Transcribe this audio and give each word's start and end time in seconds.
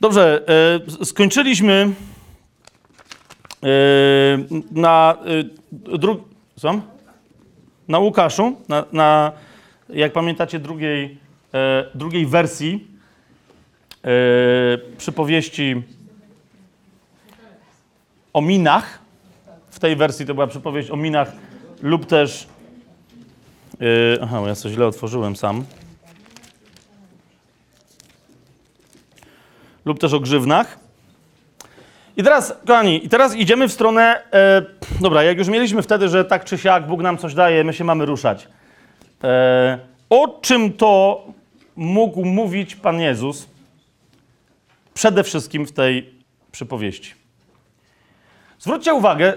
Dobrze, 0.00 0.42
e, 1.00 1.04
skończyliśmy 1.04 1.90
e, 3.62 3.68
na. 4.70 5.16
Co? 6.56 6.80
Na 7.88 7.98
Łukaszu, 7.98 8.56
na, 8.68 8.84
na 8.92 9.32
jak 9.88 10.12
pamiętacie, 10.12 10.58
drugiej, 10.58 11.18
e, 11.54 11.84
drugiej 11.94 12.26
wersji 12.26 12.86
e, 14.04 14.08
przypowieści 14.98 15.82
o 18.32 18.40
minach. 18.40 18.98
W 19.70 19.78
tej 19.78 19.96
wersji 19.96 20.26
to 20.26 20.34
była 20.34 20.46
przypowieść 20.46 20.90
o 20.90 20.96
minach 20.96 21.32
lub 21.82 22.06
też. 22.06 22.46
e, 23.80 24.22
aha, 24.22 24.42
ja 24.46 24.54
coś 24.54 24.72
źle 24.72 24.86
otworzyłem 24.86 25.36
sam. 25.36 25.64
Lub 29.88 29.98
też 29.98 30.12
o 30.12 30.20
grzywnach. 30.20 30.78
I 32.16 32.22
teraz, 32.22 32.54
kochani, 32.66 33.06
i 33.06 33.08
teraz 33.08 33.36
idziemy 33.36 33.68
w 33.68 33.72
stronę. 33.72 34.22
E, 34.32 34.62
dobra, 35.00 35.22
jak 35.22 35.38
już 35.38 35.48
mieliśmy 35.48 35.82
wtedy, 35.82 36.08
że 36.08 36.24
tak 36.24 36.44
czy 36.44 36.58
siak 36.58 36.86
Bóg 36.86 37.00
nam 37.00 37.18
coś 37.18 37.34
daje, 37.34 37.64
my 37.64 37.72
się 37.72 37.84
mamy 37.84 38.06
ruszać. 38.06 38.48
E, 39.24 39.78
o 40.10 40.38
czym 40.40 40.72
to 40.72 41.24
mógł 41.76 42.24
mówić 42.24 42.76
Pan 42.76 43.00
Jezus 43.00 43.48
przede 44.94 45.24
wszystkim 45.24 45.66
w 45.66 45.72
tej 45.72 46.14
przypowieści? 46.52 47.14
Zwróćcie 48.58 48.94
uwagę, 48.94 49.34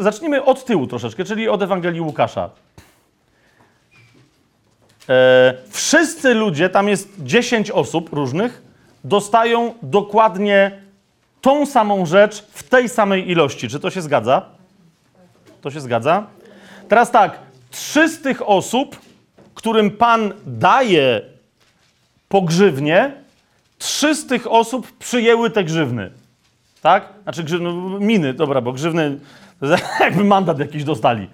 zacznijmy 0.00 0.44
od 0.44 0.64
tyłu 0.64 0.86
troszeczkę, 0.86 1.24
czyli 1.24 1.48
od 1.48 1.62
Ewangelii 1.62 2.00
Łukasza. 2.00 2.50
E, 5.08 5.54
wszyscy 5.70 6.34
ludzie, 6.34 6.68
tam 6.68 6.88
jest 6.88 7.08
10 7.18 7.70
osób 7.70 8.12
różnych, 8.12 8.63
dostają 9.04 9.74
dokładnie 9.82 10.80
tą 11.40 11.66
samą 11.66 12.06
rzecz 12.06 12.42
w 12.42 12.62
tej 12.62 12.88
samej 12.88 13.30
ilości. 13.30 13.68
Czy 13.68 13.80
to 13.80 13.90
się 13.90 14.02
zgadza? 14.02 14.42
To 15.60 15.70
się 15.70 15.80
zgadza? 15.80 16.26
Teraz 16.88 17.10
tak, 17.10 17.38
trzy 17.70 18.08
z 18.08 18.22
tych 18.22 18.48
osób, 18.48 19.00
którym 19.54 19.90
Pan 19.90 20.32
daje 20.46 21.22
pogrzywnie, 22.28 23.12
trzy 23.78 24.14
z 24.14 24.26
tych 24.26 24.52
osób 24.52 24.92
przyjęły 24.98 25.50
te 25.50 25.64
grzywny. 25.64 26.10
Tak? 26.82 27.08
Znaczy 27.22 27.44
grzywny, 27.44 27.72
miny, 28.00 28.34
dobra, 28.34 28.60
bo 28.60 28.72
grzywny 28.72 29.18
jakby 30.00 30.24
mandat 30.24 30.58
jakiś 30.58 30.84
dostali. 30.84 31.28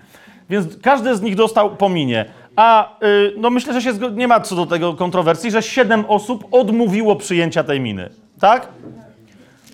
Więc 0.51 0.77
każdy 0.83 1.17
z 1.17 1.23
nich 1.23 1.37
dostał 1.37 1.77
po 1.77 1.89
minie. 1.89 2.25
A 2.61 2.97
y, 3.03 3.35
no 3.37 3.51
myślę, 3.51 3.73
że 3.73 3.83
się 3.83 3.93
nie 4.13 4.29
ma 4.29 4.41
co 4.41 4.57
do 4.57 4.67
tego 4.67 4.95
kontrowersji, 4.95 5.51
że 5.51 5.63
siedem 5.63 6.05
osób 6.09 6.45
odmówiło 6.51 7.17
przyjęcia 7.17 7.65
tej 7.65 7.81
miny. 7.81 8.11
Tak? 8.41 8.69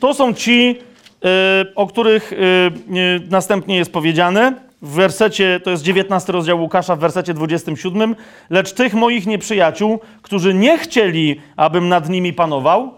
To 0.01 0.15
są 0.15 0.35
ci, 0.35 0.79
y, 1.61 1.75
o 1.75 1.87
których 1.87 2.33
y, 2.33 2.37
y, 2.37 3.21
następnie 3.31 3.77
jest 3.77 3.93
powiedziane. 3.93 4.53
W 4.83 4.91
wersecie, 4.91 5.61
to 5.65 5.71
jest 5.71 5.83
19 5.83 6.33
rozdział 6.33 6.61
Łukasza, 6.61 6.97
w 6.97 6.99
wersecie 6.99 7.35
27. 7.35 8.17
Lecz 8.51 8.73
tych 8.73 8.95
moich 8.95 9.27
nieprzyjaciół, 9.27 10.01
którzy 10.23 10.55
nie 10.55 10.79
chcieli, 10.79 11.41
abym 11.57 11.89
nad 11.89 12.09
nimi 12.09 12.33
panował, 12.33 12.95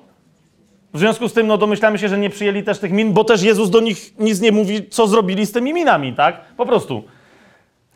w 0.95 0.99
związku 0.99 1.29
z 1.29 1.33
tym, 1.33 1.47
no 1.47 1.59
domyślamy 1.59 1.99
się, 1.99 2.09
że 2.09 2.19
nie 2.19 2.31
przyjęli 2.31 2.63
też 2.63 2.79
tych 2.79 2.93
min, 2.93 3.13
bo 3.13 3.25
też 3.25 3.43
Jezus 3.43 3.71
do 3.71 3.81
nich 3.81 4.19
nic 4.19 4.41
nie 4.41 4.53
mówi, 4.53 4.89
co 4.89 5.07
zrobili 5.07 5.47
z 5.47 5.53
tymi 5.53 5.73
minami, 5.73 6.13
tak? 6.13 6.41
Po 6.57 6.67
prostu. 6.67 7.05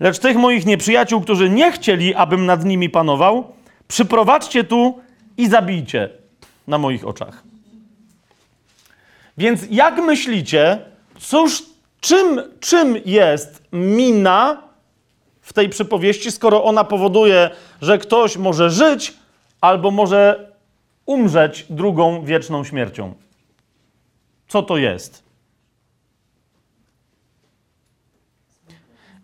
Lecz 0.02 0.18
tych 0.18 0.36
moich 0.36 0.66
nieprzyjaciół, 0.66 1.20
którzy 1.20 1.50
nie 1.50 1.72
chcieli, 1.72 2.14
abym 2.14 2.46
nad 2.46 2.64
nimi 2.64 2.90
panował, 2.90 3.52
przyprowadźcie 3.88 4.64
tu 4.64 5.00
i 5.36 5.48
zabijcie 5.48 6.10
na 6.66 6.78
moich 6.78 7.06
oczach. 7.06 7.42
Więc 9.38 9.60
jak 9.70 9.98
myślicie, 9.98 10.78
cóż, 11.18 11.62
czym, 12.00 12.42
czym 12.60 12.96
jest 13.04 13.62
mina 13.72 14.62
w 15.40 15.52
tej 15.52 15.68
przypowieści, 15.68 16.32
skoro 16.32 16.64
ona 16.64 16.84
powoduje, 16.84 17.50
że 17.82 17.98
ktoś 17.98 18.36
może 18.36 18.70
żyć 18.70 19.14
albo 19.60 19.90
może 19.90 20.52
umrzeć 21.06 21.66
drugą 21.70 22.24
wieczną 22.24 22.64
śmiercią? 22.64 23.14
Co 24.48 24.62
to 24.62 24.76
jest? 24.76 25.21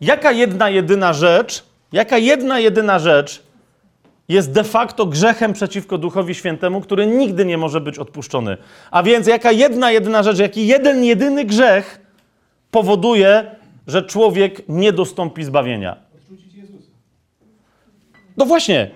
Jaka 0.01 0.33
jedna 0.33 0.71
jedyna 0.71 1.13
rzecz, 1.13 1.65
jaka 1.93 2.19
jedna 2.19 2.59
jedyna 2.59 2.99
rzecz 2.99 3.43
jest 4.29 4.53
de 4.53 4.65
facto 4.65 5.07
grzechem 5.07 5.53
przeciwko 5.53 5.99
Duchowi 5.99 6.35
Świętemu, 6.35 6.81
który 6.81 7.07
nigdy 7.07 7.45
nie 7.45 7.59
może 7.59 7.81
być 7.81 7.99
odpuszczony? 7.99 8.57
A 8.91 9.03
więc 9.03 9.27
jaka 9.27 9.53
jedna 9.53 9.91
jedyna 9.91 10.23
rzecz, 10.23 10.39
jaki 10.39 10.67
jeden 10.67 11.05
jedyny 11.05 11.45
grzech 11.45 12.01
powoduje, 12.71 13.51
że 13.87 14.03
człowiek 14.03 14.69
nie 14.69 14.93
dostąpi 14.93 15.45
zbawienia? 15.45 15.97
No 18.37 18.47
właśnie, 18.47 18.91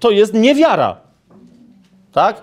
to 0.00 0.10
jest 0.10 0.34
niewiara. 0.34 0.96
Tak? 2.12 2.42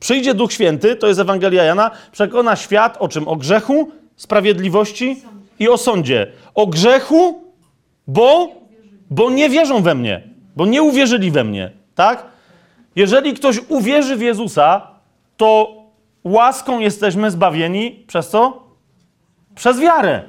Przyjdzie 0.00 0.34
Duch 0.34 0.52
Święty, 0.52 0.96
to 0.96 1.06
jest 1.06 1.20
Ewangelia 1.20 1.64
Jana, 1.64 1.90
przekona 2.12 2.56
świat 2.56 2.96
o 3.00 3.08
czym? 3.08 3.28
O 3.28 3.36
grzechu, 3.36 3.92
sprawiedliwości 4.16 5.22
i 5.58 5.68
o 5.68 5.76
sądzie. 5.76 6.32
O 6.58 6.66
grzechu, 6.66 7.42
bo, 8.06 8.48
bo 9.10 9.30
nie 9.30 9.50
wierzą 9.50 9.82
we 9.82 9.94
mnie, 9.94 10.22
bo 10.56 10.66
nie 10.66 10.82
uwierzyli 10.82 11.30
we 11.30 11.44
mnie. 11.44 11.70
Tak? 11.94 12.26
Jeżeli 12.96 13.34
ktoś 13.34 13.60
uwierzy 13.68 14.16
w 14.16 14.20
Jezusa, 14.20 14.86
to 15.36 15.74
łaską 16.24 16.78
jesteśmy 16.78 17.30
zbawieni 17.30 18.04
przez 18.06 18.28
co? 18.28 18.62
Przez 19.54 19.80
wiarę. 19.80 20.22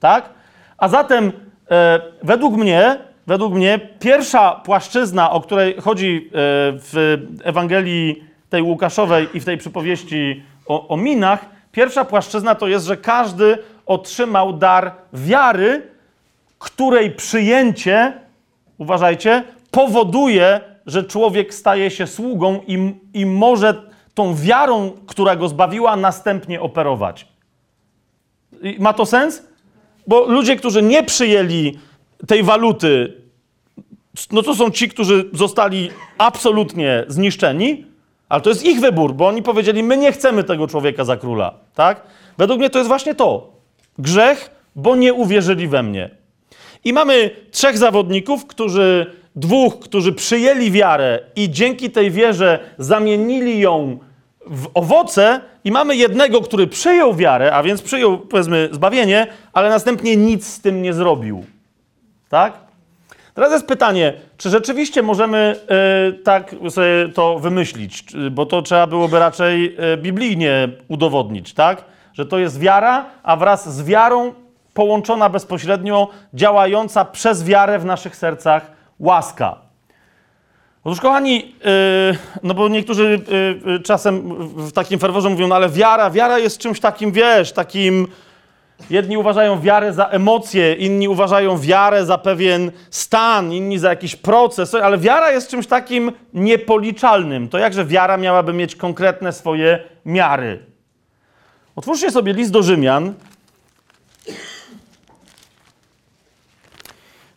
Tak? 0.00 0.30
A 0.78 0.88
zatem 0.88 1.32
e, 1.70 2.00
według 2.22 2.56
mnie, 2.56 2.98
według 3.26 3.54
mnie 3.54 3.80
pierwsza 4.00 4.50
płaszczyzna, 4.50 5.30
o 5.30 5.40
której 5.40 5.76
chodzi 5.80 6.26
e, 6.26 6.30
w 6.72 7.18
Ewangelii 7.42 8.24
tej 8.50 8.62
Łukaszowej 8.62 9.28
i 9.34 9.40
w 9.40 9.44
tej 9.44 9.58
przypowieści 9.58 10.42
o, 10.66 10.88
o 10.88 10.96
minach, 10.96 11.46
pierwsza 11.72 12.04
płaszczyzna 12.04 12.54
to 12.54 12.68
jest, 12.68 12.86
że 12.86 12.96
każdy 12.96 13.58
otrzymał 13.88 14.52
dar 14.52 14.92
wiary, 15.12 15.82
której 16.58 17.10
przyjęcie, 17.10 18.12
uważajcie, 18.78 19.44
powoduje, 19.70 20.60
że 20.86 21.04
człowiek 21.04 21.54
staje 21.54 21.90
się 21.90 22.06
sługą 22.06 22.60
i, 22.66 22.94
i 23.14 23.26
może 23.26 23.82
tą 24.14 24.34
wiarą, 24.34 24.92
która 25.06 25.36
go 25.36 25.48
zbawiła, 25.48 25.96
następnie 25.96 26.60
operować. 26.60 27.26
I 28.62 28.76
Ma 28.78 28.92
to 28.92 29.06
sens? 29.06 29.42
Bo 30.06 30.26
ludzie, 30.26 30.56
którzy 30.56 30.82
nie 30.82 31.02
przyjęli 31.02 31.78
tej 32.26 32.42
waluty, 32.42 33.22
no 34.32 34.42
to 34.42 34.54
są 34.54 34.70
ci, 34.70 34.88
którzy 34.88 35.30
zostali 35.32 35.90
absolutnie 36.18 37.04
zniszczeni, 37.08 37.86
ale 38.28 38.40
to 38.40 38.50
jest 38.50 38.64
ich 38.64 38.80
wybór, 38.80 39.14
bo 39.14 39.28
oni 39.28 39.42
powiedzieli, 39.42 39.82
my 39.82 39.96
nie 39.96 40.12
chcemy 40.12 40.44
tego 40.44 40.66
człowieka 40.66 41.04
za 41.04 41.16
króla, 41.16 41.54
tak? 41.74 42.02
Według 42.38 42.58
mnie 42.58 42.70
to 42.70 42.78
jest 42.78 42.88
właśnie 42.88 43.14
to. 43.14 43.57
Grzech, 43.98 44.50
bo 44.76 44.96
nie 44.96 45.14
uwierzyli 45.14 45.68
we 45.68 45.82
mnie. 45.82 46.10
I 46.84 46.92
mamy 46.92 47.30
trzech 47.50 47.78
zawodników, 47.78 48.46
którzy, 48.46 49.06
dwóch, 49.36 49.78
którzy 49.78 50.12
przyjęli 50.12 50.70
wiarę 50.70 51.20
i 51.36 51.50
dzięki 51.50 51.90
tej 51.90 52.10
wierze 52.10 52.58
zamienili 52.78 53.60
ją 53.60 53.98
w 54.46 54.68
owoce 54.74 55.40
i 55.64 55.72
mamy 55.72 55.96
jednego, 55.96 56.40
który 56.40 56.66
przyjął 56.66 57.14
wiarę, 57.14 57.52
a 57.52 57.62
więc 57.62 57.82
przyjął, 57.82 58.18
powiedzmy, 58.18 58.68
zbawienie, 58.72 59.26
ale 59.52 59.68
następnie 59.68 60.16
nic 60.16 60.46
z 60.46 60.60
tym 60.60 60.82
nie 60.82 60.92
zrobił. 60.92 61.44
Tak? 62.28 62.58
Teraz 63.34 63.52
jest 63.52 63.66
pytanie, 63.66 64.12
czy 64.38 64.50
rzeczywiście 64.50 65.02
możemy 65.02 65.56
y, 66.10 66.22
tak 66.22 66.54
sobie 66.68 67.08
to 67.14 67.38
wymyślić, 67.38 68.04
bo 68.30 68.46
to 68.46 68.62
trzeba 68.62 68.86
byłoby 68.86 69.18
raczej 69.18 69.76
y, 69.94 69.96
biblijnie 69.96 70.68
udowodnić, 70.88 71.54
tak? 71.54 71.84
Że 72.18 72.26
to 72.26 72.38
jest 72.38 72.60
wiara, 72.60 73.06
a 73.22 73.36
wraz 73.36 73.76
z 73.76 73.82
wiarą 73.82 74.32
połączona 74.74 75.28
bezpośrednio, 75.28 76.08
działająca 76.34 77.04
przez 77.04 77.44
wiarę 77.44 77.78
w 77.78 77.84
naszych 77.84 78.16
sercach 78.16 78.70
łaska. 79.00 79.56
Otóż, 80.84 81.00
kochani, 81.00 81.36
yy, 81.36 82.18
no 82.42 82.54
bo 82.54 82.68
niektórzy 82.68 83.20
yy, 83.64 83.80
czasem 83.80 84.34
w 84.56 84.72
takim 84.72 84.98
ferworze 84.98 85.30
mówią, 85.30 85.48
no 85.48 85.54
ale 85.54 85.68
wiara, 85.68 86.10
wiara 86.10 86.38
jest 86.38 86.58
czymś 86.58 86.80
takim, 86.80 87.12
wiesz, 87.12 87.52
takim... 87.52 88.06
Jedni 88.90 89.16
uważają 89.16 89.60
wiarę 89.60 89.92
za 89.92 90.06
emocje, 90.06 90.74
inni 90.74 91.08
uważają 91.08 91.58
wiarę 91.58 92.04
za 92.04 92.18
pewien 92.18 92.72
stan, 92.90 93.52
inni 93.52 93.78
za 93.78 93.88
jakiś 93.90 94.16
proces, 94.16 94.74
ale 94.74 94.98
wiara 94.98 95.30
jest 95.30 95.50
czymś 95.50 95.66
takim 95.66 96.12
niepoliczalnym. 96.34 97.48
To 97.48 97.58
jakże 97.58 97.84
wiara 97.84 98.16
miałaby 98.16 98.52
mieć 98.52 98.76
konkretne 98.76 99.32
swoje 99.32 99.78
miary? 100.04 100.77
Otwórzcie 101.78 102.10
sobie 102.10 102.32
list 102.32 102.52
do 102.52 102.62
Rzymian. 102.62 103.14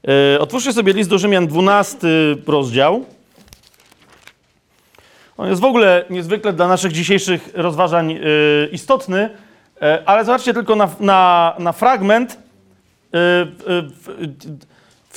Yy, 0.03 0.39
otwórzcie 0.39 0.73
sobie 0.73 0.93
list 0.93 1.09
do 1.09 1.17
Rzymian, 1.17 1.47
12 1.47 2.07
rozdział. 2.47 3.05
On 5.37 5.49
jest 5.49 5.61
w 5.61 5.65
ogóle 5.65 6.05
niezwykle 6.09 6.53
dla 6.53 6.67
naszych 6.67 6.91
dzisiejszych 6.91 7.49
rozważań 7.53 8.11
y, 8.11 8.19
istotny, 8.71 9.29
e, 9.81 10.03
ale 10.05 10.25
zobaczcie 10.25 10.53
tylko 10.53 10.75
na, 10.75 10.89
na, 10.99 11.55
na 11.59 11.71
fragment 11.71 12.37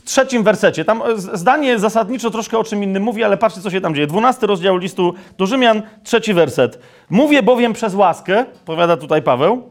trzecim 0.05 0.43
wersecie. 0.43 0.85
Tam 0.85 1.03
z- 1.17 1.39
zdanie 1.39 1.79
zasadniczo 1.79 2.31
troszkę 2.31 2.59
o 2.59 2.65
czym 2.65 2.83
innym 2.83 3.03
mówi, 3.03 3.25
ale 3.25 3.37
patrzcie, 3.37 3.61
co 3.61 3.71
się 3.71 3.81
tam 3.81 3.95
dzieje. 3.95 4.06
Dwunasty 4.06 4.47
rozdział 4.47 4.77
listu 4.77 5.15
do 5.39 5.47
Rzymian, 5.47 5.83
trzeci 6.03 6.35
werset. 6.35 6.79
Mówię 7.11 7.43
bowiem 7.43 7.73
przez 7.73 7.95
łaskę, 7.95 8.45
powiada 8.65 8.97
tutaj 8.97 9.23
Paweł, 9.23 9.62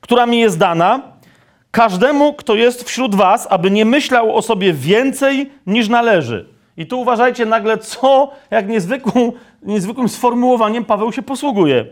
która 0.00 0.26
mi 0.26 0.40
jest 0.40 0.58
dana, 0.58 1.02
każdemu, 1.70 2.32
kto 2.34 2.54
jest 2.54 2.84
wśród 2.88 3.14
was, 3.14 3.46
aby 3.50 3.70
nie 3.70 3.84
myślał 3.84 4.36
o 4.36 4.42
sobie 4.42 4.72
więcej 4.72 5.50
niż 5.66 5.88
należy. 5.88 6.48
I 6.76 6.86
tu 6.86 7.00
uważajcie 7.00 7.46
nagle, 7.46 7.78
co, 7.78 8.30
jak 8.50 8.68
niezwykłą, 8.68 9.32
niezwykłym 9.62 10.08
sformułowaniem 10.08 10.84
Paweł 10.84 11.12
się 11.12 11.22
posługuje. 11.22 11.86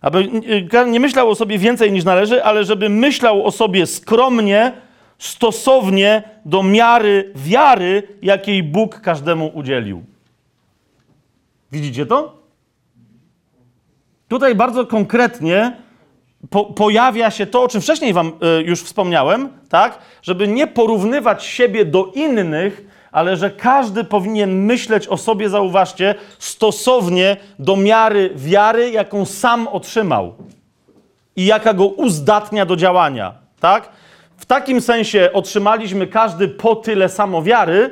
Aby 0.00 0.18
y, 0.18 0.90
nie 0.90 1.00
myślał 1.00 1.30
o 1.30 1.34
sobie 1.34 1.58
więcej 1.58 1.92
niż 1.92 2.04
należy, 2.04 2.44
ale 2.44 2.64
żeby 2.64 2.88
myślał 2.88 3.46
o 3.46 3.50
sobie 3.50 3.86
skromnie, 3.86 4.72
stosownie 5.18 6.22
do 6.44 6.62
miary 6.62 7.32
wiary, 7.34 8.08
jakiej 8.22 8.62
Bóg 8.62 9.00
każdemu 9.00 9.50
udzielił. 9.54 10.04
Widzicie 11.72 12.06
to? 12.06 12.36
Tutaj 14.28 14.54
bardzo 14.54 14.86
konkretnie 14.86 15.76
po, 16.50 16.64
pojawia 16.64 17.30
się 17.30 17.46
to, 17.46 17.62
o 17.62 17.68
czym 17.68 17.80
wcześniej 17.80 18.12
wam 18.12 18.32
y, 18.58 18.62
już 18.62 18.82
wspomniałem, 18.82 19.48
tak? 19.68 19.98
Żeby 20.22 20.48
nie 20.48 20.66
porównywać 20.66 21.44
siebie 21.44 21.84
do 21.84 22.12
innych, 22.14 22.84
ale 23.12 23.36
że 23.36 23.50
każdy 23.50 24.04
powinien 24.04 24.64
myśleć 24.64 25.08
o 25.08 25.16
sobie, 25.16 25.48
zauważcie, 25.48 26.14
stosownie 26.38 27.36
do 27.58 27.76
miary 27.76 28.30
wiary, 28.34 28.90
jaką 28.90 29.24
sam 29.24 29.68
otrzymał 29.68 30.34
i 31.36 31.46
jaka 31.46 31.74
go 31.74 31.86
uzdatnia 31.86 32.66
do 32.66 32.76
działania, 32.76 33.34
tak? 33.60 33.88
W 34.36 34.46
takim 34.46 34.80
sensie 34.80 35.30
otrzymaliśmy 35.32 36.06
każdy 36.06 36.48
po 36.48 36.76
tyle 36.76 37.08
samo 37.08 37.42
wiary, 37.42 37.90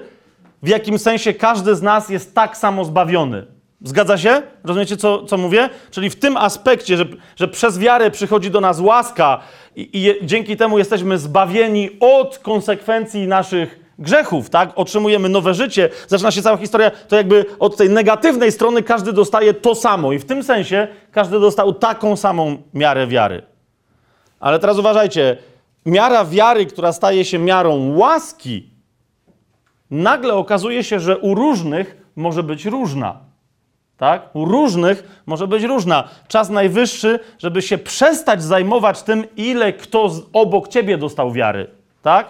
w 0.62 0.68
jakim 0.68 0.98
sensie 0.98 1.34
każdy 1.34 1.74
z 1.74 1.82
nas 1.82 2.08
jest 2.08 2.34
tak 2.34 2.56
samo 2.56 2.84
zbawiony. 2.84 3.46
Zgadza 3.82 4.18
się? 4.18 4.42
Rozumiecie, 4.64 4.96
co, 4.96 5.24
co 5.24 5.36
mówię? 5.36 5.68
Czyli 5.90 6.10
w 6.10 6.16
tym 6.16 6.36
aspekcie, 6.36 6.96
że, 6.96 7.04
że 7.36 7.48
przez 7.48 7.78
wiarę 7.78 8.10
przychodzi 8.10 8.50
do 8.50 8.60
nas 8.60 8.80
łaska 8.80 9.40
i, 9.76 9.88
i 9.92 10.26
dzięki 10.26 10.56
temu 10.56 10.78
jesteśmy 10.78 11.18
zbawieni 11.18 11.90
od 12.00 12.38
konsekwencji 12.38 13.26
naszych 13.26 13.80
grzechów, 13.98 14.50
tak? 14.50 14.72
Otrzymujemy 14.74 15.28
nowe 15.28 15.54
życie, 15.54 15.88
zaczyna 16.08 16.30
się 16.30 16.42
cała 16.42 16.56
historia, 16.56 16.90
to 17.08 17.16
jakby 17.16 17.44
od 17.58 17.76
tej 17.76 17.90
negatywnej 17.90 18.52
strony 18.52 18.82
każdy 18.82 19.12
dostaje 19.12 19.54
to 19.54 19.74
samo 19.74 20.12
i 20.12 20.18
w 20.18 20.24
tym 20.24 20.42
sensie 20.42 20.88
każdy 21.12 21.40
dostał 21.40 21.74
taką 21.74 22.16
samą 22.16 22.56
miarę 22.74 23.06
wiary. 23.06 23.42
Ale 24.40 24.58
teraz 24.58 24.78
uważajcie, 24.78 25.36
miara 25.86 26.24
wiary, 26.24 26.66
która 26.66 26.92
staje 26.92 27.24
się 27.24 27.38
miarą 27.38 27.96
łaski, 27.96 28.70
nagle 29.90 30.34
okazuje 30.34 30.84
się, 30.84 31.00
że 31.00 31.18
u 31.18 31.34
różnych 31.34 31.96
może 32.16 32.42
być 32.42 32.64
różna. 32.64 33.20
Tak? 33.96 34.30
U 34.36 34.44
różnych 34.44 35.22
może 35.26 35.46
być 35.46 35.62
różna. 35.62 36.08
Czas 36.28 36.50
najwyższy, 36.50 37.20
żeby 37.38 37.62
się 37.62 37.78
przestać 37.78 38.42
zajmować 38.42 39.02
tym, 39.02 39.24
ile 39.36 39.72
kto 39.72 40.10
obok 40.32 40.68
ciebie 40.68 40.98
dostał 40.98 41.32
wiary. 41.32 41.70
Tak? 42.02 42.26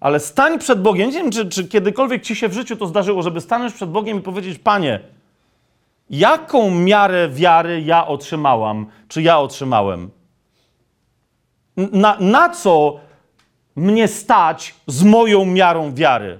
Ale 0.00 0.20
stań 0.20 0.58
przed 0.58 0.82
Bogiem. 0.82 1.10
Nie 1.10 1.18
wiem, 1.18 1.30
czy, 1.30 1.48
czy 1.48 1.68
kiedykolwiek 1.68 2.22
ci 2.22 2.36
się 2.36 2.48
w 2.48 2.52
życiu 2.52 2.76
to 2.76 2.86
zdarzyło, 2.86 3.22
żeby 3.22 3.40
stanąć 3.40 3.74
przed 3.74 3.90
Bogiem 3.90 4.18
i 4.18 4.20
powiedzieć: 4.20 4.58
Panie, 4.58 5.00
jaką 6.10 6.70
miarę 6.70 7.28
wiary 7.28 7.82
ja 7.82 8.06
otrzymałam, 8.06 8.86
czy 9.08 9.22
ja 9.22 9.38
otrzymałem? 9.38 10.10
Na, 11.92 12.16
na 12.20 12.48
co 12.48 13.00
mnie 13.76 14.08
stać 14.08 14.74
z 14.86 15.02
moją 15.02 15.44
miarą 15.44 15.94
wiary? 15.94 16.38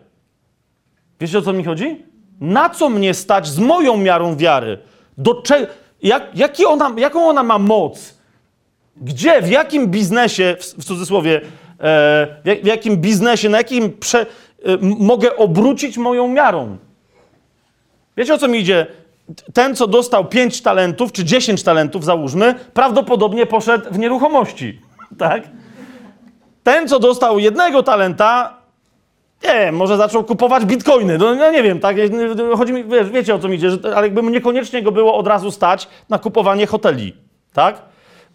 Wiecie 1.20 1.38
o 1.38 1.42
co 1.42 1.52
mi 1.52 1.64
chodzi? 1.64 2.02
Na 2.40 2.70
co 2.70 2.88
mnie 2.88 3.14
stać 3.14 3.46
z 3.46 3.58
moją 3.58 3.96
miarą 3.96 4.36
wiary? 4.36 4.78
Do 5.18 5.42
cze... 5.42 5.66
Jak, 6.02 6.22
jaki 6.34 6.66
ona, 6.66 6.92
jaką 6.96 7.28
ona 7.28 7.42
ma 7.42 7.58
moc? 7.58 8.14
Gdzie, 8.96 9.42
w 9.42 9.50
jakim 9.50 9.86
biznesie, 9.86 10.56
w, 10.60 10.64
w 10.64 10.84
cudzysłowie, 10.84 11.36
e, 11.36 11.40
w, 12.44 12.46
jak, 12.46 12.62
w 12.62 12.66
jakim 12.66 12.96
biznesie, 12.96 13.48
na 13.48 13.58
jakim 13.58 13.92
prze, 13.92 14.20
e, 14.20 14.26
mogę 14.80 15.36
obrócić 15.36 15.98
moją 15.98 16.28
miarą? 16.28 16.76
Wiecie 18.16 18.34
o 18.34 18.38
co 18.38 18.48
mi 18.48 18.58
idzie? 18.58 18.86
Ten, 19.54 19.76
co 19.76 19.86
dostał 19.86 20.24
5 20.24 20.62
talentów, 20.62 21.12
czy 21.12 21.24
10 21.24 21.62
talentów, 21.62 22.04
załóżmy, 22.04 22.54
prawdopodobnie 22.74 23.46
poszedł 23.46 23.90
w 23.90 23.98
nieruchomości, 23.98 24.80
tak? 25.18 25.42
Ten, 26.62 26.88
co 26.88 26.98
dostał 26.98 27.38
jednego 27.38 27.82
talenta, 27.82 28.60
nie, 29.44 29.72
może 29.72 29.96
zaczął 29.96 30.24
kupować 30.24 30.64
bitcoiny. 30.64 31.18
No, 31.18 31.34
no 31.34 31.50
nie 31.50 31.62
wiem, 31.62 31.80
tak? 31.80 31.96
Chodzi 32.56 32.72
mi, 32.72 32.84
wiesz, 32.84 33.10
wiecie 33.10 33.34
o 33.34 33.38
co 33.38 33.48
mi 33.48 33.56
idzie, 33.56 33.70
że, 33.70 33.78
ale 33.96 34.06
jakby 34.06 34.22
niekoniecznie 34.22 34.82
go 34.82 34.92
było 34.92 35.14
od 35.16 35.26
razu 35.26 35.50
stać 35.50 35.88
na 36.08 36.18
kupowanie 36.18 36.66
hoteli, 36.66 37.16
tak? 37.52 37.82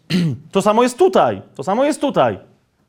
To 0.51 0.62
samo 0.62 0.83
jest 0.83 0.98
tutaj. 0.98 1.42
To 1.56 1.63
samo 1.63 1.86
jest 1.86 2.01
tutaj. 2.01 2.39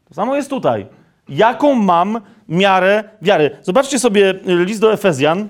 To 0.09 0.15
samo 0.15 0.37
jest 0.37 0.51
tutaj. 0.51 0.87
Jaką 1.29 1.75
mam 1.75 2.21
miarę 2.49 3.05
wiary? 3.23 3.57
Zobaczcie 3.63 3.99
sobie 3.99 4.31
y, 4.31 4.65
list 4.65 4.81
do 4.81 4.93
Efezjan. 4.93 5.49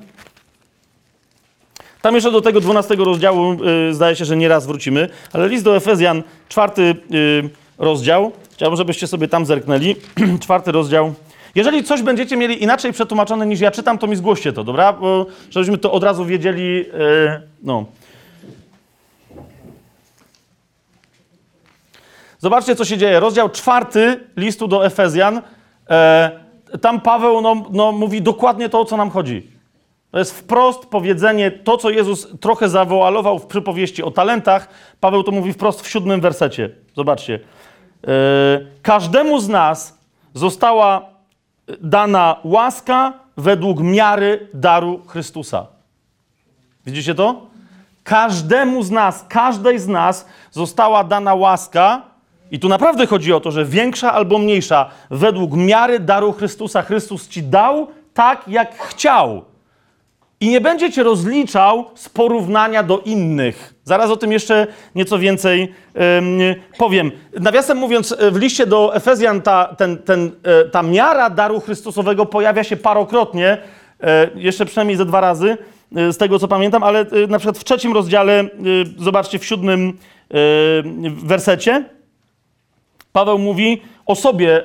Tam 2.02 2.14
jeszcze 2.14 2.32
do 2.32 2.40
tego 2.40 2.60
12 2.60 2.94
rozdziału 2.94 3.56
y, 3.90 3.94
zdaje 3.94 4.16
się, 4.16 4.24
że 4.24 4.36
nie 4.36 4.48
raz 4.48 4.66
wrócimy, 4.66 5.08
ale 5.32 5.48
list 5.48 5.64
do 5.64 5.76
Efezjan, 5.76 6.22
czwarty 6.48 6.96
y, 7.14 7.50
rozdział. 7.78 8.32
Chciałbym, 8.52 8.76
żebyście 8.76 9.06
sobie 9.06 9.28
tam 9.28 9.46
zerknęli. 9.46 9.96
czwarty 10.42 10.72
rozdział. 10.72 11.14
Jeżeli 11.54 11.84
coś 11.84 12.02
będziecie 12.02 12.36
mieli 12.36 12.62
inaczej 12.62 12.92
przetłumaczone 12.92 13.46
niż 13.46 13.60
ja 13.60 13.70
czytam, 13.70 13.98
to 13.98 14.06
mi 14.06 14.16
zgłoście 14.16 14.52
to, 14.52 14.64
dobra? 14.64 14.92
Bo 14.92 15.26
żebyśmy 15.50 15.78
to 15.78 15.92
od 15.92 16.04
razu 16.04 16.24
wiedzieli. 16.24 16.80
y, 16.80 17.42
no. 17.62 17.84
Zobaczcie, 22.38 22.76
co 22.76 22.84
się 22.84 22.98
dzieje. 22.98 23.20
Rozdział 23.20 23.48
czwarty 23.48 24.20
listu 24.36 24.68
do 24.68 24.86
Efezjan. 24.86 25.42
E, 25.90 26.30
tam 26.80 27.00
Paweł 27.00 27.40
no, 27.40 27.64
no, 27.70 27.92
mówi 27.92 28.22
dokładnie 28.22 28.68
to, 28.68 28.80
o 28.80 28.84
co 28.84 28.96
nam 28.96 29.10
chodzi. 29.10 29.50
To 30.10 30.18
jest 30.18 30.38
wprost 30.38 30.86
powiedzenie, 30.86 31.50
to 31.50 31.76
co 31.76 31.90
Jezus 31.90 32.28
trochę 32.40 32.68
zawoalował 32.68 33.38
w 33.38 33.46
przypowieści 33.46 34.02
o 34.02 34.10
talentach. 34.10 34.68
Paweł 35.00 35.22
to 35.22 35.32
mówi 35.32 35.52
wprost 35.52 35.80
w 35.80 35.88
siódmym 35.88 36.20
wersecie. 36.20 36.70
Zobaczcie. 36.96 37.34
E, 37.34 38.08
każdemu 38.82 39.40
z 39.40 39.48
nas 39.48 39.98
została 40.34 41.02
dana 41.80 42.36
łaska 42.44 43.12
według 43.36 43.80
miary 43.80 44.48
daru 44.54 45.02
Chrystusa. 45.06 45.66
Widzicie 46.86 47.14
to? 47.14 47.46
Każdemu 48.04 48.82
z 48.82 48.90
nas, 48.90 49.24
każdej 49.28 49.78
z 49.78 49.88
nas 49.88 50.26
została 50.50 51.04
dana 51.04 51.34
łaska, 51.34 52.02
i 52.50 52.58
tu 52.58 52.68
naprawdę 52.68 53.06
chodzi 53.06 53.32
o 53.32 53.40
to, 53.40 53.50
że 53.50 53.64
większa 53.64 54.12
albo 54.12 54.38
mniejsza, 54.38 54.90
według 55.10 55.52
miary 55.52 56.00
daru 56.00 56.32
Chrystusa. 56.32 56.82
Chrystus 56.82 57.28
ci 57.28 57.42
dał 57.42 57.86
tak, 58.14 58.48
jak 58.48 58.78
chciał. 58.78 59.44
I 60.40 60.48
nie 60.48 60.60
będzie 60.60 60.92
cię 60.92 61.02
rozliczał 61.02 61.84
z 61.94 62.08
porównania 62.08 62.82
do 62.82 62.98
innych. 62.98 63.74
Zaraz 63.84 64.10
o 64.10 64.16
tym 64.16 64.32
jeszcze 64.32 64.66
nieco 64.94 65.18
więcej 65.18 65.72
em, 65.94 66.38
powiem. 66.78 67.12
Nawiasem 67.40 67.78
mówiąc, 67.78 68.14
e, 68.18 68.30
w 68.30 68.36
liście 68.36 68.66
do 68.66 68.94
Efezjan 68.94 69.42
ta, 69.42 69.74
ten, 69.78 69.98
ten, 69.98 70.30
e, 70.42 70.64
ta 70.64 70.82
miara 70.82 71.30
daru 71.30 71.60
Chrystusowego 71.60 72.26
pojawia 72.26 72.64
się 72.64 72.76
parokrotnie, 72.76 73.58
e, 74.00 74.30
jeszcze 74.34 74.66
przynajmniej 74.66 74.96
ze 74.96 75.04
dwa 75.04 75.20
razy, 75.20 75.56
e, 75.96 76.12
z 76.12 76.16
tego 76.16 76.38
co 76.38 76.48
pamiętam, 76.48 76.82
ale 76.82 77.00
e, 77.00 77.26
na 77.28 77.38
przykład 77.38 77.58
w 77.58 77.64
trzecim 77.64 77.94
rozdziale, 77.94 78.40
e, 78.40 78.46
zobaczcie 78.98 79.38
w 79.38 79.44
siódmym 79.44 79.88
e, 80.30 80.34
wersecie, 81.26 81.84
Paweł 83.16 83.38
mówi 83.38 83.82
o 84.06 84.14
sobie, 84.14 84.58
e, 84.58 84.64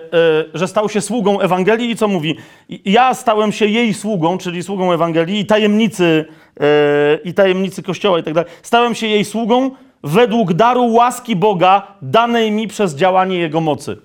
że 0.54 0.68
stał 0.68 0.90
się 0.90 1.02
sługą 1.02 1.40
Ewangelii 1.40 1.92
i 1.92 1.96
co 1.96 2.08
mówi? 2.08 2.38
Ja 2.86 3.14
stałem 3.14 3.52
się 3.52 3.66
jej 3.66 3.94
sługą, 3.94 4.38
czyli 4.38 4.64
sługą 4.64 4.92
Ewangelii 4.92 5.40
i 5.40 5.46
tajemnicy, 5.46 6.26
e, 6.60 7.20
i 7.24 7.34
tajemnicy 7.34 7.84
Kościoła 7.84 8.20
i 8.20 8.24
tak 8.24 8.34
dalej. 8.34 8.52
Stałem 8.64 8.96
się 8.96 9.08
jej 9.08 9.26
sługą 9.26 9.72
według 10.04 10.54
daru 10.54 10.94
łaski 10.94 11.36
Boga 11.36 11.88
danej 12.02 12.52
mi 12.52 12.68
przez 12.68 12.96
działanie 12.96 13.38
Jego 13.38 13.62
mocy. 13.62 13.98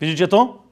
Widzicie 0.00 0.28
to? 0.28 0.62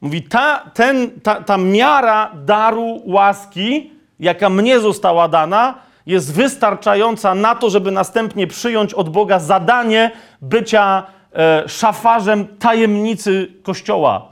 Mówi, 0.00 0.22
ta, 0.22 0.70
ten, 0.74 1.20
ta, 1.20 1.42
ta 1.42 1.56
miara 1.56 2.32
daru 2.44 3.02
łaski, 3.04 3.90
jaka 4.20 4.50
mnie 4.50 4.80
została 4.80 5.28
dana, 5.28 5.74
jest 6.06 6.34
wystarczająca 6.34 7.34
na 7.34 7.54
to, 7.54 7.70
żeby 7.70 7.90
następnie 7.90 8.46
przyjąć 8.46 8.94
od 8.94 9.08
Boga 9.08 9.38
zadanie 9.38 10.10
bycia 10.42 11.15
e, 11.36 11.68
szafarzem 11.68 12.46
tajemnicy 12.58 13.48
Kościoła, 13.62 14.28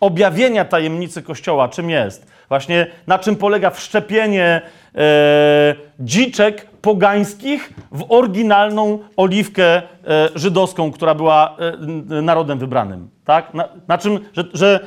objawienia 0.00 0.64
tajemnicy 0.64 1.22
Kościoła, 1.22 1.68
czym 1.68 1.90
jest. 1.90 2.26
Właśnie 2.48 2.86
na 3.06 3.18
czym 3.18 3.36
polega 3.36 3.70
wszczepienie 3.70 4.62
e, 4.94 5.74
dziczek 6.00 6.66
pogańskich 6.82 7.72
w 7.92 8.04
oryginalną 8.08 8.98
oliwkę 9.16 9.64
e, 9.64 9.82
żydowską, 10.34 10.92
która 10.92 11.14
była 11.14 11.56
e, 11.58 12.22
narodem 12.22 12.58
wybranym. 12.58 13.08
Tak? 13.24 13.54
Na, 13.54 13.68
na 13.88 13.98
czym, 13.98 14.20
że, 14.32 14.44
że, 14.54 14.80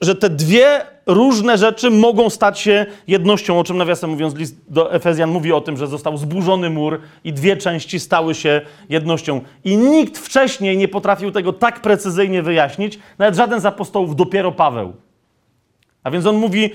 że 0.00 0.14
te 0.14 0.30
dwie 0.30 0.80
różne 1.06 1.58
rzeczy 1.58 1.90
mogą 1.90 2.30
stać 2.30 2.60
się 2.60 2.86
jednością, 3.06 3.58
o 3.58 3.64
czym 3.64 3.76
nawiasem 3.76 4.10
mówiąc 4.10 4.34
list 4.34 4.56
do 4.68 4.94
Efezjan 4.94 5.30
mówi 5.30 5.52
o 5.52 5.60
tym, 5.60 5.76
że 5.76 5.86
został 5.86 6.16
zburzony 6.16 6.70
mur 6.70 7.00
i 7.24 7.32
dwie 7.32 7.56
części 7.56 8.00
stały 8.00 8.34
się 8.34 8.60
jednością. 8.88 9.40
I 9.64 9.76
nikt 9.76 10.18
wcześniej 10.18 10.76
nie 10.76 10.88
potrafił 10.88 11.30
tego 11.30 11.52
tak 11.52 11.80
precyzyjnie 11.80 12.42
wyjaśnić, 12.42 12.98
nawet 13.18 13.36
żaden 13.36 13.60
z 13.60 13.66
apostołów, 13.66 14.16
dopiero 14.16 14.52
Paweł. 14.52 14.92
A 16.04 16.10
więc 16.10 16.26
on 16.26 16.36
mówi, 16.36 16.70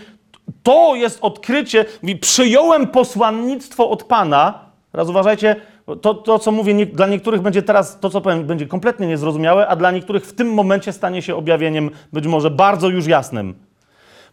to 0.64 0.96
jest 0.96 1.20
odkrycie, 1.22 1.86
mówi, 2.02 2.16
przyjąłem 2.16 2.88
posłannictwo 2.88 3.90
od 3.90 4.04
Pana. 4.04 4.60
Teraz 4.92 5.10
uważajcie, 5.10 5.56
to, 6.02 6.14
to 6.14 6.40
co 6.40 6.52
mówię, 6.52 6.74
nie, 6.74 6.86
dla 6.86 7.08
niektórych 7.08 7.42
będzie 7.42 7.62
teraz, 7.62 8.00
to 8.00 8.10
co 8.10 8.22
powiem, 8.22 8.44
będzie 8.44 8.68
kompletnie 8.68 9.08
niezrozumiałe, 9.08 9.68
a 9.68 9.76
dla 9.76 9.92
niektórych 9.92 10.26
w 10.26 10.34
tym 10.34 10.54
momencie 10.54 10.94
stanie 10.94 11.22
się 11.22 11.36
objawieniem 11.36 11.92
być 12.14 12.28
może 12.28 12.52
bardzo 12.52 12.90
już 12.90 13.08
jasnym. 13.08 13.56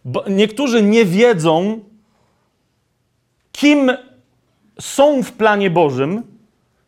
Bo 0.05 0.23
niektórzy 0.29 0.83
nie 0.83 1.05
wiedzą, 1.05 1.79
kim 3.51 3.91
są 4.79 5.23
w 5.23 5.31
planie 5.31 5.69
Bożym, 5.69 6.23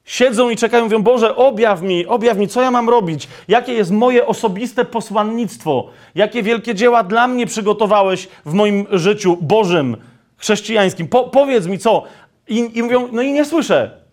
siedzą 0.06 0.50
i 0.50 0.56
czekają, 0.56 0.84
mówią, 0.84 1.04
Boże, 1.04 1.36
objaw 1.36 1.82
mi, 1.82 2.06
objaw 2.06 2.38
mi, 2.38 2.48
co 2.48 2.62
ja 2.62 2.72
mam 2.72 2.90
robić, 2.90 3.28
jakie 3.48 3.74
jest 3.74 3.92
moje 3.92 4.28
osobiste 4.28 4.86
posłannictwo, 4.86 5.90
jakie 6.16 6.44
wielkie 6.44 6.76
dzieła 6.76 7.04
dla 7.04 7.28
mnie 7.28 7.46
przygotowałeś 7.46 8.28
w 8.46 8.54
moim 8.54 8.86
życiu 8.92 9.38
Bożym, 9.42 9.98
chrześcijańskim. 10.38 11.08
Po, 11.08 11.24
powiedz 11.24 11.68
mi 11.68 11.80
co. 11.80 12.04
I, 12.48 12.78
I 12.78 12.84
mówią, 12.84 13.10
no 13.12 13.22
i 13.22 13.32
nie 13.32 13.46
słyszę 13.46 14.05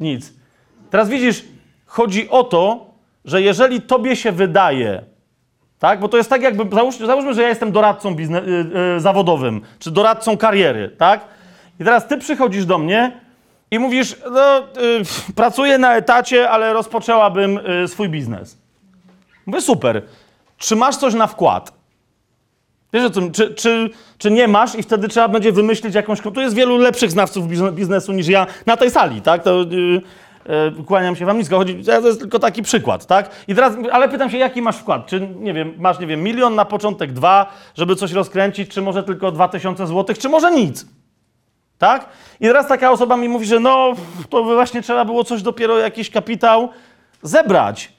nic. 0.00 0.32
Teraz 0.90 1.08
widzisz, 1.08 1.44
chodzi 1.86 2.30
o 2.30 2.44
to, 2.44 2.86
że 3.24 3.42
jeżeli 3.42 3.82
tobie 3.82 4.16
się 4.16 4.32
wydaje, 4.32 5.02
tak? 5.78 6.00
Bo 6.00 6.08
to 6.08 6.16
jest 6.16 6.30
tak 6.30 6.42
jakby, 6.42 6.76
załóżmy, 6.76 7.06
załóżmy 7.06 7.34
że 7.34 7.42
ja 7.42 7.48
jestem 7.48 7.72
doradcą 7.72 8.14
bizne, 8.14 8.42
y, 8.42 8.66
y, 8.96 9.00
zawodowym, 9.00 9.60
czy 9.78 9.90
doradcą 9.90 10.36
kariery, 10.36 10.90
tak? 10.98 11.20
I 11.80 11.84
teraz 11.84 12.06
ty 12.06 12.18
przychodzisz 12.18 12.66
do 12.66 12.78
mnie 12.78 13.20
i 13.70 13.78
mówisz, 13.78 14.16
no, 14.30 14.58
y, 14.58 15.32
pracuję 15.34 15.78
na 15.78 15.96
etacie, 15.96 16.50
ale 16.50 16.72
rozpoczęłabym 16.72 17.60
y, 17.84 17.88
swój 17.88 18.08
biznes. 18.08 18.58
Mówię, 19.46 19.60
super. 19.60 20.02
Czy 20.58 20.76
masz 20.76 20.96
coś 20.96 21.14
na 21.14 21.26
wkład? 21.26 21.77
Wiesz 22.92 23.04
o 23.04 23.10
tym, 23.10 23.32
czy, 23.32 23.54
czy, 23.54 23.90
czy 24.18 24.30
nie 24.30 24.48
masz 24.48 24.74
i 24.74 24.82
wtedy 24.82 25.08
trzeba 25.08 25.28
będzie 25.28 25.52
wymyślić 25.52 25.94
jakąś... 25.94 26.20
Tu 26.20 26.40
jest 26.40 26.54
wielu 26.54 26.76
lepszych 26.76 27.10
znawców 27.10 27.46
bizne- 27.48 27.72
biznesu 27.72 28.12
niż 28.12 28.28
ja 28.28 28.46
na 28.66 28.76
tej 28.76 28.90
sali, 28.90 29.22
tak? 29.22 29.42
To 29.42 29.62
yy, 29.62 30.02
yy, 30.76 30.84
kłaniam 30.86 31.16
się 31.16 31.26
wam 31.26 31.38
nisko. 31.38 31.56
Chodzi, 31.56 31.84
to 31.84 32.06
jest 32.06 32.20
tylko 32.20 32.38
taki 32.38 32.62
przykład, 32.62 33.06
tak? 33.06 33.30
I 33.48 33.54
teraz, 33.54 33.72
ale 33.92 34.08
pytam 34.08 34.30
się, 34.30 34.38
jaki 34.38 34.62
masz 34.62 34.76
wkład? 34.76 35.06
Czy, 35.06 35.20
nie 35.20 35.54
wiem, 35.54 35.74
masz, 35.78 35.98
nie 35.98 36.06
wiem, 36.06 36.22
milion 36.22 36.54
na 36.54 36.64
początek, 36.64 37.12
dwa, 37.12 37.52
żeby 37.74 37.96
coś 37.96 38.12
rozkręcić, 38.12 38.70
czy 38.70 38.82
może 38.82 39.02
tylko 39.02 39.32
dwa 39.32 39.48
tysiące 39.48 39.86
złotych, 39.86 40.18
czy 40.18 40.28
może 40.28 40.52
nic? 40.52 40.86
Tak? 41.78 42.08
I 42.40 42.44
teraz 42.44 42.68
taka 42.68 42.90
osoba 42.90 43.16
mi 43.16 43.28
mówi, 43.28 43.46
że 43.46 43.60
no, 43.60 43.92
to 44.30 44.44
właśnie 44.44 44.82
trzeba 44.82 45.04
było 45.04 45.24
coś 45.24 45.42
dopiero, 45.42 45.78
jakiś 45.78 46.10
kapitał 46.10 46.68
zebrać. 47.22 47.97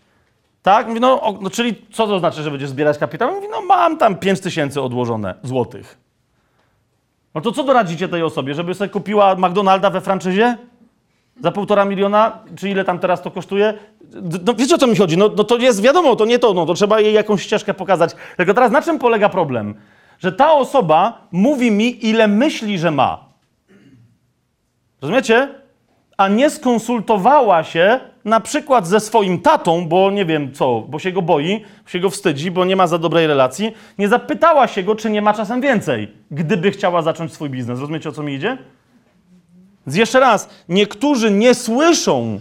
Tak? 0.64 0.88
Mówi, 0.88 1.00
no, 1.00 1.38
no, 1.42 1.50
czyli 1.50 1.76
co 1.92 2.08
to 2.08 2.20
znaczy, 2.20 2.44
że 2.44 2.52
będziesz 2.52 2.70
zbierać 2.70 2.98
kapitał? 2.98 3.32
Mówi, 3.32 3.48
no 3.52 3.62
mam 3.62 3.98
tam 3.98 4.16
5 4.16 4.40
tysięcy 4.40 4.82
odłożone 4.82 5.36
złotych. 5.44 5.98
No 7.36 7.42
to 7.42 7.52
co 7.52 7.64
doradzicie 7.64 8.08
tej 8.08 8.24
osobie? 8.24 8.54
Żeby 8.54 8.74
sobie 8.74 8.90
kupiła 8.90 9.36
McDonalda 9.36 9.90
we 9.90 10.02
franczyzie? 10.02 10.58
Za 11.42 11.52
półtora 11.52 11.86
miliona? 11.86 12.40
Czy 12.56 12.70
ile 12.70 12.84
tam 12.84 13.00
teraz 13.00 13.22
to 13.22 13.32
kosztuje? 13.32 13.74
No, 14.46 14.54
wiecie 14.54 14.76
o 14.76 14.78
co 14.78 14.88
mi 14.88 14.96
chodzi? 14.96 15.18
No, 15.18 15.30
no 15.38 15.44
to 15.44 15.58
jest 15.58 15.82
wiadomo, 15.82 16.16
to 16.16 16.26
nie 16.26 16.40
to, 16.40 16.54
no 16.54 16.66
to 16.66 16.74
trzeba 16.74 17.00
jej 17.00 17.14
jakąś 17.14 17.44
ścieżkę 17.44 17.74
pokazać. 17.74 18.16
Tylko 18.38 18.54
teraz 18.54 18.72
na 18.72 18.82
czym 18.82 19.00
polega 19.00 19.30
problem? 19.30 19.76
Że 20.20 20.32
ta 20.32 20.52
osoba 20.52 21.28
mówi 21.32 21.72
mi, 21.72 22.06
ile 22.06 22.28
myśli, 22.28 22.80
że 22.80 22.92
ma. 22.92 23.26
Rozumiecie? 25.02 25.48
A 26.18 26.28
nie 26.28 26.50
skonsultowała 26.50 27.64
się 27.64 28.00
na 28.30 28.40
przykład 28.40 28.88
ze 28.88 29.00
swoim 29.00 29.40
tatą, 29.40 29.88
bo 29.88 30.12
nie 30.12 30.26
wiem 30.26 30.54
co, 30.54 30.86
bo 30.90 31.00
się 31.00 31.12
go 31.12 31.22
boi, 31.22 31.66
się 31.88 32.00
go 32.00 32.10
wstydzi, 32.10 32.52
bo 32.52 32.66
nie 32.66 32.76
ma 32.76 32.88
za 32.88 32.98
dobrej 32.98 33.28
relacji. 33.28 33.72
Nie 33.98 34.08
zapytała 34.08 34.68
się 34.68 34.84
go, 34.84 34.96
czy 34.96 35.10
nie 35.10 35.22
ma 35.22 35.34
czasem 35.34 35.62
więcej, 35.62 36.12
gdyby 36.32 36.72
chciała 36.72 37.02
zacząć 37.02 37.34
swój 37.34 37.50
biznes. 37.50 37.80
Rozumiecie 37.80 38.10
o 38.10 38.12
co 38.12 38.24
mi 38.24 38.34
idzie? 38.34 38.58
Więc 39.88 39.98
jeszcze 39.98 40.20
raz, 40.20 40.50
niektórzy 40.70 41.32
nie 41.32 41.56
słyszą 41.56 42.40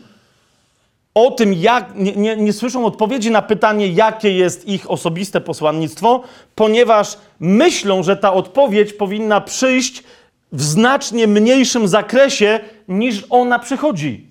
o 1.14 1.30
tym, 1.30 1.54
jak, 1.54 1.94
nie, 1.94 2.12
nie, 2.12 2.36
nie 2.36 2.52
słyszą 2.52 2.86
odpowiedzi 2.86 3.30
na 3.30 3.42
pytanie, 3.42 3.88
jakie 3.88 4.32
jest 4.32 4.68
ich 4.68 4.90
osobiste 4.90 5.40
posłannictwo, 5.40 6.22
ponieważ 6.54 7.18
myślą, 7.40 8.02
że 8.02 8.16
ta 8.16 8.32
odpowiedź 8.32 8.92
powinna 8.92 9.40
przyjść 9.40 10.02
w 10.52 10.62
znacznie 10.62 11.26
mniejszym 11.26 11.88
zakresie, 11.88 12.60
niż 12.88 13.24
ona 13.30 13.58
przychodzi. 13.58 14.27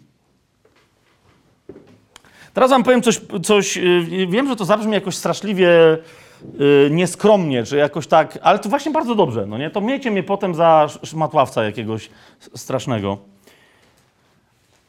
Teraz 2.58 2.72
wam 2.72 2.84
powiem 2.84 3.02
coś, 3.02 3.22
coś 3.44 3.78
yy, 3.78 4.28
wiem, 4.28 4.48
że 4.48 4.56
to 4.56 4.66
zabrzmi 4.66 4.94
jakoś 4.94 5.16
straszliwie 5.16 5.98
yy, 6.60 6.90
nieskromnie, 6.92 7.64
czy 7.64 7.78
jakoś 7.78 8.08
tak, 8.08 8.40
ale 8.42 8.60
to 8.60 8.70
właśnie 8.70 8.92
bardzo 8.92 9.16
dobrze, 9.16 9.46
no 9.46 9.58
nie? 9.58 9.70
To 9.70 9.82
miejcie 9.82 10.12
mnie 10.12 10.24
potem 10.24 10.56
za 10.56 10.84
sz- 10.84 11.10
szmatławca 11.10 11.64
jakiegoś 11.64 12.10
strasznego. 12.56 13.18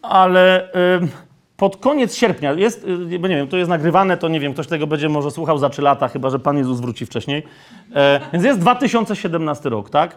Ale 0.02 0.68
yy, 1.00 1.08
pod 1.56 1.76
koniec 1.76 2.14
sierpnia 2.14 2.52
jest, 2.52 2.86
yy, 3.10 3.18
bo 3.18 3.28
nie 3.28 3.36
wiem, 3.36 3.48
to 3.48 3.56
jest 3.56 3.70
nagrywane, 3.70 4.16
to 4.16 4.28
nie 4.28 4.40
wiem, 4.40 4.52
ktoś 4.52 4.66
tego 4.66 4.86
będzie 4.86 5.08
może 5.08 5.30
słuchał 5.30 5.58
za 5.58 5.70
3 5.70 5.82
lata, 5.82 6.08
chyba 6.08 6.30
że 6.30 6.38
Pan 6.38 6.58
Jezus 6.58 6.80
wróci 6.80 7.06
wcześniej. 7.06 7.42
E, 7.94 8.20
więc 8.32 8.44
jest 8.44 8.60
2017 8.60 9.68
rok, 9.68 9.90
tak? 9.90 10.16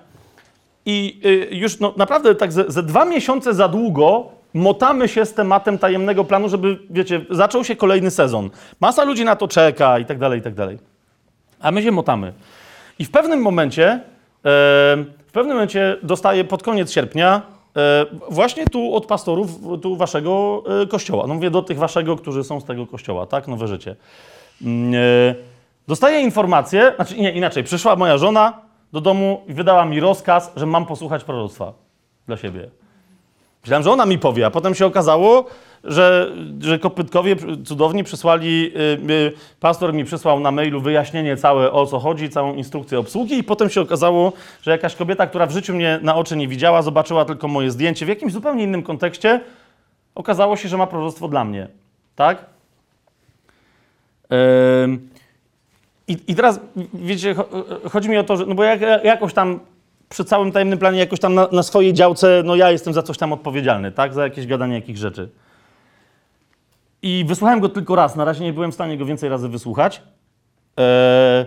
I 0.86 1.22
y, 1.25 1.55
już 1.55 1.79
no, 1.79 1.93
naprawdę 1.98 2.36
tak 2.36 2.51
ze, 2.51 2.72
ze 2.72 2.84
dwa 2.84 3.05
miesiące 3.05 3.53
za 3.53 3.67
długo 3.67 4.40
motamy 4.53 5.08
się 5.08 5.25
z 5.25 5.34
tematem 5.34 5.77
tajemnego 5.77 6.24
planu, 6.24 6.50
żeby, 6.50 6.79
wiecie, 6.89 7.22
zaczął 7.29 7.63
się 7.63 7.75
kolejny 7.75 8.12
sezon. 8.12 8.50
Masa 8.79 9.03
ludzi 9.03 9.25
na 9.25 9.36
to 9.36 9.48
czeka 9.48 10.00
i 10.00 10.05
tak 10.05 10.17
dalej, 10.17 10.39
i 10.39 10.41
tak 10.41 10.53
dalej. 10.53 10.77
A 11.60 11.72
my 11.72 11.84
się 11.84 11.91
motamy. 11.91 12.34
I 13.00 13.05
w 13.05 13.12
pewnym 13.12 13.41
momencie, 13.41 13.88
e, 13.88 14.00
w 15.27 15.31
pewnym 15.31 15.55
momencie 15.55 15.98
dostaję 16.03 16.43
pod 16.43 16.63
koniec 16.63 16.91
sierpnia 16.91 17.41
e, 17.77 18.05
właśnie 18.29 18.65
tu 18.65 18.96
od 18.96 19.05
pastorów, 19.05 19.50
tu 19.81 19.96
waszego 19.96 20.63
e, 20.84 20.88
kościoła. 20.88 21.27
No 21.27 21.34
mówię 21.34 21.50
do 21.50 21.62
tych 21.62 21.77
waszego, 21.77 22.15
którzy 22.15 22.43
są 22.43 22.60
z 22.60 22.65
tego 22.65 22.88
kościoła, 22.88 23.25
tak? 23.25 23.48
Nowe 23.48 23.67
życie. 23.67 23.96
Mm, 24.62 24.93
Dostaję 25.88 26.22
informację, 26.22 26.93
znaczy 26.96 27.17
nie, 27.17 27.31
inaczej, 27.31 27.63
przyszła 27.63 27.96
moja 27.96 28.17
żona 28.17 28.62
do 28.93 29.01
domu 29.01 29.41
i 29.48 29.53
wydała 29.53 29.86
mi 29.86 30.00
rozkaz, 30.00 30.51
że 30.55 30.65
mam 30.65 30.86
posłuchać 30.86 31.24
proroctwa 31.24 31.74
dla 32.27 32.38
siebie. 32.38 32.70
Myślałem, 33.63 33.84
że 33.84 33.91
ona 33.91 34.06
mi 34.06 34.20
powie, 34.20 34.46
a 34.46 34.51
potem 34.51 34.75
się 34.75 34.86
okazało, 34.86 35.46
że, 35.84 36.32
że 36.60 36.80
kopytkowie 36.80 37.36
cudowni 37.65 38.03
przysłali, 38.03 38.72
y, 38.75 39.12
y, 39.12 39.34
pastor 39.60 39.94
mi 39.94 40.06
przysłał 40.06 40.39
na 40.39 40.51
mailu 40.51 40.82
wyjaśnienie 40.82 41.38
całe 41.38 41.72
o 41.72 41.86
co 41.86 42.00
chodzi, 42.00 42.30
całą 42.30 42.53
instrukcję 42.53 43.00
obsługi 43.00 43.38
i 43.38 43.44
potem 43.44 43.70
się 43.70 43.82
okazało, 43.82 44.34
że 44.62 44.72
jakaś 44.72 44.96
kobieta, 44.96 45.27
która 45.27 45.46
w 45.46 45.51
życiu 45.51 45.74
mnie 45.74 46.00
na 46.01 46.15
oczy 46.15 46.38
nie 46.38 46.48
widziała, 46.48 46.82
zobaczyła 46.82 47.25
tylko 47.25 47.48
moje 47.48 47.72
zdjęcie 47.72 48.06
w 48.06 48.10
jakimś 48.10 48.34
zupełnie 48.34 48.63
innym 48.63 48.84
kontekście, 48.84 49.41
okazało 50.15 50.56
się, 50.58 50.70
że 50.70 50.77
ma 50.77 50.88
proroctwo 50.88 51.27
dla 51.27 51.46
mnie. 51.46 51.68
Tak? 52.15 52.46
Ym, 54.84 55.10
i, 56.08 56.18
I 56.27 56.36
teraz, 56.36 56.60
wiecie, 56.94 57.36
cho- 57.36 57.89
chodzi 57.89 58.10
mi 58.10 58.18
o 58.18 58.24
to, 58.24 58.38
że, 58.38 58.46
no 58.46 58.56
bo 58.56 58.63
jak, 58.63 58.82
jakoś 59.03 59.34
tam 59.34 59.60
przy 60.12 60.25
całym 60.25 60.51
tajemnym 60.51 60.80
planie, 60.80 61.00
jakoś 61.00 61.20
tam 61.20 61.34
na, 61.34 61.48
na 61.51 61.63
swojej 61.63 61.94
działce, 61.94 62.41
no 62.46 62.56
ja 62.56 62.72
jestem 62.72 62.94
za 62.94 63.03
coś 63.03 63.18
tam 63.18 63.34
odpowiedzialny, 63.34 63.91
tak? 63.91 64.13
Za 64.13 64.24
jakieś 64.24 64.48
gadanie 64.48 64.75
jakichś 64.75 65.00
rzeczy. 65.00 65.30
I 67.01 67.25
wysłuchałem 67.27 67.60
go 67.60 67.70
tylko 67.70 67.96
raz, 67.96 68.15
na 68.15 68.25
razie 68.25 68.44
nie 68.44 68.53
byłem 68.53 68.72
w 68.72 68.74
stanie 68.74 68.98
go 68.98 69.06
więcej 69.06 69.30
razy 69.30 69.50
wysłuchać. 69.50 70.01
Eee, 70.77 71.46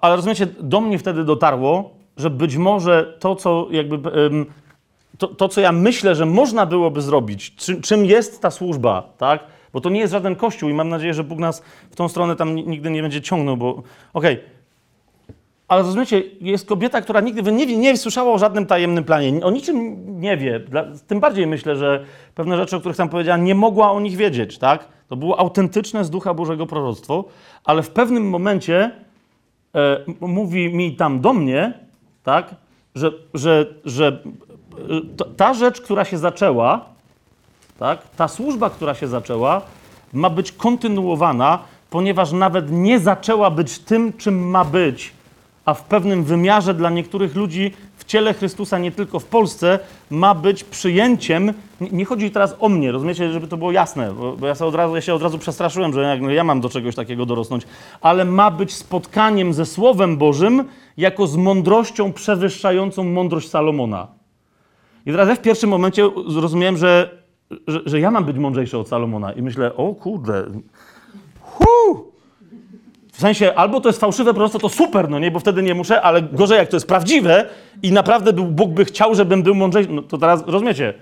ale 0.00 0.16
rozumiecie, 0.16 0.46
do 0.60 0.80
mnie 0.80 0.98
wtedy 0.98 1.24
dotarło, 1.24 1.90
że 2.16 2.30
być 2.30 2.56
może 2.56 3.16
to, 3.20 3.36
co 3.36 3.66
jakby. 3.70 4.10
em, 4.26 4.46
to, 5.18 5.28
to, 5.28 5.48
co 5.48 5.60
ja 5.60 5.72
myślę, 5.72 6.14
że 6.14 6.26
można 6.26 6.66
byłoby 6.66 7.02
zrobić, 7.02 7.54
czym, 7.54 7.82
czym 7.82 8.04
jest 8.04 8.42
ta 8.42 8.50
służba, 8.50 9.12
tak? 9.18 9.44
Bo 9.72 9.80
to 9.80 9.90
nie 9.90 10.00
jest 10.00 10.12
żaden 10.12 10.36
kościół 10.36 10.68
i 10.70 10.74
mam 10.74 10.88
nadzieję, 10.88 11.14
że 11.14 11.24
Bóg 11.24 11.38
nas 11.38 11.62
w 11.90 11.96
tą 11.96 12.08
stronę 12.08 12.36
tam 12.36 12.54
ni- 12.54 12.66
nigdy 12.68 12.90
nie 12.90 13.02
będzie 13.02 13.20
ciągnął, 13.22 13.56
bo 13.56 13.82
okej. 14.14 14.40
Ale 15.72 15.82
rozumiecie, 15.82 16.22
jest 16.40 16.66
kobieta, 16.66 17.00
która 17.00 17.20
nigdy 17.20 17.52
nie, 17.52 17.66
nie 17.76 17.96
słyszała 17.96 18.32
o 18.32 18.38
żadnym 18.38 18.66
tajemnym 18.66 19.04
planie, 19.04 19.44
o 19.44 19.50
niczym 19.50 19.96
nie 20.20 20.36
wie. 20.36 20.60
Dla, 20.60 20.84
tym 21.06 21.20
bardziej 21.20 21.46
myślę, 21.46 21.76
że 21.76 22.04
pewne 22.34 22.56
rzeczy, 22.56 22.76
o 22.76 22.80
których 22.80 22.96
tam 22.96 23.08
powiedziała, 23.08 23.36
nie 23.36 23.54
mogła 23.54 23.92
o 23.92 24.00
nich 24.00 24.16
wiedzieć, 24.16 24.58
tak? 24.58 24.88
To 25.08 25.16
było 25.16 25.38
autentyczne 25.38 26.04
z 26.04 26.10
Ducha 26.10 26.34
Bożego 26.34 26.66
proroctwo, 26.66 27.24
ale 27.64 27.82
w 27.82 27.90
pewnym 27.90 28.28
momencie 28.30 28.90
e, 29.74 29.98
mówi 30.20 30.74
mi 30.74 30.96
tam 30.96 31.20
do 31.20 31.32
mnie, 31.32 31.72
tak? 32.22 32.54
Że, 32.94 33.10
że, 33.34 33.66
że 33.84 34.22
to- 35.16 35.24
ta 35.24 35.54
rzecz, 35.54 35.80
która 35.80 36.04
się 36.04 36.18
zaczęła, 36.18 36.84
tak? 37.78 37.98
Ta 38.16 38.28
służba, 38.28 38.70
która 38.70 38.94
się 38.94 39.08
zaczęła, 39.08 39.62
ma 40.12 40.30
być 40.30 40.52
kontynuowana, 40.52 41.58
ponieważ 41.90 42.32
nawet 42.32 42.70
nie 42.70 42.98
zaczęła 42.98 43.50
być 43.50 43.78
tym, 43.78 44.12
czym 44.12 44.50
ma 44.50 44.64
być, 44.64 45.12
a 45.64 45.74
w 45.74 45.84
pewnym 45.84 46.24
wymiarze 46.24 46.74
dla 46.74 46.90
niektórych 46.90 47.36
ludzi 47.36 47.72
w 47.96 48.04
ciele 48.04 48.34
Chrystusa, 48.34 48.78
nie 48.78 48.92
tylko 48.92 49.20
w 49.20 49.24
Polsce, 49.24 49.78
ma 50.10 50.34
być 50.34 50.64
przyjęciem. 50.64 51.52
Nie, 51.80 52.04
chodzi 52.04 52.30
teraz 52.30 52.56
o 52.60 52.68
mnie, 52.68 52.92
rozumiecie, 52.92 53.32
żeby 53.32 53.46
to 53.46 53.56
było 53.56 53.72
jasne, 53.72 54.14
bo, 54.38 54.46
ja, 54.46 54.54
sobie 54.54 54.68
od 54.68 54.74
razu, 54.74 54.94
ja 54.94 55.00
się 55.00 55.14
od 55.14 55.22
razu 55.22 55.38
przestraszyłem, 55.38 55.92
że 55.92 56.18
ja 56.34 56.44
mam 56.44 56.60
do 56.60 56.68
czegoś 56.68 56.94
takiego 56.94 57.26
dorosnąć, 57.26 57.66
ale 58.00 58.24
ma 58.24 58.50
być 58.50 58.74
spotkaniem 58.74 59.52
ze 59.52 59.66
Słowem 59.66 60.16
Bożym 60.16 60.64
jako 60.96 61.26
z 61.26 61.36
mądrością 61.36 62.12
przewyższającą 62.12 63.04
mądrość 63.04 63.50
Salomona. 63.50 64.08
I 65.06 65.10
teraz 65.10 65.28
ja 65.28 65.34
w 65.34 65.42
pierwszym 65.42 65.70
momencie 65.70 66.10
zrozumiałem, 66.28 66.76
że, 66.76 67.22
że, 67.66 67.80
że 67.86 68.00
ja 68.00 68.10
mam 68.10 68.24
być 68.24 68.38
mądrzejszy 68.38 68.78
od 68.78 68.88
Salomona. 68.88 69.32
I 69.32 69.42
myślę, 69.42 69.76
o 69.76 69.94
kurde, 69.94 70.44
hu! 71.40 72.11
Sensie, 73.22 73.54
albo 73.54 73.80
to 73.80 73.88
jest 73.88 74.00
fałszywe 74.00 74.34
proroctwo, 74.34 74.58
to 74.58 74.68
super, 74.68 75.10
no 75.10 75.18
nie, 75.18 75.30
bo 75.30 75.40
wtedy 75.40 75.62
nie 75.62 75.74
muszę, 75.74 76.02
ale 76.02 76.22
gorzej 76.22 76.58
jak 76.58 76.68
to 76.68 76.76
jest 76.76 76.88
prawdziwe 76.88 77.48
i 77.82 77.92
naprawdę 77.92 78.32
Bóg 78.32 78.70
by 78.70 78.84
chciał, 78.84 79.14
żebym 79.14 79.42
był 79.42 79.54
mądrzejszy, 79.54 79.90
no 79.92 80.02
to 80.02 80.18
teraz, 80.18 80.44
rozumiecie? 80.46 80.94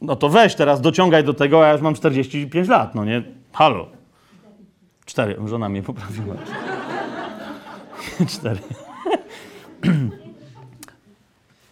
No 0.00 0.16
to 0.16 0.28
weź 0.28 0.54
teraz, 0.54 0.80
dociągaj 0.80 1.24
do 1.24 1.34
tego, 1.34 1.64
a 1.64 1.66
ja 1.66 1.72
już 1.72 1.82
mam 1.82 1.94
45 1.94 2.68
lat, 2.68 2.94
no 2.94 3.04
nie? 3.04 3.22
Halo. 3.52 3.86
Cztery, 5.06 5.36
żona 5.46 5.68
mnie 5.68 5.82
poprawiła. 5.82 6.34
Cztery. 8.32 8.58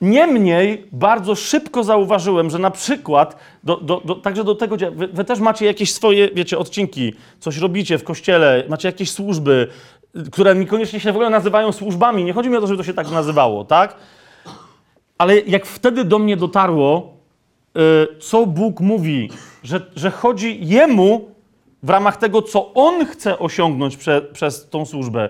Niemniej 0.04 0.87
bardzo 0.92 1.34
szybko 1.34 1.84
zauważyłem, 1.84 2.50
że 2.50 2.58
na 2.58 2.70
przykład, 2.70 3.37
do, 3.64 3.76
do, 3.76 4.02
do, 4.04 4.14
także 4.14 4.44
do 4.44 4.54
tego, 4.54 4.76
wy, 4.76 5.08
wy 5.08 5.25
też 5.25 5.40
macie 5.40 5.66
jakieś 5.66 5.92
swoje, 5.92 6.30
wiecie, 6.30 6.58
odcinki, 6.58 7.14
coś 7.40 7.58
robicie 7.58 7.99
w 7.99 8.04
kościele, 8.04 8.64
macie 8.68 8.88
jakieś 8.88 9.11
służby, 9.11 9.68
które 10.32 10.54
niekoniecznie 10.54 11.00
się 11.00 11.12
w 11.12 11.16
ogóle 11.16 11.30
nazywają 11.30 11.73
służbami. 11.73 12.25
Nie 12.25 12.32
chodzi 12.32 12.50
mi 12.50 12.56
o 12.56 12.61
to, 12.61 12.66
żeby 12.66 12.78
to 12.78 12.84
się 12.84 12.94
tak 12.94 13.11
nazywało, 13.11 13.64
tak? 13.64 13.96
Ale 15.18 15.40
jak 15.40 15.66
wtedy 15.66 16.04
do 16.04 16.18
mnie 16.18 16.37
dotarło, 16.37 17.14
y, 17.76 18.20
co 18.20 18.46
Bóg 18.46 18.80
mówi, 18.80 19.30
że, 19.62 19.80
że 19.96 20.11
chodzi 20.11 20.58
Jemu 20.66 21.28
w 21.82 21.90
ramach 21.90 22.16
tego, 22.16 22.42
co 22.42 22.75
On 22.75 23.06
chce 23.06 23.38
osiągnąć 23.38 23.96
prze, 23.96 24.23
przez 24.23 24.68
tą 24.68 24.87
służbę, 24.87 25.28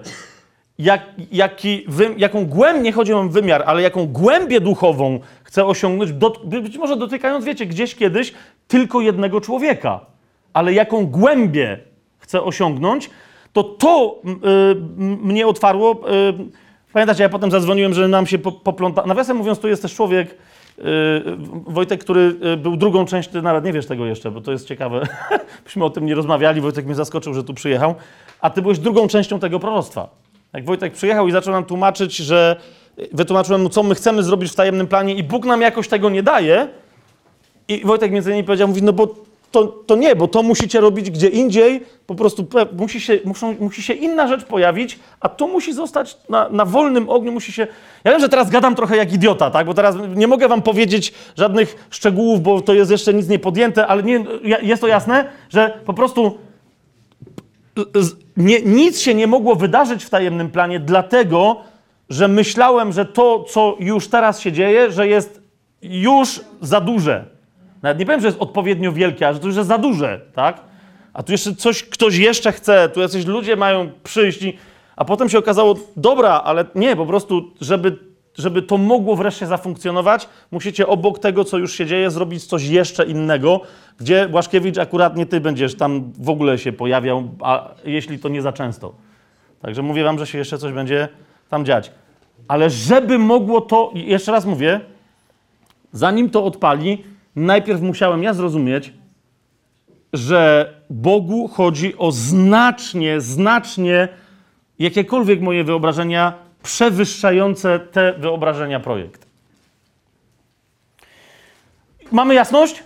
jak, 0.79 1.03
jaki 1.33 1.85
wy, 1.89 2.15
jaką 2.17 2.47
głębię, 2.47 2.83
nie 2.83 2.93
chodzi 2.93 3.13
o 3.13 3.29
wymiar, 3.29 3.63
ale 3.67 3.83
jaką 3.83 4.07
głębię 4.07 4.61
duchową 4.61 5.21
chce 5.45 5.67
osiągnąć, 5.67 6.13
być 6.45 6.79
może 6.79 6.97
dotykając, 6.97 7.45
wiecie, 7.45 7.67
gdzieś 7.67 7.95
kiedyś 7.95 8.33
tylko 8.69 9.01
jednego 9.01 9.41
człowieka, 9.41 10.01
ale 10.53 10.73
jaką 10.73 11.07
głębię 11.07 11.79
chce 12.19 12.43
osiągnąć, 12.43 13.11
to 13.53 13.65
to 13.65 14.21
y, 14.25 14.75
mnie 14.99 15.47
otwarło. 15.47 15.93
Y, 15.93 16.35
pamiętacie, 16.93 17.23
ja 17.23 17.29
potem 17.29 17.51
zadzwoniłem, 17.51 17.95
że 17.95 18.09
nam 18.09 18.27
się 18.27 18.39
po, 18.39 18.53
popląta. 18.53 19.07
Nawiasem 19.07 19.37
mówiąc, 19.37 19.59
tu 19.59 19.69
jest 19.69 19.83
też 19.83 19.95
człowiek, 19.95 20.31
y, 20.79 20.83
Wojtek, 21.67 22.01
który 22.01 22.37
y, 22.55 22.57
był 22.57 22.77
drugą 22.77 23.05
część, 23.05 23.29
ty 23.29 23.43
nawet 23.43 23.65
nie 23.65 23.73
wiesz 23.73 23.87
tego 23.87 24.07
jeszcze, 24.07 24.31
bo 24.31 24.41
to 24.41 24.53
jest 24.53 24.69
ciekawe. 24.69 25.07
Byśmy 25.65 25.85
o 25.85 25.91
tym 25.91 26.07
nie 26.07 26.15
rozmawiali, 26.15 26.61
Wojtek 26.61 26.87
mnie 26.87 26.95
zaskoczył, 26.95 27.35
że 27.35 27.45
tu 27.45 27.55
przyjechał, 27.55 27.95
a 28.41 28.51
ty 28.51 28.63
byłeś 28.63 28.79
drugą 28.79 29.09
częścią 29.09 29.41
tego 29.41 29.61
proroctwa. 29.61 30.24
Jak 30.55 30.65
Wojtek 30.65 30.93
przyjechał 30.93 31.29
i 31.29 31.33
zaczął 31.33 31.53
nam 31.53 31.65
tłumaczyć, 31.65 32.17
że 32.17 32.57
wytłumaczyłem 33.13 33.63
mu, 33.63 33.69
co 33.69 33.83
my 33.83 33.95
chcemy 33.95 34.23
zrobić 34.23 34.53
w 34.53 34.55
tajemnym 34.55 34.87
planie 34.87 35.15
i 35.15 35.23
Bóg 35.23 35.45
nam 35.45 35.61
jakoś 35.61 35.89
tego 35.89 36.11
nie 36.11 36.23
daje. 36.23 36.69
I 37.69 37.85
Wojtek 37.85 38.13
między 38.13 38.31
innymi 38.31 38.47
powiedział, 38.47 38.69
mówi, 38.69 38.83
no 38.83 38.93
bo 38.93 39.15
to, 39.51 39.67
to 39.67 39.97
nie, 39.97 40.17
bo 40.17 40.29
to 40.29 40.43
musicie 40.43 40.81
robić 40.81 41.11
gdzie 41.11 41.29
indziej, 41.29 41.83
po 42.07 42.15
prostu 42.15 42.47
musi 42.73 43.01
się, 43.01 43.19
muszą, 43.25 43.55
musi 43.61 43.83
się 43.83 43.93
inna 43.95 44.29
rzecz 44.29 44.45
pojawić, 44.45 44.99
a 45.21 45.29
to 45.29 45.47
musi 45.47 45.73
zostać 45.73 46.17
na, 46.29 46.49
na 46.49 46.65
wolnym 46.65 47.11
ogniu, 47.11 47.33
musi 47.33 47.53
się... 47.53 47.67
Ja 48.05 48.11
wiem, 48.11 48.21
że 48.21 48.29
teraz 48.29 48.51
gadam 48.51 48.75
trochę 48.75 48.97
jak 48.97 49.13
idiota, 49.13 49.51
tak, 49.51 49.67
bo 49.67 49.75
teraz 49.75 49.97
nie 50.15 50.27
mogę 50.27 50.49
wam 50.49 50.63
powiedzieć 50.63 51.15
żadnych 51.37 51.87
szczegółów, 51.91 52.43
bo 52.43 52.61
to 52.61 52.75
jest 52.75 52.91
jeszcze 52.91 53.15
nic 53.15 53.29
nie 53.29 53.39
podjęte, 53.39 53.87
ale 53.87 54.03
nie, 54.03 54.25
jest 54.63 54.81
to 54.81 54.89
jasne, 54.89 55.25
że 55.51 55.81
po 55.85 55.95
prostu 55.95 56.39
nie, 58.37 58.63
nic 58.63 59.01
się 59.01 59.15
nie 59.15 59.27
mogło 59.27 59.55
wydarzyć 59.55 60.05
w 60.05 60.11
tajemnym 60.11 60.51
planie, 60.51 60.81
dlatego, 60.81 61.57
że 62.09 62.29
myślałem, 62.29 62.93
że 62.93 63.05
to, 63.05 63.45
co 63.45 63.77
już 63.81 64.09
teraz 64.09 64.41
się 64.41 64.53
dzieje, 64.53 64.93
że 64.93 65.09
jest 65.09 65.43
już 65.83 66.41
za 66.61 66.81
duże. 66.81 67.25
Nawet 67.83 67.99
nie 67.99 68.07
powiem, 68.07 68.21
że 68.21 68.27
jest 68.27 68.41
odpowiednio 68.41 68.93
wielkie, 68.93 69.27
ale 69.27 69.35
że 69.35 69.41
to 69.41 69.47
już 69.47 69.57
jest 69.57 69.69
za 69.69 69.79
duże, 69.79 70.21
tak? 70.35 70.61
A 71.13 71.23
tu 71.23 71.33
jeszcze 71.33 71.55
coś, 71.55 71.83
ktoś 71.83 72.17
jeszcze 72.17 72.53
chce, 72.53 72.89
tu 72.89 73.01
jacyś 73.01 73.27
ludzie 73.27 73.57
mają 73.57 73.91
przyjść 74.05 74.43
i... 74.43 74.59
A 74.97 75.05
potem 75.05 75.29
się 75.29 75.39
okazało, 75.39 75.75
dobra, 75.97 76.31
ale 76.45 76.65
nie, 76.75 76.97
po 76.97 77.07
prostu, 77.07 77.53
żeby, 77.61 77.99
żeby 78.35 78.63
to 78.63 78.79
mogło 78.79 79.17
wreszcie 79.17 79.47
zafunkcjonować, 79.47 80.29
musicie 80.51 80.87
obok 80.87 81.19
tego, 81.19 81.45
co 81.45 81.59
już 81.59 81.75
się 81.75 81.87
dzieje, 81.87 82.11
zrobić 82.11 82.45
coś 82.45 82.65
jeszcze 82.65 83.05
innego, 83.05 83.61
gdzie 83.99 84.29
Błaszkiewicz 84.29 84.79
akurat 84.79 85.17
nie 85.17 85.27
ty 85.27 85.41
będziesz 85.41 85.75
tam 85.75 86.13
w 86.19 86.29
ogóle 86.29 86.59
się 86.59 86.73
pojawiał, 86.73 87.29
a 87.41 87.69
jeśli 87.85 88.19
to 88.19 88.29
nie 88.29 88.43
za 88.43 88.53
często. 88.53 88.95
Także 89.63 89.83
mówię 89.83 90.05
wam, 90.05 90.19
że 90.19 90.27
się 90.27 90.39
jeszcze 90.39 90.59
coś 90.59 90.73
będzie 90.73 91.09
tam 91.49 91.65
dziać. 91.65 91.93
Ale 92.49 92.71
żeby 92.71 93.19
mogło 93.19 93.61
to, 93.61 93.91
jeszcze 93.95 94.33
raz 94.33 94.47
mówię, 94.47 94.81
zanim 95.93 96.31
to 96.31 96.45
odpali, 96.45 97.05
najpierw 97.37 97.81
musiałem 97.81 98.23
ja 98.23 98.35
zrozumieć, 98.35 98.93
że 100.13 100.73
Bogu 100.91 101.49
chodzi 101.49 101.99
o 101.99 102.13
znacznie, 102.13 103.21
znacznie 103.21 104.09
jakiekolwiek 104.79 105.41
moje 105.41 105.65
wyobrażenia 105.65 106.44
przewyższające 106.65 107.81
te 107.81 108.13
wyobrażenia 108.13 108.81
projekt. 108.81 109.27
Mamy 112.13 112.35
jasność? 112.35 112.83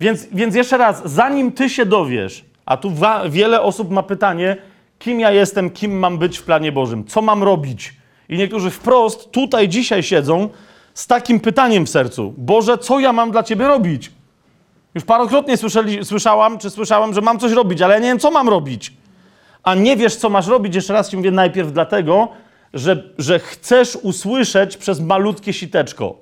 Więc, 0.00 0.26
więc 0.32 0.54
jeszcze 0.54 0.78
raz, 0.78 1.02
zanim 1.04 1.52
ty 1.52 1.70
się 1.70 1.86
dowiesz, 1.86 2.44
a 2.66 2.76
tu 2.76 2.92
wiele 3.28 3.62
osób 3.62 3.90
ma 3.90 4.02
pytanie, 4.02 4.56
kim 4.98 5.20
ja 5.20 5.30
jestem, 5.30 5.70
kim 5.70 5.98
mam 5.98 6.18
być 6.18 6.38
w 6.38 6.42
planie 6.42 6.72
Bożym, 6.72 7.04
co 7.04 7.22
mam 7.22 7.42
robić. 7.42 7.94
I 8.28 8.38
niektórzy 8.38 8.70
wprost 8.70 9.30
tutaj 9.30 9.68
dzisiaj 9.68 10.02
siedzą 10.02 10.48
z 10.94 11.06
takim 11.06 11.40
pytaniem 11.40 11.86
w 11.86 11.90
sercu: 11.90 12.34
Boże, 12.36 12.78
co 12.78 13.00
ja 13.00 13.12
mam 13.12 13.30
dla 13.30 13.42
ciebie 13.42 13.66
robić? 13.66 14.12
Już 14.94 15.04
parokrotnie 15.04 15.56
słyszeli, 15.56 16.04
słyszałam, 16.04 16.58
czy 16.58 16.70
słyszałem, 16.70 17.14
że 17.14 17.20
mam 17.20 17.38
coś 17.38 17.52
robić, 17.52 17.82
ale 17.82 17.94
ja 17.94 18.00
nie 18.00 18.08
wiem, 18.08 18.18
co 18.18 18.30
mam 18.30 18.48
robić. 18.48 18.92
A 19.62 19.74
nie 19.74 19.96
wiesz, 19.96 20.16
co 20.16 20.30
masz 20.30 20.46
robić, 20.46 20.74
jeszcze 20.74 20.92
raz 20.92 21.10
ci 21.10 21.16
mówię, 21.16 21.30
najpierw 21.30 21.72
dlatego, 21.72 22.28
że, 22.74 23.02
że 23.18 23.38
chcesz 23.38 23.96
usłyszeć 23.96 24.76
przez 24.76 25.00
malutkie 25.00 25.52
siteczko. 25.52 26.16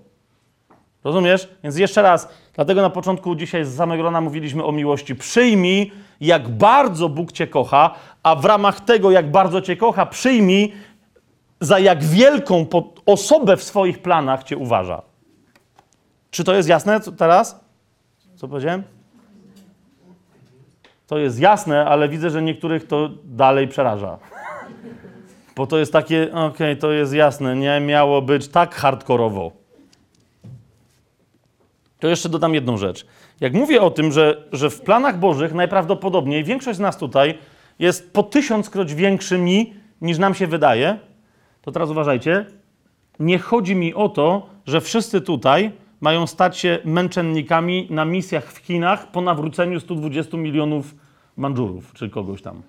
Rozumiesz? 1.05 1.49
Więc 1.63 1.77
jeszcze 1.77 2.03
raz, 2.03 2.29
dlatego 2.55 2.83
na 2.83 2.91
początku 2.91 3.35
dzisiaj 3.35 3.65
z 3.65 3.77
samego 3.77 4.03
rana 4.03 4.21
mówiliśmy 4.21 4.65
o 4.65 4.73
miłości. 4.73 5.15
Przyjmij, 5.15 5.93
jak 6.21 6.49
bardzo 6.49 7.09
Bóg 7.09 7.33
cię 7.33 7.47
kocha, 7.47 7.95
a 8.23 8.35
w 8.35 8.45
ramach 8.45 8.81
tego, 8.81 9.11
jak 9.11 9.31
bardzo 9.31 9.61
cię 9.61 9.77
kocha, 9.77 10.07
przyjmij, 10.07 10.73
za 11.61 11.79
jak 11.79 12.05
wielką 12.05 12.67
osobę 13.07 13.57
w 13.57 13.63
swoich 13.63 14.03
planach 14.03 14.45
cię 14.45 14.57
uważa. 14.57 15.03
Czy 16.31 16.45
to 16.45 16.55
jest 16.55 16.69
jasne 16.69 17.01
teraz? 17.01 17.61
Co 18.37 18.49
powiedziałem? 18.49 18.98
To 21.09 21.19
jest 21.19 21.41
jasne, 21.41 21.87
ale 21.87 22.09
widzę, 22.09 22.31
że 22.31 22.43
niektórych 22.43 22.87
to 22.87 23.11
dalej 23.25 23.69
przeraża. 23.69 24.19
Bo 25.57 25.67
to 25.67 25.79
jest 25.79 25.93
takie, 25.93 26.33
okej, 26.33 26.77
to 26.77 26.93
jest 26.93 27.15
jasne, 27.15 27.57
nie 27.57 27.81
miało 27.81 28.23
być 28.23 28.49
tak 28.49 28.75
hardkorowo. 28.75 29.53
To 32.01 32.09
jeszcze 32.09 32.29
dodam 32.29 32.55
jedną 32.55 32.77
rzecz. 32.77 33.07
Jak 33.41 33.55
mówię 33.55 33.83
o 33.83 33.91
tym, 33.91 34.13
że, 34.13 34.45
że 34.53 34.71
w 34.71 34.81
planach 34.81 35.19
Bożych 35.19 35.55
najprawdopodobniej 35.55 36.45
większość 36.45 36.77
z 36.77 36.81
nas 36.81 36.99
tutaj 36.99 37.39
jest 37.79 38.13
po 38.13 38.23
tysiąckroć 38.23 38.95
większymi 38.95 39.75
niż 40.01 40.19
nam 40.19 40.35
się 40.35 40.47
wydaje, 40.47 40.99
to 41.63 41.73
teraz 41.73 41.91
uważajcie. 41.91 42.47
Nie 43.21 43.39
chodzi 43.39 43.75
mi 43.75 43.95
o 43.95 44.09
to, 44.09 44.47
że 44.67 44.81
wszyscy 44.81 45.21
tutaj 45.21 45.73
mają 46.01 46.27
stać 46.27 46.59
się 46.59 46.79
męczennikami 46.85 47.87
na 47.91 48.05
misjach 48.05 48.53
w 48.53 48.59
Chinach 48.59 49.11
po 49.11 49.21
nawróceniu 49.21 49.81
120 49.81 50.37
milionów 50.37 50.95
Mandżurów 51.37 51.93
czy 51.93 52.11
kogoś 52.11 52.43
tam. 52.43 52.63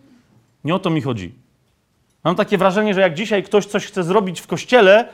Nie 0.63 0.75
o 0.75 0.79
to 0.79 0.89
mi 0.89 1.01
chodzi. 1.01 1.33
Mam 2.23 2.35
takie 2.35 2.57
wrażenie, 2.57 2.93
że 2.93 3.01
jak 3.01 3.13
dzisiaj 3.13 3.43
ktoś 3.43 3.65
coś 3.65 3.85
chce 3.85 4.03
zrobić 4.03 4.41
w 4.41 4.47
kościele, 4.47 5.09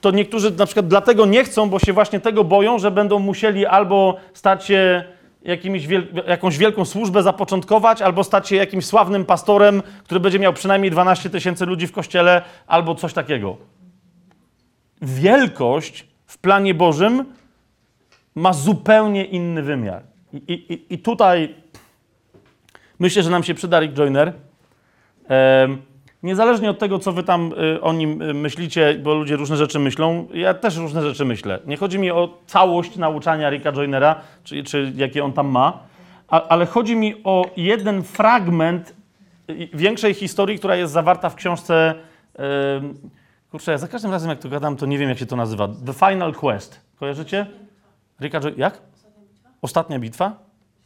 to 0.00 0.10
niektórzy 0.10 0.50
na 0.50 0.66
przykład 0.66 0.88
dlatego 0.88 1.26
nie 1.26 1.44
chcą, 1.44 1.70
bo 1.70 1.78
się 1.78 1.92
właśnie 1.92 2.20
tego 2.20 2.44
boją, 2.44 2.78
że 2.78 2.90
będą 2.90 3.18
musieli 3.18 3.66
albo 3.66 4.16
stać 4.34 4.64
się 4.64 5.04
wiel 5.86 6.06
jakąś 6.26 6.58
wielką 6.58 6.84
służbę 6.84 7.22
zapoczątkować, 7.22 8.02
albo 8.02 8.24
stać 8.24 8.48
się 8.48 8.56
jakimś 8.56 8.86
sławnym 8.86 9.24
pastorem, 9.24 9.82
który 10.04 10.20
będzie 10.20 10.38
miał 10.38 10.52
przynajmniej 10.52 10.90
12 10.90 11.30
tysięcy 11.30 11.66
ludzi 11.66 11.86
w 11.86 11.92
kościele, 11.92 12.42
albo 12.66 12.94
coś 12.94 13.12
takiego. 13.12 13.56
wielkość 15.02 16.06
w 16.26 16.38
planie 16.38 16.74
Bożym 16.74 17.24
ma 18.36 18.52
zupełnie 18.52 19.24
inny 19.24 19.62
wymiar. 19.62 20.02
I, 20.32 20.52
i, 20.52 20.94
i 20.94 20.98
tutaj 20.98 21.54
myślę, 22.98 23.22
że 23.22 23.30
nam 23.30 23.42
się 23.42 23.54
przyda 23.54 23.80
Rick 23.80 23.98
Joyner. 23.98 24.32
Niezależnie 26.22 26.70
od 26.70 26.78
tego, 26.78 26.98
co 26.98 27.12
wy 27.12 27.22
tam 27.22 27.52
y, 27.52 27.80
o 27.80 27.92
nim 27.92 28.22
y, 28.22 28.34
myślicie, 28.34 29.00
bo 29.02 29.14
ludzie 29.14 29.36
różne 29.36 29.56
rzeczy 29.56 29.78
myślą, 29.78 30.28
ja 30.34 30.54
też 30.54 30.76
różne 30.76 31.02
rzeczy 31.02 31.24
myślę. 31.24 31.58
Nie 31.66 31.76
chodzi 31.76 31.98
mi 31.98 32.10
o 32.10 32.38
całość 32.46 32.96
nauczania 32.96 33.50
Ricka 33.50 33.72
Joynera, 33.72 34.20
czy, 34.44 34.62
czy 34.62 34.92
jakie 34.96 35.24
on 35.24 35.32
tam 35.32 35.48
ma, 35.48 35.78
a, 36.28 36.48
ale 36.48 36.66
chodzi 36.66 36.96
mi 36.96 37.14
o 37.24 37.50
jeden 37.56 38.02
fragment 38.02 38.94
y, 39.50 39.68
większej 39.74 40.14
historii, 40.14 40.58
która 40.58 40.76
jest 40.76 40.92
zawarta 40.92 41.30
w 41.30 41.34
książce. 41.34 41.94
em, 42.34 42.94
kurczę, 43.50 43.72
ja 43.72 43.78
za 43.78 43.88
każdym 43.88 44.10
razem, 44.10 44.30
jak 44.30 44.38
to 44.38 44.48
gadam, 44.48 44.76
to 44.76 44.86
nie 44.86 44.98
wiem, 44.98 45.08
jak 45.08 45.18
się 45.18 45.26
to 45.26 45.36
nazywa. 45.36 45.68
The 45.68 45.92
Final 45.92 46.34
Quest. 46.34 46.80
Kojarzycie? 47.00 47.46
Ricka 48.20 48.40
Joy- 48.40 48.58
Jak? 48.58 48.80
Ostatnia 49.62 49.98
bitwa? 49.98 50.32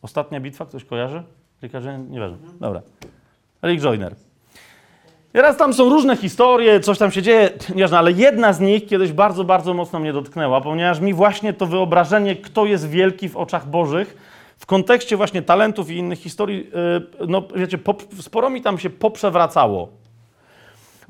Ostatnia 0.03 0.41
bitwa? 0.41 0.67
Ktoś 0.67 0.85
kojarzy? 0.85 1.23
Joyner? 1.63 1.99
Nieważne. 2.11 2.37
Dobra. 2.61 2.83
Rick 3.63 3.83
Joyner. 3.85 4.13
I 5.29 5.33
Teraz 5.33 5.57
tam 5.57 5.75
są 5.75 5.89
różne 5.89 6.17
historie, 6.17 6.81
coś 6.81 6.99
tam 6.99 7.11
się 7.11 7.23
dzieje, 7.23 7.51
nieważne, 7.75 7.99
ale 7.99 8.13
jedna 8.13 8.53
z 8.53 8.61
nich 8.61 8.87
kiedyś 8.87 9.13
bardzo, 9.13 9.45
bardzo 9.45 9.75
mocno 9.75 9.99
mnie 10.01 10.13
dotknęła, 10.13 10.61
ponieważ 10.61 11.01
mi 11.01 11.15
właśnie 11.15 11.53
to 11.53 11.67
wyobrażenie, 11.67 12.37
kto 12.37 12.67
jest 12.67 12.89
wielki 12.89 13.29
w 13.29 13.37
oczach 13.37 13.69
Bożych, 13.69 14.17
w 14.59 14.67
kontekście 14.67 15.17
właśnie 15.17 15.43
talentów 15.43 15.91
i 15.91 15.97
innych 15.97 16.19
historii, 16.19 16.71
yy, 17.21 17.27
no 17.29 17.43
wiecie, 17.57 17.79
sporo 18.21 18.51
mi 18.51 18.63
tam 18.63 18.79
się 18.79 18.91
poprzewracało. 18.91 19.89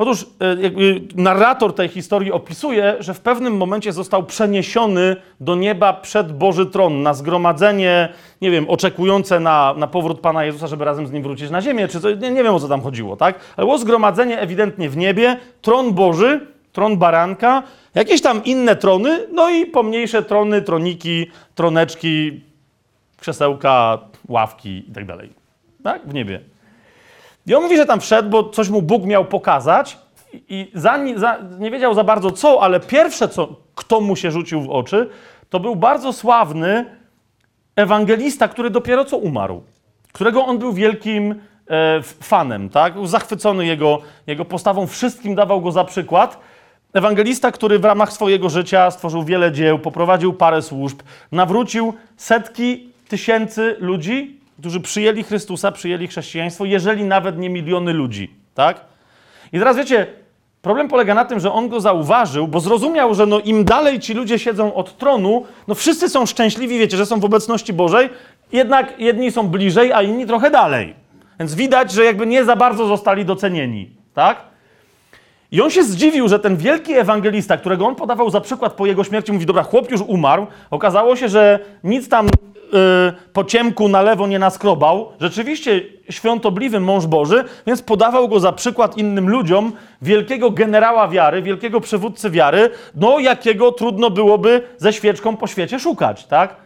Otóż 0.00 0.26
yy, 0.40 0.62
jakby 0.62 1.00
narrator 1.14 1.74
tej 1.74 1.88
historii 1.88 2.32
opisuje, 2.32 2.96
że 3.00 3.14
w 3.14 3.20
pewnym 3.20 3.56
momencie 3.56 3.92
został 3.92 4.22
przeniesiony 4.22 5.16
do 5.40 5.54
nieba 5.54 5.92
przed 5.92 6.32
Boży 6.32 6.66
Tron 6.66 7.02
na 7.02 7.14
zgromadzenie, 7.14 8.08
nie 8.40 8.50
wiem, 8.50 8.70
oczekujące 8.70 9.40
na, 9.40 9.74
na 9.76 9.86
powrót 9.86 10.20
Pana 10.20 10.44
Jezusa, 10.44 10.66
żeby 10.66 10.84
razem 10.84 11.06
z 11.06 11.12
Nim 11.12 11.22
wrócić 11.22 11.50
na 11.50 11.62
ziemię, 11.62 11.88
czy 11.88 11.98
nie, 12.20 12.30
nie 12.30 12.42
wiem 12.44 12.54
o 12.54 12.60
co 12.60 12.68
tam 12.68 12.82
chodziło, 12.82 13.16
tak? 13.16 13.40
Ale 13.56 13.66
było 13.66 13.78
zgromadzenie 13.78 14.40
ewidentnie 14.40 14.90
w 14.90 14.96
niebie, 14.96 15.36
tron 15.62 15.92
Boży, 15.92 16.46
tron 16.72 16.96
baranka, 16.96 17.62
jakieś 17.94 18.22
tam 18.22 18.44
inne 18.44 18.76
trony, 18.76 19.26
no 19.32 19.50
i 19.50 19.66
pomniejsze 19.66 20.22
trony, 20.22 20.62
troniki, 20.62 21.26
troneczki, 21.54 22.40
krzesełka, 23.18 23.98
ławki 24.28 24.84
i 24.88 24.92
tak 24.92 25.06
dalej. 25.06 25.30
Tak? 25.82 26.02
W 26.06 26.14
niebie. 26.14 26.40
I 27.50 27.54
on 27.54 27.62
mówi, 27.62 27.76
że 27.76 27.86
tam 27.86 28.00
wszedł, 28.00 28.30
bo 28.30 28.48
coś 28.48 28.68
mu 28.68 28.82
Bóg 28.82 29.04
miał 29.04 29.24
pokazać 29.24 29.98
i- 30.48 30.70
za, 30.74 30.98
za, 31.16 31.38
nie 31.58 31.70
wiedział 31.70 31.94
za 31.94 32.04
bardzo 32.04 32.30
co, 32.30 32.62
ale 32.62 32.80
pierwsze, 32.80 33.28
co, 33.28 33.48
kto 33.74 34.00
mu 34.00 34.16
się 34.16 34.30
rzucił 34.30 34.62
w 34.62 34.70
oczy, 34.70 35.08
to 35.50 35.60
był 35.60 35.76
bardzo 35.76 36.12
sławny 36.12 36.84
ewangelista, 37.76 38.48
który 38.48 38.70
dopiero 38.70 39.04
co 39.04 39.16
umarł, 39.16 39.62
którego 40.12 40.46
on 40.46 40.58
był 40.58 40.72
wielkim 40.72 41.34
e, 41.70 42.02
fanem, 42.02 42.68
tak? 42.68 42.94
Był 42.94 43.06
zachwycony 43.06 43.66
jego, 43.66 43.98
jego 44.26 44.44
postawą, 44.44 44.86
wszystkim 44.86 45.34
dawał 45.34 45.60
go 45.60 45.72
za 45.72 45.84
przykład. 45.84 46.38
Ewangelista, 46.92 47.52
który 47.52 47.78
w 47.78 47.84
ramach 47.84 48.12
swojego 48.12 48.48
życia 48.48 48.90
stworzył 48.90 49.22
wiele 49.24 49.52
dzieł, 49.52 49.78
poprowadził 49.78 50.32
parę 50.32 50.62
służb, 50.62 51.00
nawrócił 51.32 51.94
setki 52.16 52.88
tysięcy 53.08 53.76
ludzi, 53.78 54.39
którzy 54.60 54.80
przyjęli 54.80 55.22
Chrystusa, 55.22 55.72
przyjęli 55.72 56.06
chrześcijaństwo, 56.06 56.64
jeżeli 56.64 57.04
nawet 57.04 57.38
nie 57.38 57.50
miliony 57.50 57.92
ludzi, 57.92 58.30
tak? 58.54 58.84
I 59.52 59.58
teraz 59.58 59.76
wiecie, 59.76 60.06
problem 60.62 60.88
polega 60.88 61.14
na 61.14 61.24
tym, 61.24 61.40
że 61.40 61.52
on 61.52 61.68
go 61.68 61.80
zauważył, 61.80 62.48
bo 62.48 62.60
zrozumiał, 62.60 63.14
że 63.14 63.26
no 63.26 63.40
im 63.40 63.64
dalej 63.64 64.00
ci 64.00 64.14
ludzie 64.14 64.38
siedzą 64.38 64.74
od 64.74 64.98
tronu, 64.98 65.46
no 65.68 65.74
wszyscy 65.74 66.08
są 66.08 66.26
szczęśliwi, 66.26 66.78
wiecie, 66.78 66.96
że 66.96 67.06
są 67.06 67.20
w 67.20 67.24
obecności 67.24 67.72
Bożej, 67.72 68.10
jednak 68.52 69.00
jedni 69.00 69.32
są 69.32 69.48
bliżej, 69.48 69.92
a 69.92 70.02
inni 70.02 70.26
trochę 70.26 70.50
dalej. 70.50 70.94
Więc 71.38 71.54
widać, 71.54 71.92
że 71.92 72.04
jakby 72.04 72.26
nie 72.26 72.44
za 72.44 72.56
bardzo 72.56 72.86
zostali 72.86 73.24
docenieni, 73.24 73.90
tak? 74.14 74.49
I 75.52 75.62
on 75.62 75.70
się 75.70 75.84
zdziwił, 75.84 76.28
że 76.28 76.38
ten 76.38 76.56
wielki 76.56 76.92
ewangelista, 76.92 77.56
którego 77.56 77.86
on 77.86 77.94
podawał 77.94 78.30
za 78.30 78.40
przykład 78.40 78.72
po 78.72 78.86
jego 78.86 79.04
śmierci, 79.04 79.32
mówi, 79.32 79.46
dobra, 79.46 79.62
chłop 79.62 79.90
już 79.90 80.00
umarł. 80.00 80.46
Okazało 80.70 81.16
się, 81.16 81.28
że 81.28 81.58
nic 81.84 82.08
tam 82.08 82.26
yy, 82.26 83.12
po 83.32 83.44
ciemku 83.44 83.88
na 83.88 84.02
lewo 84.02 84.26
nie 84.26 84.38
naskrobał. 84.38 85.12
Rzeczywiście 85.20 85.82
świątobliwy 86.10 86.80
mąż 86.80 87.06
Boży, 87.06 87.44
więc 87.66 87.82
podawał 87.82 88.28
go 88.28 88.40
za 88.40 88.52
przykład 88.52 88.98
innym 88.98 89.28
ludziom, 89.28 89.72
wielkiego 90.02 90.50
generała 90.50 91.08
wiary, 91.08 91.42
wielkiego 91.42 91.80
przywódcy 91.80 92.30
wiary, 92.30 92.70
no 92.94 93.18
jakiego 93.18 93.72
trudno 93.72 94.10
byłoby 94.10 94.62
ze 94.78 94.92
świeczką 94.92 95.36
po 95.36 95.46
świecie 95.46 95.78
szukać, 95.78 96.26
tak? 96.26 96.56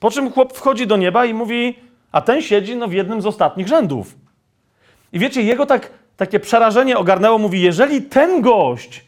Po 0.00 0.10
czym 0.10 0.32
chłop 0.32 0.52
wchodzi 0.52 0.86
do 0.86 0.96
nieba 0.96 1.24
i 1.24 1.34
mówi, 1.34 1.74
a 2.12 2.20
ten 2.20 2.42
siedzi 2.42 2.76
no, 2.76 2.88
w 2.88 2.92
jednym 2.92 3.22
z 3.22 3.26
ostatnich 3.26 3.68
rzędów. 3.68 4.14
I 5.12 5.18
wiecie, 5.18 5.42
jego 5.42 5.66
tak, 5.66 5.90
takie 6.16 6.40
przerażenie 6.40 6.98
ogarnęło, 6.98 7.38
mówi, 7.38 7.62
jeżeli 7.62 8.02
ten 8.02 8.40
gość 8.40 9.04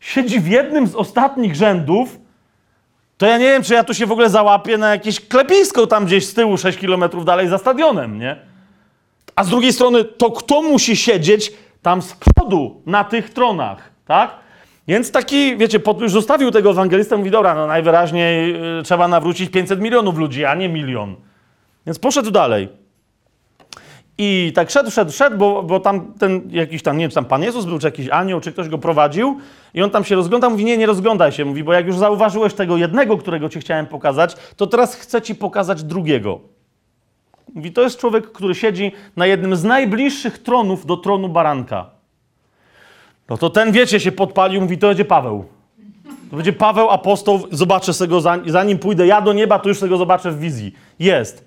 siedzi 0.00 0.40
w 0.40 0.48
jednym 0.48 0.86
z 0.86 0.94
ostatnich 0.94 1.54
rzędów, 1.54 2.18
to 3.18 3.26
ja 3.26 3.38
nie 3.38 3.44
wiem, 3.44 3.62
czy 3.62 3.74
ja 3.74 3.84
tu 3.84 3.94
się 3.94 4.06
w 4.06 4.12
ogóle 4.12 4.30
załapię 4.30 4.78
na 4.78 4.90
jakieś 4.90 5.20
klepisko 5.28 5.86
tam 5.86 6.06
gdzieś 6.06 6.26
z 6.26 6.34
tyłu, 6.34 6.56
6 6.56 6.78
kilometrów 6.78 7.24
dalej 7.24 7.48
za 7.48 7.58
stadionem, 7.58 8.18
nie? 8.18 8.36
A 9.36 9.44
z 9.44 9.48
drugiej 9.48 9.72
strony, 9.72 10.04
to 10.04 10.30
kto 10.30 10.62
musi 10.62 10.96
siedzieć 10.96 11.52
tam 11.82 12.02
z 12.02 12.14
przodu, 12.14 12.82
na 12.86 13.04
tych 13.04 13.30
tronach, 13.30 13.90
tak? 14.06 14.30
Więc 14.88 15.10
taki, 15.10 15.56
wiecie, 15.56 15.80
pod, 15.80 16.00
już 16.00 16.12
zostawił 16.12 16.50
tego 16.50 16.70
ewangelistę, 16.70 17.16
mówi, 17.16 17.30
dobra, 17.30 17.54
no 17.54 17.66
najwyraźniej 17.66 18.54
y, 18.78 18.82
trzeba 18.82 19.08
nawrócić 19.08 19.50
500 19.50 19.80
milionów 19.80 20.18
ludzi, 20.18 20.44
a 20.44 20.54
nie 20.54 20.68
milion. 20.68 21.16
Więc 21.86 21.98
poszedł 21.98 22.30
dalej. 22.30 22.68
I 24.20 24.52
tak 24.54 24.70
szedł, 24.70 24.90
szedł, 24.90 25.12
szedł, 25.12 25.36
bo, 25.36 25.62
bo 25.62 25.80
tam 25.80 26.12
ten 26.18 26.42
jakiś 26.50 26.82
tam, 26.82 26.98
nie 26.98 27.04
wiem, 27.04 27.10
czy 27.10 27.14
tam 27.14 27.24
Pan 27.24 27.42
Jezus 27.42 27.64
był, 27.64 27.78
czy 27.78 27.86
jakiś 27.86 28.08
anioł, 28.08 28.40
czy 28.40 28.52
ktoś 28.52 28.68
go 28.68 28.78
prowadził 28.78 29.38
i 29.74 29.82
on 29.82 29.90
tam 29.90 30.04
się 30.04 30.14
rozgląda, 30.14 30.50
mówi, 30.50 30.64
nie, 30.64 30.78
nie 30.78 30.86
rozglądaj 30.86 31.32
się, 31.32 31.44
mówi, 31.44 31.64
bo 31.64 31.72
jak 31.72 31.86
już 31.86 31.96
zauważyłeś 31.96 32.54
tego 32.54 32.76
jednego, 32.76 33.18
którego 33.18 33.48
ci 33.48 33.60
chciałem 33.60 33.86
pokazać, 33.86 34.36
to 34.56 34.66
teraz 34.66 34.94
chcę 34.94 35.22
ci 35.22 35.34
pokazać 35.34 35.82
drugiego. 35.82 36.40
Mówi, 37.54 37.72
to 37.72 37.82
jest 37.82 37.98
człowiek, 37.98 38.32
który 38.32 38.54
siedzi 38.54 38.92
na 39.16 39.26
jednym 39.26 39.56
z 39.56 39.64
najbliższych 39.64 40.38
tronów 40.38 40.86
do 40.86 40.96
tronu 40.96 41.28
baranka. 41.28 41.90
No 43.28 43.38
to 43.38 43.50
ten, 43.50 43.72
wiecie, 43.72 44.00
się 44.00 44.12
podpalił, 44.12 44.60
mówi, 44.60 44.78
to 44.78 44.88
będzie 44.88 45.04
Paweł. 45.04 45.44
To 46.30 46.36
będzie 46.36 46.52
Paweł, 46.52 46.90
apostoł, 46.90 47.42
zobaczę 47.50 47.92
sobie 47.92 48.10
go, 48.10 48.20
zanim, 48.46 48.78
pójdę 48.78 49.06
ja 49.06 49.20
do 49.20 49.32
nieba, 49.32 49.58
to 49.58 49.68
już 49.68 49.78
sobie 49.78 49.90
go 49.90 49.96
zobaczę 49.96 50.30
w 50.30 50.38
wizji. 50.38 50.74
Jest. 50.98 51.44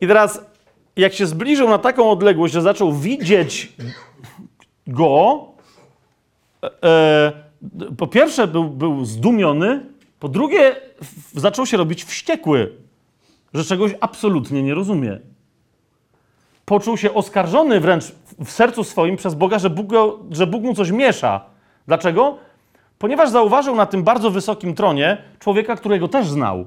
I 0.00 0.06
teraz, 0.06 0.49
jak 1.00 1.14
się 1.14 1.26
zbliżył 1.26 1.68
na 1.68 1.78
taką 1.78 2.10
odległość, 2.10 2.54
że 2.54 2.62
zaczął 2.62 2.92
widzieć 2.92 3.72
go, 4.86 5.44
e, 6.62 6.82
e, 6.84 7.32
po 7.98 8.06
pierwsze 8.06 8.46
był, 8.46 8.64
był 8.64 9.04
zdumiony, 9.04 9.86
po 10.20 10.28
drugie 10.28 10.76
zaczął 11.32 11.66
się 11.66 11.76
robić 11.76 12.04
wściekły, 12.04 12.72
że 13.54 13.64
czegoś 13.64 13.94
absolutnie 14.00 14.62
nie 14.62 14.74
rozumie. 14.74 15.18
Poczuł 16.64 16.96
się 16.96 17.14
oskarżony 17.14 17.80
wręcz 17.80 18.04
w 18.44 18.50
sercu 18.50 18.84
swoim 18.84 19.16
przez 19.16 19.34
Boga, 19.34 19.58
że 19.58 19.70
Bóg, 19.70 19.86
go, 19.86 20.18
że 20.30 20.46
Bóg 20.46 20.62
mu 20.62 20.74
coś 20.74 20.90
miesza. 20.90 21.44
Dlaczego? 21.86 22.38
Ponieważ 22.98 23.30
zauważył 23.30 23.76
na 23.76 23.86
tym 23.86 24.02
bardzo 24.02 24.30
wysokim 24.30 24.74
tronie 24.74 25.22
człowieka, 25.38 25.76
którego 25.76 26.08
też 26.08 26.28
znał. 26.28 26.66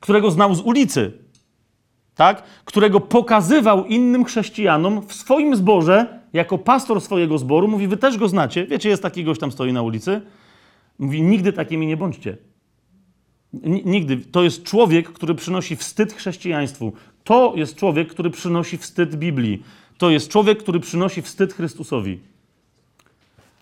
Którego 0.00 0.30
znał 0.30 0.54
z 0.54 0.60
ulicy 0.60 1.21
tak? 2.14 2.42
którego 2.64 3.00
pokazywał 3.00 3.84
innym 3.84 4.24
chrześcijanom 4.24 5.06
w 5.06 5.14
swoim 5.14 5.56
zborze, 5.56 6.20
jako 6.32 6.58
pastor 6.58 7.00
swojego 7.00 7.38
zboru, 7.38 7.68
mówi, 7.68 7.88
wy 7.88 7.96
też 7.96 8.16
go 8.16 8.28
znacie, 8.28 8.66
wiecie, 8.66 8.88
jest 8.88 9.02
taki 9.02 9.24
gość 9.24 9.40
tam 9.40 9.52
stoi 9.52 9.72
na 9.72 9.82
ulicy, 9.82 10.20
mówi, 10.98 11.22
nigdy 11.22 11.52
takimi 11.52 11.86
nie 11.86 11.96
bądźcie. 11.96 12.36
N- 13.54 13.80
nigdy. 13.84 14.16
To 14.16 14.42
jest 14.42 14.62
człowiek, 14.62 15.12
który 15.12 15.34
przynosi 15.34 15.76
wstyd 15.76 16.12
chrześcijaństwu. 16.12 16.92
To 17.24 17.52
jest 17.56 17.76
człowiek, 17.76 18.08
który 18.08 18.30
przynosi 18.30 18.78
wstyd 18.78 19.16
Biblii. 19.16 19.62
To 19.98 20.10
jest 20.10 20.28
człowiek, 20.28 20.58
który 20.58 20.80
przynosi 20.80 21.22
wstyd 21.22 21.52
Chrystusowi. 21.52 22.20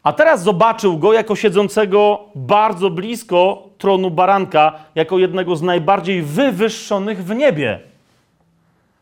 A 0.02 0.12
teraz 0.12 0.42
zobaczył 0.42 0.98
go 0.98 1.12
jako 1.12 1.36
siedzącego 1.36 2.20
bardzo 2.34 2.90
blisko 2.90 3.68
tronu 3.78 4.10
baranka, 4.10 4.72
jako 4.94 5.18
jednego 5.18 5.56
z 5.56 5.62
najbardziej 5.62 6.22
wywyższonych 6.22 7.24
w 7.24 7.34
niebie. 7.34 7.89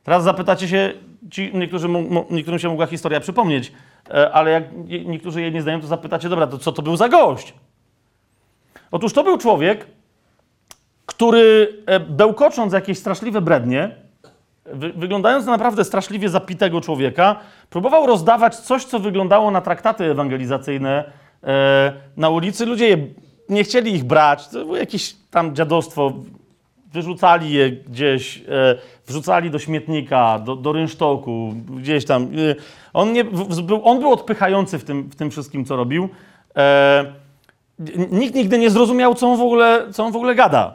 Teraz 0.09 0.25
zapytacie 0.25 0.69
się, 0.69 0.93
ci, 1.31 1.51
niektórzy, 1.55 1.89
niektórym 2.31 2.59
się 2.59 2.69
mogła 2.69 2.87
historia 2.87 3.21
przypomnieć, 3.21 3.73
e, 4.11 4.31
ale 4.33 4.51
jak 4.51 4.65
nie- 4.77 5.05
niektórzy 5.05 5.41
jej 5.43 5.53
nie 5.53 5.63
znają, 5.63 5.81
to 5.81 5.87
zapytacie, 5.87 6.29
dobra, 6.29 6.47
to 6.47 6.59
co 6.59 6.73
to 6.73 6.83
był 6.83 6.97
za 6.97 7.09
gość? 7.09 7.55
Otóż 8.91 9.13
to 9.13 9.25
był 9.25 9.39
człowiek, 9.39 9.87
który 11.07 11.73
e, 11.87 12.01
bełkocząc 12.01 12.73
jakieś 12.73 12.99
straszliwe 12.99 13.41
brednie, 13.41 13.91
wy, 14.65 14.93
wyglądając 14.93 15.47
na 15.47 15.53
naprawdę 15.53 15.85
straszliwie 15.85 16.29
zapitego 16.29 16.81
człowieka, 16.81 17.37
próbował 17.71 18.07
rozdawać 18.07 18.57
coś, 18.57 18.85
co 18.85 18.99
wyglądało 18.99 19.51
na 19.51 19.61
traktaty 19.61 20.05
ewangelizacyjne 20.05 21.13
e, 21.45 21.93
na 22.17 22.29
ulicy. 22.29 22.67
Ludzie 22.67 22.89
je, 22.89 22.97
nie 23.49 23.65
chcieli 23.65 23.95
ich 23.95 24.05
brać. 24.05 24.49
To 24.49 24.59
było 24.65 24.77
jakieś 24.77 25.17
tam 25.31 25.55
dziadostwo. 25.55 26.13
Wyrzucali 26.99 27.53
je 27.53 27.71
gdzieś, 27.71 28.43
e, 28.49 28.79
wrzucali 29.07 29.51
do 29.51 29.59
śmietnika, 29.59 30.39
do, 30.39 30.57
do 30.57 30.73
rynsztoku, 30.73 31.55
gdzieś 31.77 32.05
tam. 32.05 32.23
E, 32.23 32.27
on, 32.93 33.13
nie, 33.13 33.25
był, 33.63 33.85
on 33.85 34.01
był 34.01 34.13
odpychający 34.13 34.79
w 34.79 34.85
tym, 34.85 35.03
w 35.11 35.17
tym 35.17 35.31
wszystkim, 35.31 35.65
co 35.65 35.77
robił. 35.77 36.09
E, 36.57 37.05
nikt 38.11 38.35
nigdy 38.35 38.59
nie 38.59 38.71
zrozumiał, 38.71 39.15
co 39.15 39.31
on 39.31 39.39
w 39.39 39.41
ogóle, 39.41 39.87
co 39.93 40.05
on 40.05 40.13
w 40.13 40.17
ogóle 40.17 40.35
gada. 40.35 40.75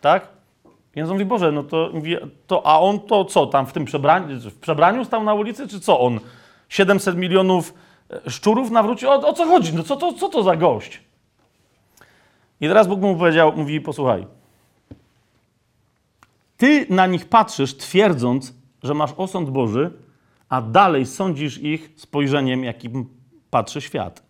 Tak? 0.00 0.28
Więc 0.94 1.08
on 1.08 1.14
mówi, 1.14 1.24
Boże, 1.24 1.52
no 1.52 1.62
to, 1.62 1.92
to 2.46 2.66
a 2.66 2.80
on 2.80 3.00
to 3.00 3.24
co, 3.24 3.46
tam 3.46 3.66
w 3.66 3.72
tym 3.72 3.84
przebraniu, 3.84 4.40
w 4.50 4.60
przebraniu 4.60 5.04
stał 5.04 5.24
na 5.24 5.34
ulicy, 5.34 5.68
czy 5.68 5.80
co 5.80 6.00
on? 6.00 6.20
700 6.68 7.16
milionów 7.16 7.74
szczurów 8.28 8.70
nawrócił? 8.70 9.10
O, 9.10 9.14
o 9.14 9.32
co 9.32 9.46
chodzi? 9.46 9.74
No 9.74 9.82
co 9.82 9.96
to, 9.96 10.12
co 10.12 10.28
to 10.28 10.42
za 10.42 10.56
gość? 10.56 11.00
I 12.60 12.68
teraz 12.68 12.86
Bóg 12.86 13.00
mu 13.00 13.16
powiedział, 13.16 13.52
mówi, 13.56 13.80
posłuchaj, 13.80 14.26
ty 16.60 16.86
na 16.90 17.06
nich 17.06 17.24
patrzysz, 17.24 17.76
twierdząc, 17.76 18.54
że 18.82 18.94
masz 18.94 19.10
osąd 19.16 19.50
Boży, 19.50 19.90
a 20.48 20.62
dalej 20.62 21.06
sądzisz 21.06 21.58
ich 21.58 21.92
spojrzeniem, 21.96 22.64
jakim 22.64 23.06
patrzy 23.50 23.80
świat. 23.80 24.22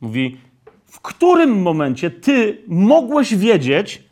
Mówi, 0.00 0.36
w 0.84 1.00
którym 1.00 1.62
momencie 1.62 2.10
ty 2.10 2.62
mogłeś 2.68 3.36
wiedzieć, 3.36 4.02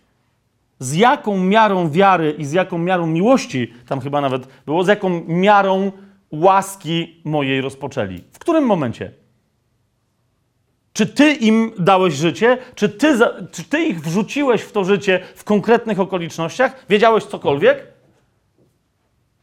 z 0.78 0.94
jaką 0.94 1.44
miarą 1.44 1.90
wiary 1.90 2.34
i 2.38 2.44
z 2.44 2.52
jaką 2.52 2.78
miarą 2.78 3.06
miłości, 3.06 3.72
tam 3.86 4.00
chyba 4.00 4.20
nawet 4.20 4.48
było, 4.66 4.84
z 4.84 4.88
jaką 4.88 5.24
miarą 5.28 5.92
łaski 6.30 7.20
mojej 7.24 7.60
rozpoczęli. 7.60 8.20
W 8.32 8.38
którym 8.38 8.64
momencie? 8.64 9.12
Czy 10.94 11.06
ty 11.06 11.32
im 11.32 11.72
dałeś 11.78 12.14
życie? 12.14 12.58
Czy 12.74 12.88
ty, 12.88 13.16
za, 13.16 13.34
czy 13.52 13.64
ty 13.64 13.84
ich 13.84 14.00
wrzuciłeś 14.00 14.62
w 14.62 14.72
to 14.72 14.84
życie 14.84 15.20
w 15.34 15.44
konkretnych 15.44 16.00
okolicznościach? 16.00 16.86
Wiedziałeś 16.88 17.24
cokolwiek? 17.24 17.86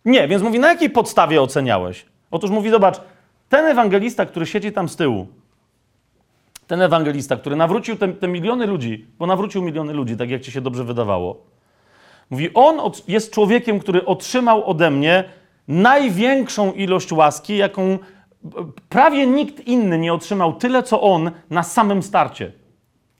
Nie, 0.05 0.27
więc 0.27 0.43
mówi, 0.43 0.59
na 0.59 0.67
jakiej 0.67 0.89
podstawie 0.89 1.41
oceniałeś? 1.41 2.05
Otóż 2.31 2.49
mówi, 2.49 2.69
zobacz, 2.69 3.01
ten 3.49 3.65
ewangelista, 3.65 4.25
który 4.25 4.45
siedzi 4.45 4.71
tam 4.71 4.89
z 4.89 4.95
tyłu, 4.95 5.27
ten 6.67 6.81
ewangelista, 6.81 7.35
który 7.35 7.55
nawrócił 7.55 7.95
te, 7.95 8.07
te, 8.07 8.27
miliony 8.27 8.67
ludzi, 8.67 9.07
bo 9.19 9.27
nawrócił 9.27 9.61
miliony 9.61 9.93
ludzi, 9.93 10.17
tak 10.17 10.29
jak 10.29 10.41
ci 10.41 10.51
się 10.51 10.61
dobrze 10.61 10.83
wydawało. 10.83 11.45
Mówi, 12.29 12.53
on 12.53 12.79
od, 12.79 13.09
jest 13.09 13.33
człowiekiem, 13.33 13.79
który 13.79 14.05
otrzymał 14.05 14.69
ode 14.69 14.91
mnie 14.91 15.23
największą 15.67 16.73
ilość 16.73 17.11
łaski, 17.11 17.57
jaką 17.57 17.99
prawie 18.89 19.27
nikt 19.27 19.67
inny 19.67 19.97
nie 19.97 20.13
otrzymał 20.13 20.53
tyle, 20.53 20.83
co 20.83 21.01
on 21.01 21.31
na 21.49 21.63
samym 21.63 22.03
starcie. 22.03 22.51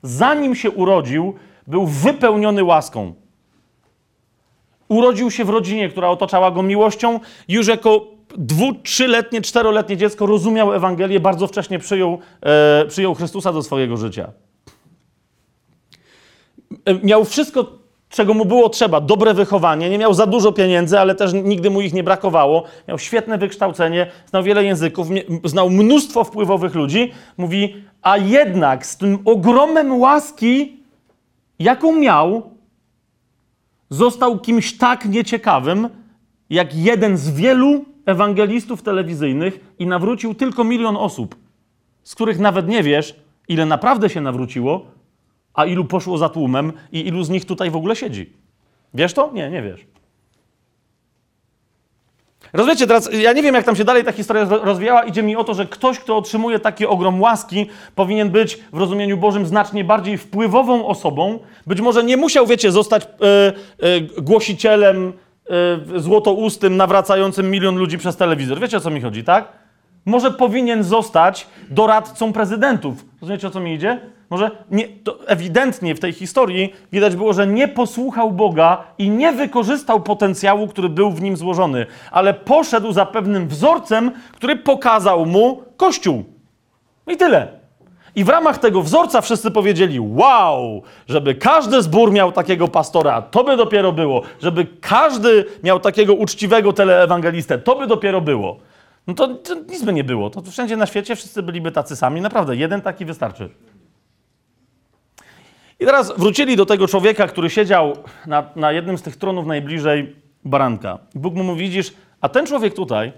Zanim 0.04 0.56
się 0.56 0.72
urodził, 0.72 1.36
był 1.68 1.88
wypełniony 1.88 2.64
łaską. 2.64 3.14
Urodził 4.88 5.32
się 5.32 5.46
w 5.46 5.50
rodzinie, 5.50 5.90
która 5.90 6.10
otaczała 6.10 6.52
go 6.52 6.64
miłością. 6.64 7.20
Już 7.48 7.68
jako 7.68 8.08
dwu, 8.38 8.74
trzyletnie, 8.74 9.42
czteroletnie 9.42 9.98
dziecko 9.98 10.26
rozumiał 10.26 10.74
Ewangelię, 10.74 11.20
bardzo 11.20 11.48
wcześnie 11.48 11.80
przyjął, 11.80 12.20
e, 12.42 12.86
przyjął 12.86 13.16
Chrystusa 13.16 13.54
do 13.54 13.64
swojego 13.64 13.98
życia. 13.98 14.32
E, 16.86 16.94
miał 17.04 17.26
wszystko, 17.26 17.81
czego 18.12 18.34
mu 18.34 18.46
było 18.46 18.70
trzeba, 18.70 19.02
dobre 19.02 19.34
wychowanie, 19.34 19.90
nie 19.90 19.98
miał 19.98 20.14
za 20.14 20.28
dużo 20.28 20.52
pieniędzy, 20.52 21.00
ale 21.00 21.16
też 21.16 21.34
nigdy 21.34 21.70
mu 21.70 21.82
ich 21.82 21.94
nie 21.94 22.04
brakowało. 22.04 22.64
Miał 22.88 23.00
świetne 23.00 23.38
wykształcenie, 23.38 24.08
znał 24.26 24.44
wiele 24.44 24.64
języków, 24.64 25.08
znał 25.46 25.70
mnóstwo 25.70 26.24
wpływowych 26.24 26.76
ludzi. 26.76 27.12
Mówi, 27.38 27.76
a 28.02 28.18
jednak 28.18 28.86
z 28.86 28.98
tym 28.98 29.20
ogromem 29.26 30.00
łaski, 30.00 30.78
jaką 31.60 31.96
miał, 31.96 32.52
został 33.90 34.40
kimś 34.40 34.78
tak 34.78 35.06
nieciekawym, 35.06 35.90
jak 36.50 36.76
jeden 36.76 37.18
z 37.18 37.30
wielu 37.30 37.86
ewangelistów 38.06 38.82
telewizyjnych 38.82 39.74
i 39.80 39.88
nawrócił 39.88 40.34
tylko 40.34 40.64
milion 40.64 40.98
osób, 40.98 41.36
z 42.04 42.16
których 42.16 42.40
nawet 42.40 42.68
nie 42.68 42.84
wiesz, 42.84 43.16
ile 43.48 43.66
naprawdę 43.66 44.10
się 44.10 44.22
nawróciło, 44.22 44.86
a 45.54 45.66
ilu 45.66 45.86
poszło 45.86 46.18
za 46.18 46.30
tłumem 46.30 46.74
i 46.92 47.08
ilu 47.08 47.24
z 47.24 47.30
nich 47.30 47.46
tutaj 47.46 47.72
w 47.72 47.76
ogóle 47.76 47.96
siedzi. 47.96 48.34
Wiesz 48.94 49.14
to? 49.14 49.32
Nie, 49.34 49.50
nie 49.50 49.62
wiesz. 49.62 49.86
Rozumiecie, 52.54 52.88
teraz 52.88 53.10
ja 53.14 53.34
nie 53.34 53.42
wiem, 53.42 53.56
jak 53.56 53.66
tam 53.66 53.76
się 53.76 53.84
dalej 53.84 54.04
ta 54.04 54.12
historia 54.12 54.46
rozwijała. 54.46 55.04
Idzie 55.04 55.24
mi 55.24 55.36
o 55.36 55.44
to, 55.44 55.54
że 55.54 55.66
ktoś, 55.66 56.00
kto 56.00 56.18
otrzymuje 56.18 56.60
taki 56.60 56.86
ogrom 56.86 57.22
łaski, 57.22 57.70
powinien 57.96 58.30
być 58.30 58.60
w 58.74 58.78
rozumieniu 58.78 59.18
Bożym 59.18 59.46
znacznie 59.46 59.84
bardziej 59.84 60.18
wpływową 60.18 60.88
osobą. 60.88 61.40
Być 61.68 61.82
może 61.82 62.04
nie 62.04 62.18
musiał, 62.18 62.48
wiecie, 62.48 62.72
zostać 62.72 63.08
yy, 63.80 63.90
yy, 63.90 64.22
głosicielem 64.22 65.14
yy, 65.94 66.00
złotoustym, 66.00 66.78
nawracającym 66.78 67.52
milion 67.52 67.78
ludzi 67.78 67.98
przez 67.98 68.18
telewizor. 68.18 68.60
Wiecie, 68.60 68.78
o 68.78 68.80
co 68.80 68.90
mi 68.90 69.02
chodzi, 69.02 69.24
tak? 69.24 69.48
Może 70.06 70.32
powinien 70.32 70.84
zostać 70.84 71.48
doradcą 71.70 72.34
prezydentów. 72.34 73.06
Rozumiecie, 73.22 73.48
o 73.48 73.52
co 73.52 73.60
mi 73.60 73.74
idzie? 73.74 74.00
Może 74.32 74.52
nie, 74.72 74.88
ewidentnie 75.28 75.96
w 75.96 76.00
tej 76.00 76.14
historii 76.14 76.74
widać 76.92 77.16
było, 77.16 77.34
że 77.34 77.48
nie 77.48 77.68
posłuchał 77.68 78.32
Boga 78.32 78.84
i 78.98 79.10
nie 79.10 79.32
wykorzystał 79.32 80.02
potencjału, 80.02 80.68
który 80.68 80.90
był 80.90 81.12
w 81.12 81.22
nim 81.22 81.38
złożony, 81.38 81.86
ale 82.12 82.34
poszedł 82.34 82.92
za 82.92 83.06
pewnym 83.06 83.48
wzorcem, 83.48 84.12
który 84.34 84.56
pokazał 84.56 85.26
mu 85.26 85.64
Kościół. 85.78 86.24
I 87.08 87.18
tyle. 87.18 87.48
I 88.16 88.24
w 88.24 88.30
ramach 88.30 88.58
tego 88.58 88.82
wzorca 88.82 89.22
wszyscy 89.22 89.52
powiedzieli: 89.52 90.00
Wow, 90.00 90.82
żeby 91.08 91.36
każdy 91.36 91.82
zbór 91.82 92.12
miał 92.12 92.32
takiego 92.32 92.68
pastora, 92.68 93.22
to 93.22 93.44
by 93.44 93.58
dopiero 93.58 93.92
było. 93.92 94.22
Żeby 94.42 94.68
każdy 94.82 95.46
miał 95.64 95.80
takiego 95.80 96.14
uczciwego 96.14 96.74
teleewangelistę, 96.74 97.58
to 97.58 97.76
by 97.76 97.88
dopiero 97.88 98.22
było. 98.22 98.58
No 99.08 99.14
to, 99.14 99.28
to 99.28 99.56
nic 99.56 99.84
by 99.84 99.94
nie 99.94 100.04
było. 100.04 100.30
To 100.30 100.42
wszędzie 100.42 100.78
na 100.78 100.86
świecie 100.86 101.16
wszyscy 101.16 101.44
byliby 101.44 101.72
tacy 101.72 101.96
sami. 101.96 102.22
Naprawdę, 102.22 102.56
jeden 102.56 102.82
taki 102.82 103.06
wystarczy. 103.06 103.50
I 105.82 105.86
teraz 105.86 106.14
wrócili 106.18 106.56
do 106.56 106.66
tego 106.66 106.88
człowieka, 106.88 107.28
który 107.28 107.50
siedział 107.50 107.94
na, 108.28 108.50
na 108.56 108.72
jednym 108.72 108.98
z 108.98 109.02
tych 109.02 109.16
tronów 109.16 109.46
najbliżej 109.46 110.16
baranka. 110.46 111.00
Bóg 111.16 111.36
mu 111.36 111.44
mówi, 111.44 111.62
widzisz, 111.62 111.94
a 112.22 112.30
ten 112.30 112.46
człowiek 112.46 112.74
tutaj 112.74 113.14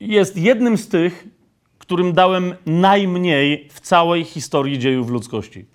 jest 0.00 0.36
jednym 0.36 0.78
z 0.78 0.88
tych, 0.88 1.26
którym 1.78 2.12
dałem 2.12 2.54
najmniej 2.66 3.68
w 3.72 3.80
całej 3.80 4.24
historii 4.24 4.78
dziejów 4.78 5.10
ludzkości. 5.10 5.66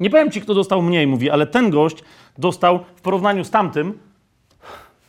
Nie 0.00 0.10
powiem 0.10 0.30
ci, 0.30 0.40
kto 0.40 0.54
dostał 0.54 0.82
mniej, 0.82 1.06
mówi, 1.06 1.30
ale 1.30 1.46
ten 1.46 1.70
gość 1.70 1.96
dostał 2.38 2.84
w 2.96 3.00
porównaniu 3.00 3.44
z 3.44 3.50
tamtym, 3.50 3.98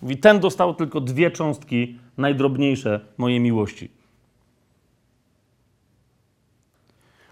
mówi, 0.02 0.18
ten 0.18 0.40
dostał 0.40 0.74
tylko 0.74 1.02
dwie 1.02 1.32
cząstki 1.32 2.00
najdrobniejsze 2.18 3.00
mojej 3.18 3.40
miłości. 3.40 3.99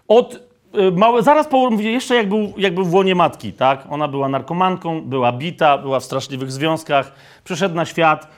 Od 0.08 0.48
y, 0.78 0.92
małe, 0.92 1.22
zaraz 1.22 1.46
po, 1.46 1.70
mówię, 1.70 1.92
jeszcze 1.92 2.14
jak 2.14 2.28
był, 2.28 2.52
jak 2.56 2.74
był 2.74 2.84
w 2.84 2.94
łonie 2.94 3.14
matki, 3.14 3.52
tak? 3.52 3.84
Ona 3.90 4.08
była 4.08 4.28
narkomanką, 4.28 5.00
była 5.00 5.32
bita, 5.32 5.78
była 5.78 6.00
w 6.00 6.04
straszliwych 6.04 6.52
związkach, 6.52 7.12
przyszedł 7.44 7.74
na 7.74 7.84
świat. 7.84 8.28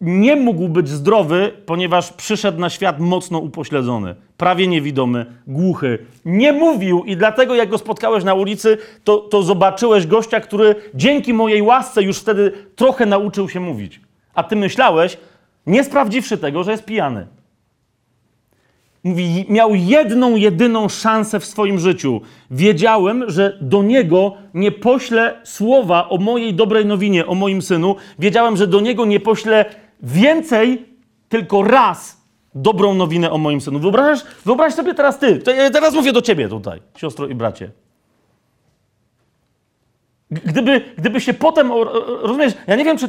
Nie 0.00 0.36
mógł 0.36 0.68
być 0.68 0.88
zdrowy, 0.88 1.52
ponieważ 1.66 2.12
przyszedł 2.12 2.60
na 2.60 2.70
świat 2.70 3.00
mocno 3.00 3.38
upośledzony, 3.38 4.14
prawie 4.36 4.66
niewidomy, 4.66 5.26
głuchy. 5.46 5.98
Nie 6.24 6.52
mówił 6.52 7.04
i 7.04 7.16
dlatego 7.16 7.54
jak 7.54 7.68
go 7.68 7.78
spotkałeś 7.78 8.24
na 8.24 8.34
ulicy, 8.34 8.78
to, 9.04 9.18
to 9.18 9.42
zobaczyłeś 9.42 10.06
gościa, 10.06 10.40
który 10.40 10.74
dzięki 10.94 11.34
mojej 11.34 11.62
łasce 11.62 12.02
już 12.02 12.18
wtedy 12.18 12.52
trochę 12.76 13.06
nauczył 13.06 13.48
się 13.48 13.60
mówić. 13.60 14.00
A 14.34 14.42
ty 14.42 14.56
myślałeś, 14.56 15.18
nie 15.66 15.84
sprawdziwszy 15.84 16.38
tego, 16.38 16.64
że 16.64 16.70
jest 16.70 16.84
pijany. 16.84 17.26
Mówi, 19.06 19.46
miał 19.48 19.74
jedną, 19.74 20.36
jedyną 20.36 20.88
szansę 20.88 21.40
w 21.40 21.44
swoim 21.44 21.78
życiu. 21.78 22.20
Wiedziałem, 22.50 23.30
że 23.30 23.58
do 23.60 23.82
niego 23.82 24.34
nie 24.54 24.72
poślę 24.72 25.40
słowa 25.44 26.08
o 26.08 26.18
mojej 26.18 26.54
dobrej 26.54 26.86
nowinie, 26.86 27.26
o 27.26 27.34
moim 27.34 27.62
synu. 27.62 27.96
Wiedziałem, 28.18 28.56
że 28.56 28.66
do 28.66 28.80
niego 28.80 29.04
nie 29.04 29.20
poślę 29.20 29.64
więcej, 30.02 30.86
tylko 31.28 31.62
raz 31.62 32.26
dobrą 32.54 32.94
nowinę 32.94 33.30
o 33.30 33.38
moim 33.38 33.60
synu. 33.60 33.78
Wyobraź, 33.78 34.20
wyobraź 34.44 34.74
sobie 34.74 34.94
teraz 34.94 35.18
ty. 35.18 35.38
Teraz 35.72 35.94
mówię 35.94 36.12
do 36.12 36.22
ciebie 36.22 36.48
tutaj, 36.48 36.82
siostro 36.96 37.26
i 37.26 37.34
bracie. 37.34 37.85
Gdyby, 40.30 40.80
gdyby 40.98 41.20
się 41.20 41.34
potem, 41.34 41.72
rozumiesz, 42.22 42.52
ja 42.66 42.76
nie 42.76 42.84
wiem, 42.84 42.98
czy, 42.98 43.08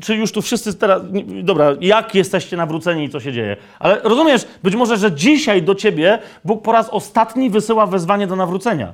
czy 0.00 0.14
już 0.14 0.32
tu 0.32 0.42
wszyscy 0.42 0.74
teraz, 0.74 1.02
dobra, 1.42 1.66
jak 1.80 2.14
jesteście 2.14 2.56
nawróceni 2.56 3.04
i 3.04 3.08
co 3.08 3.20
się 3.20 3.32
dzieje, 3.32 3.56
ale 3.78 4.00
rozumiesz, 4.02 4.46
być 4.62 4.74
może, 4.74 4.96
że 4.96 5.12
dzisiaj 5.12 5.62
do 5.62 5.74
ciebie 5.74 6.18
Bóg 6.44 6.62
po 6.62 6.72
raz 6.72 6.88
ostatni 6.88 7.50
wysyła 7.50 7.86
wezwanie 7.86 8.26
do 8.26 8.36
nawrócenia. 8.36 8.92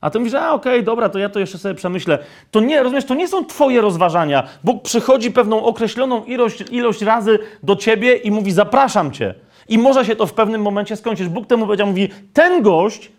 A 0.00 0.10
ty 0.10 0.18
mówisz, 0.18 0.34
a 0.34 0.52
okej, 0.52 0.84
dobra, 0.84 1.08
to 1.08 1.18
ja 1.18 1.28
to 1.28 1.40
jeszcze 1.40 1.58
sobie 1.58 1.74
przemyślę. 1.74 2.18
To 2.50 2.60
nie, 2.60 2.82
rozumiesz, 2.82 3.04
to 3.04 3.14
nie 3.14 3.28
są 3.28 3.44
twoje 3.44 3.80
rozważania. 3.80 4.48
Bóg 4.64 4.82
przychodzi 4.82 5.30
pewną 5.30 5.64
określoną 5.64 6.24
ilość, 6.24 6.64
ilość 6.70 7.02
razy 7.02 7.38
do 7.62 7.76
ciebie 7.76 8.16
i 8.16 8.30
mówi, 8.30 8.52
zapraszam 8.52 9.12
cię. 9.12 9.34
I 9.68 9.78
może 9.78 10.04
się 10.04 10.16
to 10.16 10.26
w 10.26 10.32
pewnym 10.32 10.62
momencie 10.62 10.96
skończyć. 10.96 11.28
Bóg 11.28 11.46
temu 11.46 11.66
powiedział, 11.66 11.86
mówi, 11.86 12.08
ten 12.32 12.62
gość, 12.62 13.12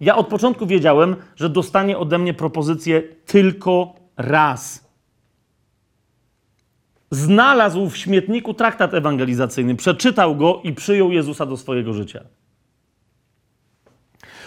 ja 0.00 0.16
od 0.16 0.26
początku 0.26 0.66
wiedziałem, 0.66 1.16
że 1.36 1.48
dostanie 1.48 1.98
ode 1.98 2.18
mnie 2.18 2.34
propozycję 2.34 3.02
tylko 3.26 3.94
raz. 4.16 4.86
Znalazł 7.10 7.88
w 7.88 7.96
śmietniku 7.96 8.54
traktat 8.54 8.94
ewangelizacyjny, 8.94 9.76
przeczytał 9.76 10.36
go 10.36 10.60
i 10.64 10.72
przyjął 10.72 11.12
Jezusa 11.12 11.46
do 11.46 11.56
swojego 11.56 11.92
życia. 11.92 12.24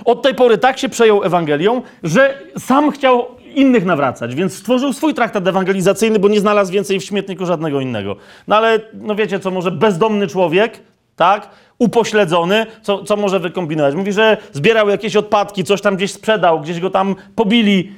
Od 0.05 0.21
tej 0.21 0.35
pory 0.35 0.57
tak 0.57 0.77
się 0.77 0.89
przejął 0.89 1.23
Ewangelią, 1.23 1.81
że 2.03 2.41
sam 2.57 2.91
chciał 2.91 3.25
innych 3.55 3.85
nawracać, 3.85 4.35
więc 4.35 4.53
stworzył 4.53 4.93
swój 4.93 5.13
traktat 5.13 5.47
ewangelizacyjny, 5.47 6.19
bo 6.19 6.27
nie 6.27 6.39
znalazł 6.39 6.71
więcej 6.73 6.99
w 6.99 7.03
śmietniku 7.03 7.45
żadnego 7.45 7.81
innego. 7.81 8.15
No 8.47 8.55
ale, 8.55 8.79
no 8.93 9.15
wiecie 9.15 9.39
co, 9.39 9.51
może 9.51 9.71
bezdomny 9.71 10.27
człowiek, 10.27 10.81
tak, 11.19 11.49
upośledzony, 11.79 12.65
co, 12.81 13.03
co 13.03 13.15
może 13.15 13.39
wykombinować? 13.39 13.95
Mówi, 13.95 14.13
że 14.13 14.37
zbierał 14.53 14.89
jakieś 14.89 15.15
odpadki, 15.15 15.63
coś 15.63 15.81
tam 15.81 15.95
gdzieś 15.95 16.11
sprzedał, 16.11 16.61
gdzieś 16.61 16.79
go 16.79 16.89
tam 16.89 17.15
pobili, 17.35 17.91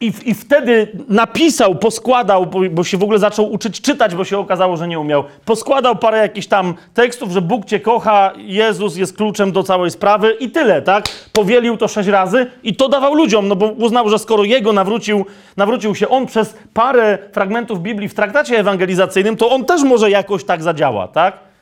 i, 0.00 0.12
I 0.24 0.34
wtedy 0.34 0.88
napisał, 1.08 1.74
poskładał, 1.74 2.46
bo, 2.46 2.60
bo 2.70 2.84
się 2.84 2.98
w 2.98 3.02
ogóle 3.02 3.18
zaczął 3.18 3.52
uczyć 3.52 3.80
czytać, 3.80 4.14
bo 4.14 4.24
się 4.24 4.38
okazało, 4.38 4.76
że 4.76 4.88
nie 4.88 5.00
umiał. 5.00 5.24
Poskładał 5.44 5.96
parę 5.96 6.18
jakichś 6.18 6.46
tam 6.46 6.74
tekstów, 6.94 7.30
że 7.30 7.42
Bóg 7.42 7.64
cię 7.64 7.80
kocha, 7.80 8.32
Jezus 8.36 8.96
jest 8.96 9.16
kluczem 9.16 9.52
do 9.52 9.62
całej 9.62 9.90
sprawy 9.90 10.36
i 10.40 10.50
tyle, 10.50 10.82
tak? 10.82 11.08
Powielił 11.32 11.76
to 11.76 11.88
sześć 11.88 12.08
razy 12.08 12.46
i 12.62 12.76
to 12.76 12.88
dawał 12.88 13.14
ludziom, 13.14 13.48
no 13.48 13.56
bo 13.56 13.66
uznał, 13.66 14.08
że 14.08 14.18
skoro 14.18 14.44
jego 14.44 14.72
nawrócił, 14.72 15.26
nawrócił 15.56 15.94
się 15.94 16.08
on 16.08 16.26
przez 16.26 16.54
parę 16.74 17.18
fragmentów 17.32 17.82
Biblii 17.82 18.08
w 18.08 18.14
traktacie 18.14 18.58
ewangelizacyjnym, 18.58 19.36
to 19.36 19.50
on 19.50 19.64
też 19.64 19.82
może 19.82 20.10
jakoś 20.10 20.44
tak 20.44 20.62
zadziała, 20.62 21.08
tak? 21.08 21.53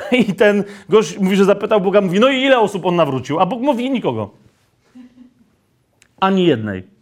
I 0.28 0.34
ten 0.34 0.64
gość 0.88 1.18
mówi, 1.18 1.36
że 1.36 1.44
zapytał 1.44 1.80
Boga, 1.80 2.00
mówi, 2.00 2.20
no 2.20 2.28
i 2.28 2.42
ile 2.42 2.58
osób 2.58 2.86
on 2.86 2.96
nawrócił? 2.96 3.40
A 3.40 3.46
Bóg 3.46 3.62
mówi, 3.62 3.90
nikogo. 3.90 4.30
Ani 6.20 6.46
jednej 6.46 6.98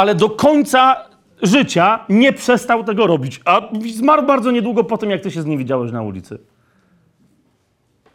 ale 0.00 0.14
do 0.14 0.30
końca 0.30 0.96
życia 1.42 2.04
nie 2.08 2.32
przestał 2.32 2.84
tego 2.84 3.06
robić. 3.06 3.40
A 3.44 3.68
zmarł 3.94 4.26
bardzo 4.26 4.50
niedługo 4.50 4.84
po 4.84 4.98
tym, 4.98 5.10
jak 5.10 5.20
ty 5.20 5.30
się 5.30 5.42
z 5.42 5.46
nim 5.46 5.58
widziałeś 5.58 5.92
na 5.92 6.02
ulicy. 6.02 6.38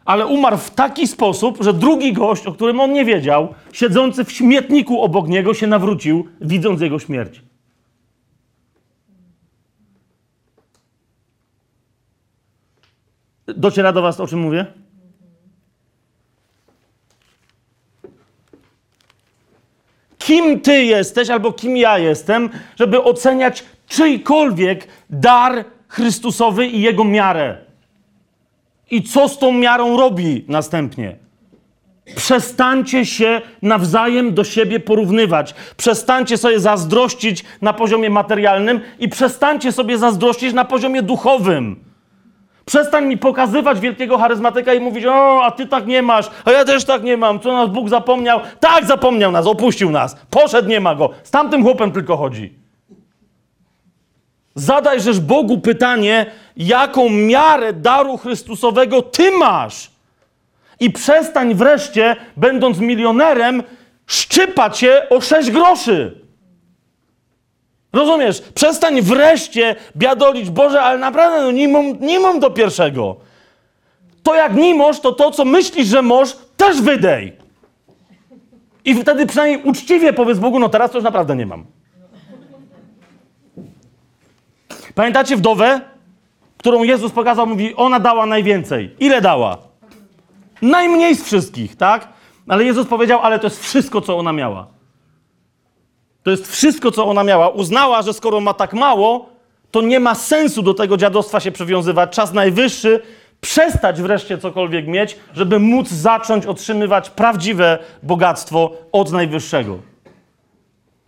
Ale 0.04 0.26
umarł 0.26 0.56
w 0.56 0.70
taki 0.70 1.06
sposób, 1.06 1.58
że 1.60 1.72
drugi 1.72 2.12
gość, 2.12 2.46
o 2.46 2.52
którym 2.52 2.80
on 2.80 2.92
nie 2.92 3.04
wiedział, 3.04 3.54
siedzący 3.72 4.24
w 4.24 4.32
śmietniku 4.32 5.02
obok 5.02 5.28
niego, 5.28 5.54
się 5.54 5.66
nawrócił, 5.66 6.28
widząc 6.40 6.80
jego 6.80 6.98
śmierć. 6.98 7.42
Dociera 13.46 13.92
do 13.92 14.02
was, 14.02 14.20
o 14.20 14.26
czym 14.26 14.38
mówię? 14.38 14.66
kim 20.26 20.60
ty 20.60 20.84
jesteś 20.84 21.30
albo 21.30 21.52
kim 21.52 21.76
ja 21.76 21.98
jestem, 21.98 22.50
żeby 22.76 23.02
oceniać 23.02 23.64
czyjkolwiek 23.88 24.88
dar 25.10 25.64
Chrystusowy 25.88 26.66
i 26.66 26.80
jego 26.80 27.04
miarę. 27.04 27.56
I 28.90 29.02
co 29.02 29.28
z 29.28 29.38
tą 29.38 29.52
miarą 29.52 29.96
robi 29.96 30.44
następnie. 30.48 31.16
Przestańcie 32.16 33.06
się 33.06 33.40
nawzajem 33.62 34.34
do 34.34 34.44
siebie 34.44 34.80
porównywać. 34.80 35.54
Przestańcie 35.76 36.36
sobie 36.36 36.60
zazdrościć 36.60 37.44
na 37.62 37.72
poziomie 37.72 38.10
materialnym 38.10 38.80
i 38.98 39.08
przestańcie 39.08 39.72
sobie 39.72 39.98
zazdrościć 39.98 40.54
na 40.54 40.64
poziomie 40.64 41.02
duchowym. 41.02 41.85
Przestań 42.66 43.06
mi 43.06 43.18
pokazywać 43.18 43.80
wielkiego 43.80 44.18
charyzmatyka 44.18 44.74
i 44.74 44.80
mówić, 44.80 45.04
o, 45.04 45.44
a 45.44 45.50
ty 45.50 45.66
tak 45.66 45.86
nie 45.86 46.02
masz, 46.02 46.30
a 46.44 46.50
ja 46.50 46.64
też 46.64 46.84
tak 46.84 47.02
nie 47.02 47.16
mam, 47.16 47.40
co 47.40 47.52
nas 47.52 47.70
Bóg 47.70 47.88
zapomniał? 47.88 48.40
Tak, 48.60 48.84
zapomniał 48.84 49.32
nas, 49.32 49.46
opuścił 49.46 49.90
nas, 49.90 50.16
poszedł, 50.30 50.68
nie 50.68 50.80
ma 50.80 50.94
go. 50.94 51.10
Z 51.22 51.30
tamtym 51.30 51.62
chłopem 51.62 51.92
tylko 51.92 52.16
chodzi. 52.16 52.52
Zadaj 54.54 54.98
Bogu 55.20 55.58
pytanie, 55.58 56.26
jaką 56.56 57.10
miarę 57.10 57.72
daru 57.72 58.16
Chrystusowego 58.16 59.02
ty 59.02 59.30
masz. 59.30 59.90
I 60.80 60.90
przestań 60.90 61.54
wreszcie, 61.54 62.16
będąc 62.36 62.78
milionerem, 62.78 63.62
szczypać 64.06 64.78
się 64.78 65.02
o 65.10 65.20
sześć 65.20 65.50
groszy. 65.50 66.25
Rozumiesz? 67.92 68.40
Przestań 68.40 69.02
wreszcie 69.02 69.76
biadolić, 69.96 70.50
Boże, 70.50 70.82
ale 70.82 70.98
naprawdę 70.98 71.42
no, 71.42 71.50
nie, 71.50 71.68
mam, 71.68 72.00
nie 72.00 72.20
mam 72.20 72.40
do 72.40 72.50
pierwszego. 72.50 73.16
To 74.22 74.34
jak 74.34 74.54
nie 74.54 74.74
możesz, 74.74 75.00
to 75.00 75.12
to, 75.12 75.30
co 75.30 75.44
myślisz, 75.44 75.88
że 75.88 76.02
możesz, 76.02 76.36
też 76.56 76.80
wydej. 76.80 77.32
I 78.84 78.94
wtedy 78.94 79.26
przynajmniej 79.26 79.62
uczciwie 79.62 80.12
powiedz 80.12 80.38
Bogu, 80.38 80.58
no 80.58 80.68
teraz 80.68 80.90
to 80.90 80.98
już 80.98 81.04
naprawdę 81.04 81.36
nie 81.36 81.46
mam. 81.46 81.64
Pamiętacie 84.94 85.36
wdowę, 85.36 85.80
którą 86.58 86.82
Jezus 86.82 87.12
pokazał, 87.12 87.46
mówi, 87.46 87.74
ona 87.76 88.00
dała 88.00 88.26
najwięcej. 88.26 88.96
Ile 89.00 89.20
dała? 89.20 89.58
Najmniej 90.62 91.14
z 91.16 91.24
wszystkich, 91.24 91.76
tak? 91.76 92.08
Ale 92.48 92.64
Jezus 92.64 92.86
powiedział, 92.86 93.20
ale 93.22 93.38
to 93.38 93.46
jest 93.46 93.62
wszystko, 93.62 94.00
co 94.00 94.18
ona 94.18 94.32
miała. 94.32 94.75
To 96.26 96.30
jest 96.30 96.52
wszystko, 96.52 96.90
co 96.90 97.06
ona 97.06 97.24
miała. 97.24 97.48
Uznała, 97.48 98.02
że 98.02 98.12
skoro 98.12 98.40
ma 98.40 98.54
tak 98.54 98.72
mało, 98.72 99.28
to 99.70 99.82
nie 99.82 100.00
ma 100.00 100.14
sensu 100.14 100.62
do 100.62 100.74
tego 100.74 100.96
dziadostwa 100.96 101.40
się 101.40 101.52
przywiązywać. 101.52 102.10
Czas 102.10 102.32
najwyższy 102.32 103.02
przestać 103.40 104.02
wreszcie 104.02 104.38
cokolwiek 104.38 104.86
mieć, 104.86 105.16
żeby 105.34 105.58
móc 105.58 105.88
zacząć 105.88 106.46
otrzymywać 106.46 107.10
prawdziwe 107.10 107.78
bogactwo 108.02 108.72
od 108.92 109.12
najwyższego. 109.12 109.78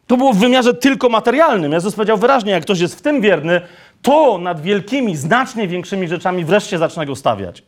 To 0.06 0.16
było 0.16 0.32
w 0.32 0.38
wymiarze 0.38 0.74
tylko 0.74 1.08
materialnym. 1.08 1.72
Jezus 1.72 1.94
powiedział 1.94 2.18
wyraźnie, 2.18 2.52
jak 2.52 2.62
ktoś 2.62 2.80
jest 2.80 2.98
w 2.98 3.02
tym 3.02 3.20
wierny, 3.20 3.60
to 4.02 4.38
nad 4.38 4.60
wielkimi, 4.60 5.16
znacznie 5.16 5.68
większymi 5.68 6.08
rzeczami 6.08 6.44
wreszcie 6.44 6.78
zacznę 6.78 7.06
go 7.06 7.16
stawiać. 7.16 7.62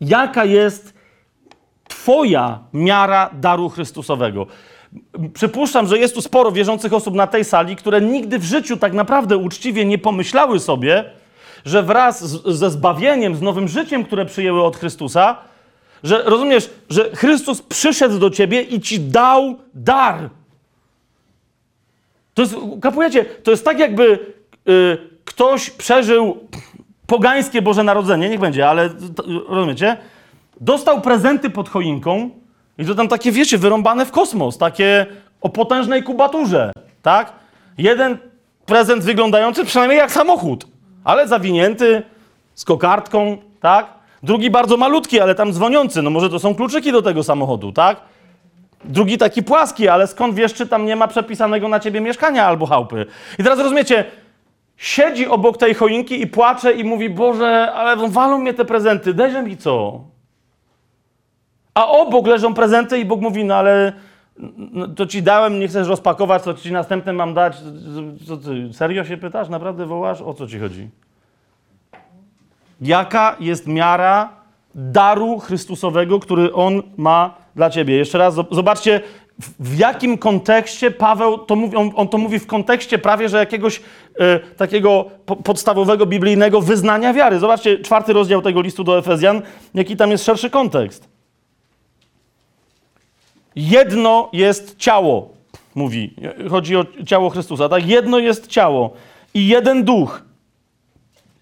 Jaka 0.00 0.44
jest 0.44 0.93
Twoja 2.04 2.58
miara 2.72 3.30
daru 3.32 3.68
Chrystusowego? 3.68 4.46
Przypuszczam, 5.34 5.86
że 5.86 5.98
jest 5.98 6.14
tu 6.14 6.22
sporo 6.22 6.52
wierzących 6.52 6.92
osób 6.92 7.14
na 7.14 7.26
tej 7.26 7.44
sali, 7.44 7.76
które 7.76 8.00
nigdy 8.00 8.38
w 8.38 8.44
życiu 8.44 8.76
tak 8.76 8.92
naprawdę 8.92 9.36
uczciwie 9.36 9.84
nie 9.84 9.98
pomyślały 9.98 10.60
sobie, 10.60 11.04
że 11.64 11.82
wraz 11.82 12.24
z, 12.24 12.58
ze 12.58 12.70
zbawieniem, 12.70 13.36
z 13.36 13.42
nowym 13.42 13.68
życiem, 13.68 14.04
które 14.04 14.26
przyjęły 14.26 14.62
od 14.62 14.76
Chrystusa, 14.76 15.36
że 16.02 16.22
rozumiesz, 16.22 16.70
że 16.90 17.10
Chrystus 17.10 17.62
przyszedł 17.62 18.18
do 18.18 18.30
ciebie 18.30 18.62
i 18.62 18.80
ci 18.80 19.00
dał 19.00 19.58
dar. 19.74 20.30
To 22.34 22.42
jest, 22.42 22.54
kapujecie, 22.82 23.24
to 23.24 23.50
jest 23.50 23.64
tak 23.64 23.78
jakby 23.78 24.18
y, 24.68 24.98
ktoś 25.24 25.70
przeżył 25.70 26.48
pogańskie 27.06 27.62
Boże 27.62 27.82
Narodzenie, 27.82 28.28
niech 28.28 28.40
będzie, 28.40 28.68
ale 28.68 28.90
rozumiecie? 29.48 29.96
Dostał 30.60 31.00
prezenty 31.00 31.50
pod 31.50 31.68
choinką 31.68 32.30
i 32.78 32.84
to 32.84 32.94
tam 32.94 33.08
takie, 33.08 33.32
wiecie, 33.32 33.58
wyrąbane 33.58 34.06
w 34.06 34.10
kosmos, 34.10 34.58
takie 34.58 35.06
o 35.40 35.48
potężnej 35.48 36.02
kubaturze, 36.02 36.72
tak? 37.02 37.32
Jeden 37.78 38.18
prezent 38.66 39.04
wyglądający 39.04 39.64
przynajmniej 39.64 39.98
jak 39.98 40.12
samochód, 40.12 40.66
ale 41.04 41.28
zawinięty, 41.28 42.02
z 42.54 42.64
kokardką, 42.64 43.36
tak? 43.60 43.86
Drugi 44.22 44.50
bardzo 44.50 44.76
malutki, 44.76 45.20
ale 45.20 45.34
tam 45.34 45.52
dzwoniący, 45.52 46.02
no 46.02 46.10
może 46.10 46.30
to 46.30 46.38
są 46.38 46.54
kluczyki 46.54 46.92
do 46.92 47.02
tego 47.02 47.22
samochodu, 47.22 47.72
tak? 47.72 48.00
Drugi 48.84 49.18
taki 49.18 49.42
płaski, 49.42 49.88
ale 49.88 50.06
skąd 50.06 50.34
wiesz, 50.34 50.54
czy 50.54 50.66
tam 50.66 50.86
nie 50.86 50.96
ma 50.96 51.08
przepisanego 51.08 51.68
na 51.68 51.80
ciebie 51.80 52.00
mieszkania 52.00 52.46
albo 52.46 52.66
chałupy? 52.66 53.06
I 53.38 53.42
teraz 53.42 53.58
rozumiecie, 53.58 54.04
siedzi 54.76 55.26
obok 55.26 55.56
tej 55.56 55.74
choinki 55.74 56.22
i 56.22 56.26
płacze 56.26 56.72
i 56.72 56.84
mówi, 56.84 57.10
Boże, 57.10 57.72
ale 57.72 58.08
walą 58.08 58.38
mnie 58.38 58.54
te 58.54 58.64
prezenty, 58.64 59.14
dajże 59.14 59.42
mi 59.42 59.56
co? 59.56 60.00
A 61.74 61.88
obok 61.88 62.26
leżą 62.26 62.54
prezenty 62.54 62.98
i 62.98 63.04
Bóg 63.04 63.20
mówi, 63.20 63.44
no 63.44 63.54
ale 63.54 63.92
no, 64.72 64.88
to 64.88 65.06
ci 65.06 65.22
dałem, 65.22 65.60
nie 65.60 65.68
chcesz 65.68 65.88
rozpakować, 65.88 66.42
co 66.42 66.54
ci 66.54 66.72
następne 66.72 67.12
mam 67.12 67.34
dać. 67.34 67.56
Co 68.26 68.36
ty, 68.36 68.72
serio 68.72 69.04
się 69.04 69.16
pytasz? 69.16 69.48
Naprawdę 69.48 69.86
wołasz? 69.86 70.22
O 70.22 70.34
co 70.34 70.46
ci 70.46 70.58
chodzi? 70.58 70.88
Jaka 72.80 73.36
jest 73.40 73.66
miara 73.66 74.28
daru 74.74 75.38
Chrystusowego, 75.38 76.20
który 76.20 76.52
On 76.52 76.82
ma 76.96 77.34
dla 77.56 77.70
ciebie? 77.70 77.96
Jeszcze 77.96 78.18
raz, 78.18 78.34
zobaczcie, 78.50 79.00
w, 79.38 79.78
jakim 79.78 80.18
kontekście 80.18 80.90
Paweł 80.90 81.38
to 81.38 81.56
mówi, 81.56 81.76
on, 81.76 81.90
on 81.94 82.08
to 82.08 82.18
mówi 82.18 82.38
w 82.38 82.46
kontekście 82.46 82.98
prawie, 82.98 83.28
że 83.28 83.38
jakiegoś 83.38 83.82
e, 84.18 84.40
takiego 84.40 85.04
po, 85.26 85.36
podstawowego 85.36 86.06
biblijnego 86.06 86.60
wyznania 86.60 87.12
wiary. 87.12 87.38
Zobaczcie, 87.38 87.78
czwarty 87.78 88.12
rozdział 88.12 88.42
tego 88.42 88.60
listu 88.60 88.84
do 88.84 88.98
Efezjan, 88.98 89.42
jaki 89.74 89.96
tam 89.96 90.10
jest 90.10 90.24
szerszy 90.24 90.50
kontekst. 90.50 91.13
Jedno 93.56 94.30
jest 94.32 94.76
ciało, 94.76 95.34
mówi. 95.74 96.14
Chodzi 96.50 96.76
o 96.76 96.86
ciało 97.06 97.30
Chrystusa, 97.30 97.68
tak? 97.68 97.86
Jedno 97.86 98.18
jest 98.18 98.46
ciało 98.46 98.92
i 99.34 99.48
jeden 99.48 99.84
duch. 99.84 100.22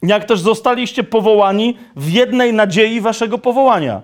Jak 0.03 0.25
też 0.25 0.41
zostaliście 0.41 1.05
powołani 1.05 1.77
w 1.97 2.11
jednej 2.11 2.53
nadziei 2.53 3.01
waszego 3.01 3.39
powołania. 3.39 4.03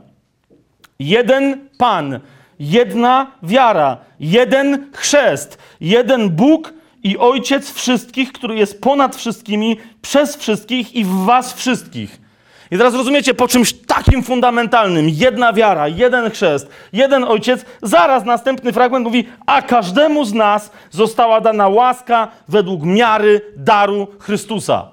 Jeden 0.98 1.68
Pan, 1.78 2.20
jedna 2.59 3.32
wiara, 3.42 3.96
jeden 4.20 4.90
chrzest, 4.92 5.59
jeden 5.80 6.30
Bóg 6.30 6.74
i 7.02 7.18
Ojciec 7.18 7.72
wszystkich, 7.72 8.32
który 8.32 8.56
jest 8.56 8.80
ponad 8.80 9.16
wszystkimi, 9.16 9.76
przez 10.02 10.36
wszystkich 10.36 10.94
i 10.94 11.04
w 11.04 11.24
was 11.24 11.52
wszystkich. 11.52 12.27
I 12.70 12.78
teraz 12.78 12.94
rozumiecie, 12.94 13.34
po 13.34 13.48
czymś 13.48 13.72
takim 13.72 14.22
fundamentalnym, 14.22 15.08
jedna 15.08 15.52
wiara, 15.52 15.88
jeden 15.88 16.30
chrzest, 16.30 16.68
jeden 16.92 17.24
ojciec, 17.24 17.64
zaraz 17.82 18.24
następny 18.24 18.72
fragment 18.72 19.04
mówi, 19.04 19.28
a 19.46 19.62
każdemu 19.62 20.24
z 20.24 20.34
nas 20.34 20.70
została 20.90 21.40
dana 21.40 21.68
łaska 21.68 22.28
według 22.48 22.82
miary 22.82 23.40
daru 23.56 24.06
Chrystusa. 24.18 24.90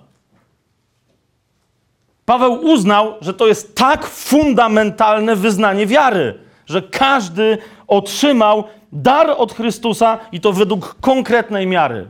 Paweł 2.25 2.53
uznał, 2.53 3.13
że 3.21 3.33
to 3.33 3.47
jest 3.47 3.75
tak 3.75 4.05
fundamentalne 4.05 5.35
wyznanie 5.35 5.87
wiary, 5.87 6.39
że 6.65 6.81
każdy 6.81 7.57
otrzymał 7.87 8.63
dar 8.91 9.29
od 9.37 9.53
Chrystusa 9.53 10.17
i 10.31 10.41
to 10.41 10.53
według 10.53 10.95
konkretnej 11.01 11.67
miary. 11.67 12.07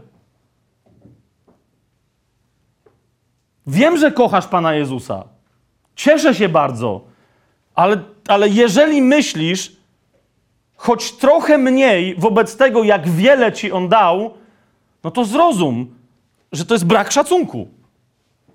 Wiem, 3.68 3.98
że 3.98 4.12
kochasz 4.12 4.48
Pana 4.48 4.74
Jezusa. 4.74 5.35
Cieszę 5.96 6.36
się 6.36 6.50
bardzo, 6.50 7.02
ale, 7.76 7.98
ale 8.28 8.50
jeżeli 8.50 9.02
myślisz 9.02 9.76
choć 10.76 11.12
trochę 11.12 11.58
mniej 11.58 12.16
wobec 12.16 12.58
tego, 12.58 12.84
jak 12.84 13.10
wiele 13.10 13.54
ci 13.54 13.72
on 13.72 13.90
dał, 13.90 14.34
no 15.04 15.12
to 15.12 15.26
zrozum, 15.26 15.96
że 16.52 16.66
to 16.66 16.74
jest 16.74 16.86
brak 16.86 17.12
szacunku. 17.12 17.68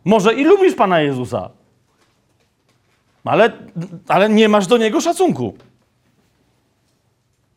Może 0.04 0.34
i 0.34 0.44
lubisz 0.44 0.74
Pana 0.74 1.00
Jezusa, 1.00 1.50
ale, 3.24 3.52
ale 4.08 4.28
nie 4.28 4.48
masz 4.48 4.66
do 4.66 4.76
niego 4.76 5.00
szacunku. 5.00 5.54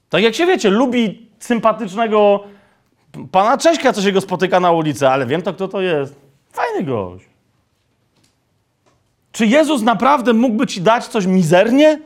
Tak 0.09 0.23
jak 0.23 0.35
się 0.35 0.45
wiecie, 0.45 0.69
lubi 0.69 1.29
sympatycznego 1.39 2.43
pana 3.31 3.57
Cześka, 3.57 3.93
co 3.93 4.01
się 4.01 4.11
go 4.11 4.21
spotyka 4.21 4.59
na 4.59 4.71
ulicy, 4.71 5.09
ale 5.09 5.25
wiem 5.25 5.41
to, 5.41 5.53
kto 5.53 5.67
to 5.67 5.81
jest. 5.81 6.15
Fajny 6.51 6.83
gość. 6.83 7.32
Czy 9.33 9.45
Jezus 9.45 9.81
naprawdę 9.81 10.33
mógłby 10.33 10.67
ci 10.67 10.81
dać 10.81 11.07
coś 11.07 11.25
mizernie? 11.25 11.99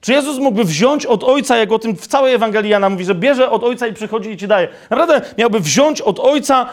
Czy 0.00 0.12
Jezus 0.12 0.38
mógłby 0.38 0.64
wziąć 0.64 1.06
od 1.06 1.24
Ojca, 1.24 1.56
jak 1.56 1.72
o 1.72 1.78
tym 1.78 1.96
w 1.96 2.06
całej 2.06 2.34
Ewangelii 2.34 2.70
Jana 2.70 2.90
mówi, 2.90 3.04
że 3.04 3.14
bierze 3.14 3.50
od 3.50 3.64
Ojca 3.64 3.86
i 3.86 3.92
przychodzi 3.92 4.30
i 4.30 4.36
ci 4.36 4.48
daje. 4.48 4.68
Naprawdę 4.90 5.20
miałby 5.38 5.60
wziąć 5.60 6.00
od 6.00 6.20
Ojca, 6.20 6.68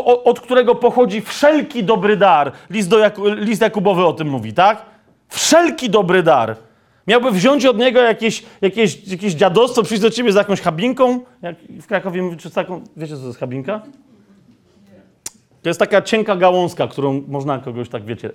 od, 0.00 0.40
którego 0.40 0.74
pochodzi 0.74 1.20
wszelki 1.20 1.84
dobry 1.84 2.16
dar. 2.16 2.52
List, 2.70 2.88
do 2.88 2.98
Jaku, 2.98 3.28
list 3.28 3.62
Jakubowy 3.62 4.06
o 4.06 4.12
tym 4.12 4.28
mówi, 4.28 4.52
tak? 4.52 4.82
Wszelki 5.28 5.90
dobry 5.90 6.22
dar. 6.22 6.56
Miałby 7.06 7.30
wziąć 7.30 7.66
od 7.66 7.78
niego 7.78 8.00
jakieś, 8.00 8.42
jakieś, 8.60 9.06
jakieś 9.06 9.34
dziadostwo, 9.34 9.82
przyjść 9.82 10.02
do 10.02 10.10
ciebie 10.10 10.32
z 10.32 10.34
jakąś 10.34 10.60
chabinką. 10.60 11.20
Jak 11.42 11.56
w 11.80 11.86
Krakowie 11.86 12.22
mówię, 12.22 12.36
czy 12.36 12.50
taką, 12.50 12.84
wiecie 12.96 13.14
co 13.14 13.20
to 13.20 13.26
jest 13.26 13.38
chabinka? 13.38 13.82
To 15.62 15.68
jest 15.68 15.80
taka 15.80 16.02
cienka 16.02 16.36
gałązka, 16.36 16.88
którą 16.88 17.22
można 17.28 17.58
kogoś 17.58 17.88
tak, 17.88 18.04
wiecie, 18.04 18.30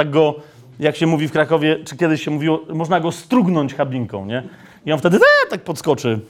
tak 0.00 0.10
go, 0.10 0.34
jak 0.78 0.96
się 0.96 1.06
mówi 1.06 1.28
w 1.28 1.32
Krakowie, 1.32 1.76
czy 1.84 1.96
kiedyś 1.96 2.24
się 2.24 2.30
mówiło, 2.30 2.60
można 2.68 3.00
go 3.00 3.12
strugnąć 3.12 3.74
chabinką, 3.74 4.26
nie? 4.26 4.42
I 4.86 4.92
on 4.92 4.98
wtedy 4.98 5.16
e, 5.16 5.50
tak 5.50 5.60
podskoczy. 5.60 6.20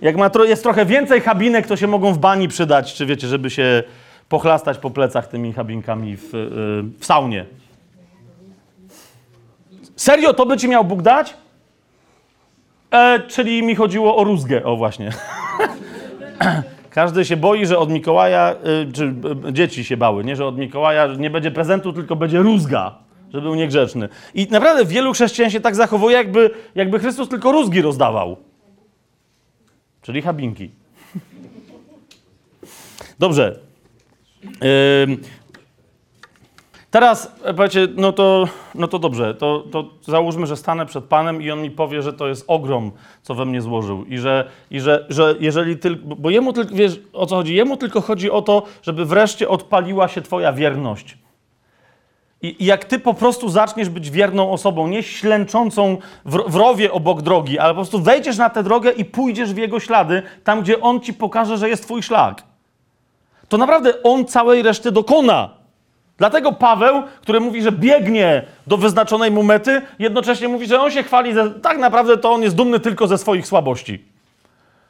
Jak 0.00 0.16
ma 0.16 0.30
tro, 0.30 0.44
jest 0.44 0.62
trochę 0.62 0.86
więcej 0.86 1.20
chabinek, 1.20 1.66
to 1.66 1.76
się 1.76 1.86
mogą 1.86 2.12
w 2.12 2.18
bani 2.18 2.48
przydać, 2.48 2.94
czy 2.94 3.06
wiecie, 3.06 3.26
żeby 3.26 3.50
się 3.50 3.82
pochlastać 4.28 4.78
po 4.78 4.90
plecach 4.90 5.26
tymi 5.26 5.52
chabinkami 5.52 6.16
w, 6.16 6.32
yy, 6.32 6.82
w 7.00 7.06
saunie. 7.06 7.44
Serio, 9.96 10.34
to 10.34 10.46
by 10.46 10.56
ci 10.56 10.68
miał 10.68 10.84
Bóg 10.84 11.02
dać? 11.02 11.34
E, 12.90 13.20
czyli 13.28 13.62
mi 13.62 13.74
chodziło 13.74 14.16
o 14.16 14.24
rózgę, 14.24 14.64
o 14.64 14.76
właśnie. 14.76 15.12
Każdy 16.90 17.24
się 17.24 17.36
boi, 17.36 17.66
że 17.66 17.78
od 17.78 17.90
Mikołaja, 17.90 18.54
y, 18.88 18.92
czy 18.92 19.14
y, 19.48 19.52
dzieci 19.52 19.84
się 19.84 19.96
bały, 19.96 20.24
nie, 20.24 20.36
że 20.36 20.46
od 20.46 20.58
Mikołaja 20.58 21.06
nie 21.06 21.30
będzie 21.30 21.50
prezentu, 21.50 21.92
tylko 21.92 22.16
będzie 22.16 22.38
rózga, 22.38 22.98
że 23.32 23.40
był 23.40 23.54
niegrzeczny. 23.54 24.08
I 24.34 24.46
naprawdę 24.50 24.84
wielu 24.84 25.12
chrześcijan 25.12 25.50
się 25.50 25.60
tak 25.60 25.74
zachowuje, 25.74 26.16
jakby, 26.16 26.50
jakby 26.74 26.98
Chrystus 26.98 27.28
tylko 27.28 27.52
rózgi 27.52 27.82
rozdawał. 27.82 28.36
Czyli 30.02 30.22
chabinki. 30.22 30.70
Dobrze. 33.18 33.58
Teraz 36.90 37.32
powiecie, 37.56 37.88
no 37.96 38.12
to, 38.12 38.48
no 38.74 38.88
to 38.88 38.98
dobrze, 38.98 39.34
to, 39.34 39.64
to 39.70 39.84
załóżmy, 40.02 40.46
że 40.46 40.56
stanę 40.56 40.86
przed 40.86 41.04
Panem 41.04 41.42
i 41.42 41.50
On 41.50 41.62
mi 41.62 41.70
powie, 41.70 42.02
że 42.02 42.12
to 42.12 42.28
jest 42.28 42.44
ogrom, 42.46 42.90
co 43.22 43.34
we 43.34 43.44
mnie 43.44 43.60
złożył 43.60 44.04
i 44.04 44.18
że, 44.18 44.48
i 44.70 44.80
że, 44.80 45.06
że 45.08 45.34
jeżeli 45.40 45.76
tylko, 45.76 46.16
bo 46.16 46.30
Jemu 46.30 46.52
tylko, 46.52 46.74
wiesz 46.74 47.00
o 47.12 47.26
co 47.26 47.36
chodzi? 47.36 47.54
Jemu 47.54 47.76
tylko 47.76 48.00
chodzi 48.00 48.30
o 48.30 48.42
to, 48.42 48.62
żeby 48.82 49.04
wreszcie 49.04 49.48
odpaliła 49.48 50.08
się 50.08 50.22
Twoja 50.22 50.52
wierność. 50.52 51.18
I, 52.42 52.62
I, 52.62 52.64
jak 52.64 52.84
Ty 52.84 52.98
po 52.98 53.14
prostu 53.14 53.48
zaczniesz 53.48 53.88
być 53.88 54.10
wierną 54.10 54.52
osobą, 54.52 54.86
nie 54.86 55.02
ślęczącą 55.02 55.96
w, 56.24 56.36
w 56.52 56.54
rowie 56.54 56.92
obok 56.92 57.22
drogi, 57.22 57.58
ale 57.58 57.68
po 57.68 57.74
prostu 57.74 58.00
wejdziesz 58.00 58.38
na 58.38 58.50
tę 58.50 58.62
drogę 58.62 58.90
i 58.90 59.04
pójdziesz 59.04 59.54
w 59.54 59.56
Jego 59.56 59.80
ślady, 59.80 60.22
tam 60.44 60.62
gdzie 60.62 60.80
On 60.80 61.00
Ci 61.00 61.14
pokaże, 61.14 61.58
że 61.58 61.68
jest 61.68 61.84
Twój 61.84 62.02
szlak, 62.02 62.42
to 63.48 63.58
naprawdę 63.58 64.02
On 64.02 64.24
całej 64.24 64.62
reszty 64.62 64.92
dokona. 64.92 65.59
Dlatego 66.20 66.52
Paweł, 66.52 67.02
który 67.22 67.40
mówi, 67.40 67.62
że 67.62 67.72
biegnie 67.72 68.42
do 68.66 68.76
wyznaczonej 68.76 69.30
mu 69.30 69.42
mety, 69.42 69.82
jednocześnie 69.98 70.48
mówi, 70.48 70.66
że 70.66 70.80
on 70.80 70.90
się 70.90 71.02
chwali, 71.02 71.34
że 71.34 71.50
tak 71.50 71.78
naprawdę 71.78 72.18
to 72.18 72.32
on 72.32 72.42
jest 72.42 72.56
dumny 72.56 72.80
tylko 72.80 73.06
ze 73.06 73.18
swoich 73.18 73.46
słabości. 73.46 74.04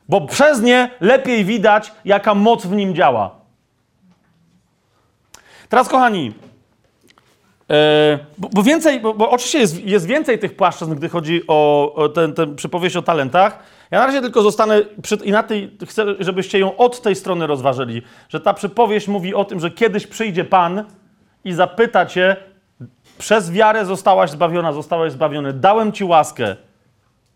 Bo 0.08 0.20
przez 0.20 0.60
nie 0.60 0.90
lepiej 1.00 1.44
widać, 1.44 1.92
jaka 2.04 2.34
moc 2.34 2.66
w 2.66 2.72
nim 2.72 2.94
działa. 2.94 3.30
Teraz, 5.68 5.88
kochani, 5.88 6.26
yy, 7.68 7.74
bo, 8.38 8.48
bo, 8.52 8.62
więcej, 8.62 9.00
bo, 9.00 9.14
bo, 9.14 9.30
oczywiście 9.30 9.58
jest, 9.58 9.84
jest 9.84 10.06
więcej 10.06 10.38
tych 10.38 10.56
płaszczyzn, 10.56 10.94
gdy 10.94 11.08
chodzi 11.08 11.42
o, 11.48 11.92
o 11.94 12.08
przypowieść 12.56 12.96
o 12.96 13.02
talentach. 13.02 13.58
Ja 13.90 13.98
na 13.98 14.06
razie 14.06 14.20
tylko 14.20 14.42
zostanę 14.42 14.82
przy, 15.02 15.14
i 15.24 15.30
na 15.30 15.42
tej, 15.42 15.70
chcę, 15.86 16.04
żebyście 16.20 16.58
ją 16.58 16.76
od 16.76 17.02
tej 17.02 17.16
strony 17.16 17.46
rozważyli, 17.46 18.02
że 18.28 18.40
ta 18.40 18.54
przypowieść 18.54 19.08
mówi 19.08 19.34
o 19.34 19.44
tym, 19.44 19.60
że 19.60 19.70
kiedyś 19.70 20.06
przyjdzie 20.06 20.44
Pan, 20.44 20.84
i 21.44 21.52
zapyta 21.52 22.06
cię, 22.06 22.36
przez 23.18 23.50
wiarę 23.50 23.86
zostałaś 23.86 24.30
zbawiona, 24.30 24.72
zostałeś 24.72 25.12
zbawiony, 25.12 25.52
dałem 25.52 25.92
ci 25.92 26.04
łaskę. 26.04 26.56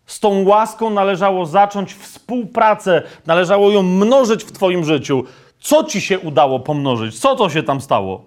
Z 0.05 0.19
tą 0.19 0.43
łaską 0.43 0.89
należało 0.89 1.45
zacząć 1.45 1.93
współpracę, 1.93 3.01
należało 3.25 3.71
ją 3.71 3.83
mnożyć 3.83 4.43
w 4.43 4.51
Twoim 4.51 4.85
życiu. 4.85 5.23
Co 5.59 5.83
ci 5.83 6.01
się 6.01 6.19
udało 6.19 6.59
pomnożyć? 6.59 7.19
Co 7.19 7.35
to 7.35 7.49
się 7.49 7.63
tam 7.63 7.81
stało? 7.81 8.25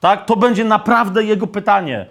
Tak? 0.00 0.24
To 0.24 0.36
będzie 0.36 0.64
naprawdę 0.64 1.24
jego 1.24 1.46
pytanie. 1.46 2.06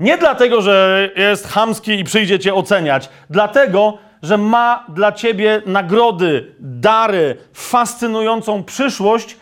Nie 0.00 0.18
dlatego, 0.18 0.62
że 0.62 1.08
jest 1.16 1.48
chamski 1.48 1.92
i 1.92 2.04
przyjdzie 2.04 2.38
cię 2.38 2.54
oceniać, 2.54 3.08
dlatego, 3.30 3.98
że 4.22 4.38
ma 4.38 4.84
dla 4.88 5.12
ciebie 5.12 5.62
nagrody, 5.66 6.54
dary, 6.60 7.36
fascynującą 7.52 8.64
przyszłość, 8.64 9.36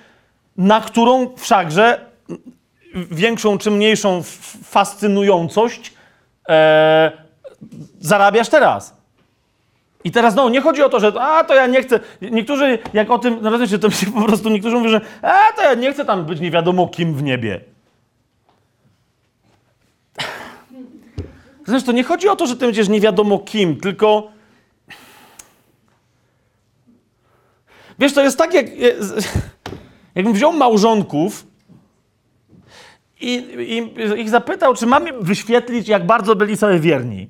na 0.57 0.81
którą 0.81 1.37
wszakże 1.37 2.12
większą 2.95 3.59
czy 3.59 3.70
mniejszą 3.70 4.23
fascynującość 4.64 5.93
e, 6.49 7.12
zarabiasz 8.01 8.49
teraz. 8.49 9.03
I 10.05 10.11
teraz 10.11 10.35
no, 10.35 10.49
nie 10.49 10.61
chodzi 10.61 10.83
o 10.83 10.89
to, 10.89 11.01
że 11.01 11.12
a 11.23 11.45
to 11.45 11.55
ja 11.55 11.66
nie 11.66 11.83
chcę. 11.83 12.01
Niektórzy, 12.20 12.79
jak 12.93 13.11
o 13.11 13.18
tym, 13.18 13.39
no 13.43 13.51
rozumiecie, 13.51 13.79
to 13.79 13.91
się 13.91 14.07
po 14.07 14.23
prostu 14.23 14.49
niektórzy 14.49 14.77
mówią, 14.77 14.89
że 14.89 15.01
a 15.23 15.57
to 15.57 15.62
ja 15.62 15.75
nie 15.75 15.93
chcę 15.93 16.05
tam 16.05 16.25
być 16.25 16.41
nie 16.41 16.51
wiadomo 16.51 16.89
kim 16.89 17.14
w 17.14 17.23
niebie. 17.23 17.61
Zresztą 21.66 21.93
nie 21.93 22.05
chodzi 22.05 22.29
o 22.29 22.37
to, 22.37 22.47
że 22.47 22.57
ty 22.57 22.66
będziesz 22.66 22.89
nie 22.89 23.01
wiadomo 23.01 23.39
kim, 23.39 23.81
tylko. 23.81 24.31
Wiesz, 27.99 28.12
to 28.12 28.23
jest 28.23 28.39
tak, 28.39 28.55
jak. 28.55 28.66
Jakbym 30.14 30.35
wziął 30.35 30.53
małżonków 30.53 31.47
i, 33.23 33.35
i 33.77 34.20
ich 34.20 34.31
zapytał, 34.31 34.75
czy 34.75 34.87
mam 34.87 35.05
wyświetlić, 35.20 35.89
jak 35.89 36.07
bardzo 36.07 36.37
byli 36.37 36.57
sobie 36.57 36.79
wierni. 36.79 37.29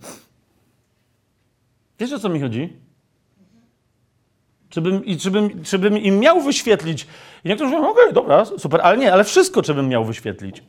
Wiesz 1.98 2.12
o 2.12 2.18
co 2.18 2.28
mi 2.28 2.40
chodzi? 2.40 2.76
Czy 4.68 4.80
bym, 4.80 5.04
i 5.04 5.16
czy, 5.16 5.30
bym, 5.30 5.64
czy 5.64 5.78
bym 5.78 5.98
im 5.98 6.18
miał 6.18 6.40
wyświetlić? 6.40 7.06
I 7.44 7.48
niektórzy 7.48 7.70
mówią, 7.70 7.90
okej, 7.90 8.12
dobra, 8.12 8.44
super, 8.44 8.80
ale 8.82 8.96
nie, 8.96 9.12
ale 9.12 9.24
wszystko, 9.24 9.62
czy 9.62 9.74
bym 9.74 9.88
miał 9.88 10.04
wyświetlić. 10.04 10.62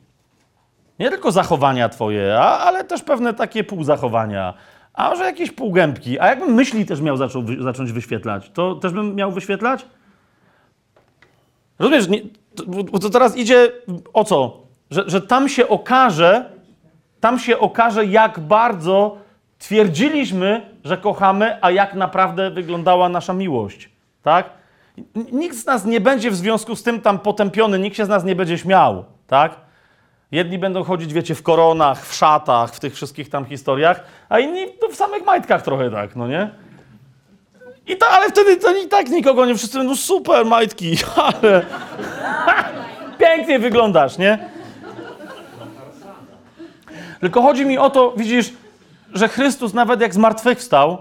Nie 1.00 1.10
tylko 1.10 1.32
zachowania 1.32 1.90
twoje, 1.90 2.40
a, 2.40 2.60
ale 2.60 2.84
też 2.84 3.04
pewne 3.04 3.34
takie 3.34 3.64
półzachowania. 3.64 4.54
A 4.94 5.10
może 5.10 5.26
jakieś 5.26 5.52
półgębki. 5.52 6.20
A 6.20 6.28
jakbym 6.28 6.54
myśli 6.54 6.86
też 6.86 7.02
miał 7.02 7.18
zaczął, 7.18 7.44
zacząć 7.60 7.92
wyświetlać, 7.92 8.52
to 8.54 8.76
też 8.76 8.94
bym 8.94 9.16
miał 9.16 9.32
wyświetlać? 9.32 9.86
Rozumiesz, 11.80 12.08
nie, 12.08 12.22
to, 12.56 13.00
to 13.00 13.10
teraz 13.10 13.38
idzie 13.38 13.72
o 14.14 14.24
co? 14.24 14.63
Że, 14.94 15.04
że 15.08 15.22
tam 15.22 15.50
się 15.50 15.68
okaże, 15.68 16.46
tam 17.20 17.40
się 17.40 17.60
okaże, 17.60 18.06
jak 18.06 18.40
bardzo 18.40 19.18
twierdziliśmy, 19.60 20.62
że 20.84 20.98
kochamy, 20.98 21.58
a 21.62 21.72
jak 21.72 21.94
naprawdę 21.94 22.52
wyglądała 22.52 23.10
nasza 23.10 23.34
miłość. 23.34 23.90
Tak? 24.24 24.50
Nikt 25.32 25.58
z 25.58 25.66
nas 25.66 25.86
nie 25.86 26.02
będzie 26.02 26.32
w 26.32 26.36
związku 26.36 26.76
z 26.76 26.84
tym 26.84 27.02
tam 27.02 27.20
potępiony, 27.20 27.80
nikt 27.80 27.98
się 27.98 28.06
z 28.06 28.10
nas 28.10 28.24
nie 28.24 28.36
będzie 28.36 28.58
śmiał. 28.58 29.06
Tak? 29.28 29.56
Jedni 30.32 30.60
będą 30.60 30.84
chodzić, 30.84 31.14
wiecie, 31.14 31.36
w 31.36 31.44
koronach, 31.44 32.06
w 32.06 32.14
szatach, 32.14 32.76
w 32.76 32.80
tych 32.80 32.96
wszystkich 32.96 33.30
tam 33.30 33.46
historiach, 33.46 34.04
a 34.30 34.40
inni 34.40 34.66
no, 34.82 34.88
w 34.88 34.96
samych 34.96 35.26
majtkach 35.26 35.62
trochę 35.62 35.92
tak, 35.92 36.16
no 36.16 36.28
nie? 36.28 36.50
I 37.88 37.98
ta, 37.98 38.08
ale 38.10 38.30
wtedy 38.30 38.58
to 38.58 38.76
i 38.76 38.88
tak 38.88 39.10
nikogo 39.10 39.46
nie 39.46 39.56
wszyscy 39.56 39.78
będą 39.78 39.96
super 39.96 40.46
majtki, 40.46 40.98
ale 41.42 41.66
pięknie 43.20 43.60
wyglądasz, 43.60 44.18
nie? 44.18 44.54
Tylko 47.24 47.42
chodzi 47.42 47.66
mi 47.66 47.78
o 47.78 47.90
to, 47.90 48.14
widzisz, 48.18 48.54
że 49.14 49.28
Chrystus 49.28 49.74
nawet 49.74 50.02
jak 50.02 50.14
zmartwychwstał, 50.14 50.98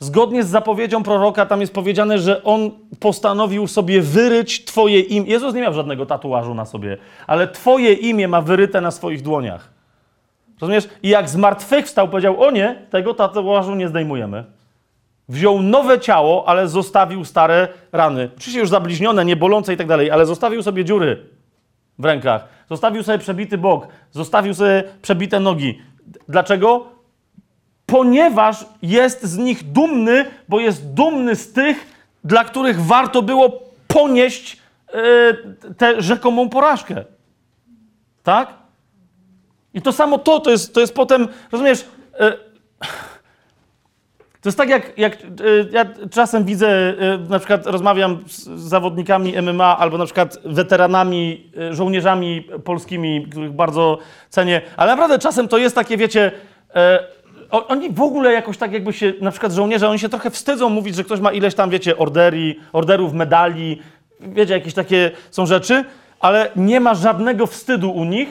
zgodnie 0.00 0.44
z 0.44 0.48
zapowiedzią 0.48 1.02
proroka, 1.02 1.46
tam 1.46 1.60
jest 1.60 1.74
powiedziane, 1.74 2.18
że 2.18 2.44
on 2.44 2.70
postanowił 3.00 3.66
sobie 3.66 4.00
wyryć 4.02 4.64
twoje 4.64 5.00
imię. 5.00 5.30
Jezus 5.30 5.54
nie 5.54 5.60
miał 5.60 5.72
żadnego 5.72 6.06
tatuażu 6.06 6.54
na 6.54 6.64
sobie, 6.64 6.96
ale 7.26 7.48
twoje 7.48 7.92
imię 7.92 8.28
ma 8.28 8.40
wyryte 8.40 8.80
na 8.80 8.90
swoich 8.90 9.22
dłoniach. 9.22 9.68
Rozumiesz? 10.60 10.88
I 11.02 11.08
jak 11.08 11.28
zmartwychwstał, 11.28 12.08
powiedział, 12.08 12.42
o 12.42 12.50
nie, 12.50 12.82
tego 12.90 13.14
tatuażu 13.14 13.74
nie 13.74 13.88
zdejmujemy. 13.88 14.44
Wziął 15.28 15.62
nowe 15.62 16.00
ciało, 16.00 16.48
ale 16.48 16.68
zostawił 16.68 17.24
stare 17.24 17.68
rany. 17.92 18.30
Oczywiście 18.36 18.60
już 18.60 18.68
zabliźnione, 18.68 19.24
niebolące 19.24 19.74
i 19.74 19.76
tak 19.76 19.86
dalej, 19.86 20.10
ale 20.10 20.26
zostawił 20.26 20.62
sobie 20.62 20.84
dziury 20.84 21.36
w 21.98 22.04
rękach. 22.04 22.48
Zostawił 22.70 23.02
sobie 23.02 23.18
przebity 23.18 23.58
bok, 23.58 23.88
zostawił 24.12 24.54
sobie 24.54 24.84
przebite 25.02 25.40
nogi. 25.40 25.82
Dlaczego? 26.28 26.86
Ponieważ 27.86 28.66
jest 28.82 29.24
z 29.24 29.38
nich 29.38 29.72
dumny, 29.72 30.24
bo 30.48 30.60
jest 30.60 30.94
dumny 30.94 31.36
z 31.36 31.52
tych, 31.52 31.86
dla 32.24 32.44
których 32.44 32.80
warto 32.80 33.22
było 33.22 33.62
ponieść 33.88 34.58
yy, 34.94 35.74
tę 35.74 36.02
rzekomą 36.02 36.48
porażkę. 36.48 37.04
Tak? 38.22 38.54
I 39.74 39.82
to 39.82 39.92
samo 39.92 40.18
to, 40.18 40.40
to 40.40 40.50
jest, 40.50 40.74
to 40.74 40.80
jest 40.80 40.94
potem, 40.94 41.28
rozumiesz, 41.52 41.84
yy, 42.20 42.32
to 44.46 44.48
jest 44.48 44.58
tak, 44.58 44.68
jak, 44.68 44.98
jak 44.98 45.14
y, 45.40 45.68
ja 45.72 45.84
czasem 46.10 46.44
widzę, 46.44 46.90
y, 46.90 47.30
na 47.30 47.38
przykład 47.38 47.66
rozmawiam 47.66 48.18
z 48.26 48.48
zawodnikami 48.48 49.42
MMA 49.42 49.78
albo 49.78 49.98
na 49.98 50.04
przykład 50.04 50.38
weteranami, 50.44 51.50
y, 51.70 51.74
żołnierzami 51.74 52.42
polskimi, 52.64 53.26
których 53.30 53.52
bardzo 53.52 53.98
cenię, 54.30 54.60
ale 54.76 54.92
naprawdę 54.92 55.18
czasem 55.18 55.48
to 55.48 55.58
jest 55.58 55.74
takie, 55.74 55.96
wiecie, 55.96 56.32
e, 56.74 56.98
oni 57.50 57.90
w 57.90 58.00
ogóle 58.00 58.32
jakoś 58.32 58.58
tak 58.58 58.72
jakby 58.72 58.92
się, 58.92 59.12
na 59.20 59.30
przykład 59.30 59.52
żołnierze, 59.52 59.88
oni 59.88 59.98
się 59.98 60.08
trochę 60.08 60.30
wstydzą 60.30 60.68
mówić, 60.68 60.96
że 60.96 61.04
ktoś 61.04 61.20
ma 61.20 61.32
ileś 61.32 61.54
tam, 61.54 61.70
wiecie, 61.70 61.96
orderi, 61.96 62.60
orderów, 62.72 63.12
medali, 63.12 63.82
wiecie, 64.20 64.54
jakieś 64.54 64.74
takie 64.74 65.10
są 65.30 65.46
rzeczy, 65.46 65.84
ale 66.20 66.50
nie 66.56 66.80
ma 66.80 66.94
żadnego 66.94 67.46
wstydu 67.46 67.90
u 67.90 68.04
nich, 68.04 68.28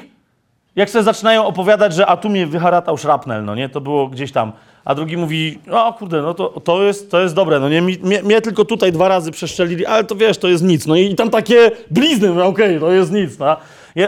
jak 0.75 0.89
sobie 0.89 1.03
zaczynają 1.03 1.45
opowiadać, 1.45 1.93
że 1.93 2.07
a 2.07 2.17
tu 2.17 2.29
mnie 2.29 2.47
wyharatał 2.47 2.97
szrapnel, 2.97 3.45
no 3.45 3.55
nie, 3.55 3.69
to 3.69 3.81
było 3.81 4.07
gdzieś 4.07 4.31
tam, 4.31 4.51
a 4.85 4.95
drugi 4.95 5.17
mówi, 5.17 5.59
o 5.71 5.93
kurde, 5.93 6.21
no 6.21 6.33
to, 6.33 6.49
to, 6.49 6.83
jest, 6.83 7.11
to 7.11 7.21
jest 7.21 7.35
dobre, 7.35 7.59
no 7.59 7.69
nie, 7.69 7.81
mnie, 7.81 8.23
mnie 8.23 8.41
tylko 8.41 8.65
tutaj 8.65 8.91
dwa 8.91 9.07
razy 9.07 9.31
przeszczelili, 9.31 9.85
ale 9.85 10.03
to 10.03 10.15
wiesz, 10.15 10.37
to 10.37 10.47
jest 10.47 10.63
nic, 10.63 10.87
no 10.87 10.95
i, 10.95 11.01
i 11.11 11.15
tam 11.15 11.29
takie 11.29 11.71
blizny, 11.91 12.33
no 12.33 12.45
okej, 12.45 12.79
to 12.79 12.91
jest 12.91 13.11
nic, 13.11 13.39
no. 13.39 13.57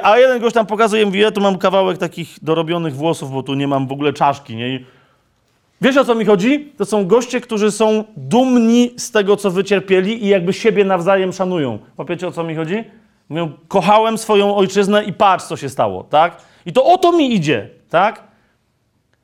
A 0.04 0.18
jeden 0.18 0.40
gość 0.40 0.54
tam 0.54 0.66
pokazuje, 0.66 1.06
mówi, 1.06 1.20
ja 1.20 1.32
tu 1.32 1.42
mam 1.42 1.58
kawałek 1.58 1.98
takich 1.98 2.36
dorobionych 2.42 2.96
włosów, 2.96 3.32
bo 3.32 3.44
tu 3.44 3.54
nie 3.54 3.68
mam 3.68 3.88
w 3.88 3.92
ogóle 3.92 4.14
czaszki, 4.14 4.56
nie, 4.56 4.76
I 4.76 4.86
Wiesz 5.82 5.98
o 5.98 6.06
co 6.06 6.16
mi 6.16 6.26
chodzi? 6.26 6.74
To 6.78 6.86
są 6.86 7.08
goście, 7.08 7.42
którzy 7.42 7.72
są 7.72 8.04
dumni 8.18 8.92
z 8.98 9.12
tego, 9.12 9.38
co 9.38 9.52
wycierpieli 9.52 10.26
i 10.26 10.28
jakby 10.28 10.54
siebie 10.54 10.86
nawzajem 10.86 11.34
szanują. 11.34 11.80
Łapiecie 11.98 12.28
o 12.28 12.32
co 12.32 12.44
mi 12.44 12.56
chodzi? 12.56 12.84
Mówią, 13.30 13.52
kochałem 13.68 14.18
swoją 14.18 14.56
ojczyznę 14.56 15.04
i 15.04 15.14
patrz, 15.14 15.46
co 15.46 15.58
się 15.58 15.70
stało, 15.70 16.04
tak? 16.04 16.42
I 16.66 16.74
to 16.74 16.86
o 16.86 16.98
to 16.98 17.12
mi 17.12 17.36
idzie, 17.36 17.70
tak? 17.90 18.27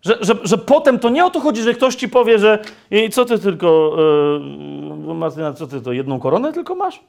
Że, 0.06 0.18
że, 0.22 0.34
że 0.44 0.58
potem 0.58 1.00
to 1.00 1.10
nie 1.10 1.26
o 1.26 1.30
to 1.30 1.40
chodzi, 1.40 1.62
że 1.62 1.74
ktoś 1.74 1.96
ci 1.96 2.10
powie, 2.10 2.40
że 2.40 2.60
i 2.92 3.10
co 3.10 3.26
ty 3.26 3.40
tylko, 3.40 3.96
yy, 5.08 5.14
Martyna, 5.14 5.54
co 5.54 5.68
ty 5.68 5.82
to, 5.82 5.92
jedną 5.92 6.20
koronę 6.20 6.54
tylko 6.54 6.76
masz? 6.76 7.00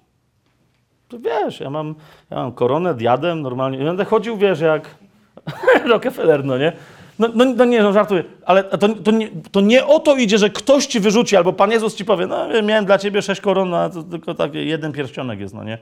To 1.08 1.18
wiesz, 1.18 1.60
ja 1.60 1.70
mam, 1.70 1.94
ja 2.30 2.36
mam 2.36 2.52
koronę, 2.52 2.94
diadem, 2.94 3.42
normalnie. 3.42 3.78
Ja 3.78 3.84
będę 3.84 4.04
chodził, 4.04 4.36
wiesz, 4.36 4.60
jak 4.60 4.94
Rockefeller, 5.90 6.44
no 6.44 6.58
nie? 6.58 6.72
No, 7.18 7.28
no, 7.34 7.44
no 7.44 7.64
nie, 7.64 7.82
no 7.82 7.92
żartuję, 7.92 8.24
ale 8.46 8.64
to, 8.64 8.88
to, 8.88 9.10
nie, 9.10 9.28
to 9.52 9.60
nie 9.60 9.86
o 9.86 10.00
to 10.00 10.16
idzie, 10.16 10.38
że 10.38 10.50
ktoś 10.50 10.86
ci 10.86 11.00
wyrzuci, 11.00 11.36
albo 11.36 11.52
Pan 11.52 11.70
Jezus 11.70 11.94
ci 11.94 12.04
powie, 12.04 12.26
no 12.26 12.62
miałem 12.62 12.84
dla 12.84 12.98
ciebie 12.98 13.22
sześć 13.22 13.40
koron, 13.40 13.74
a 13.74 13.90
to 13.90 14.02
tylko 14.02 14.34
taki 14.34 14.68
jeden 14.68 14.92
pierścionek 14.92 15.40
jest, 15.40 15.54
no 15.54 15.64
nie? 15.64 15.78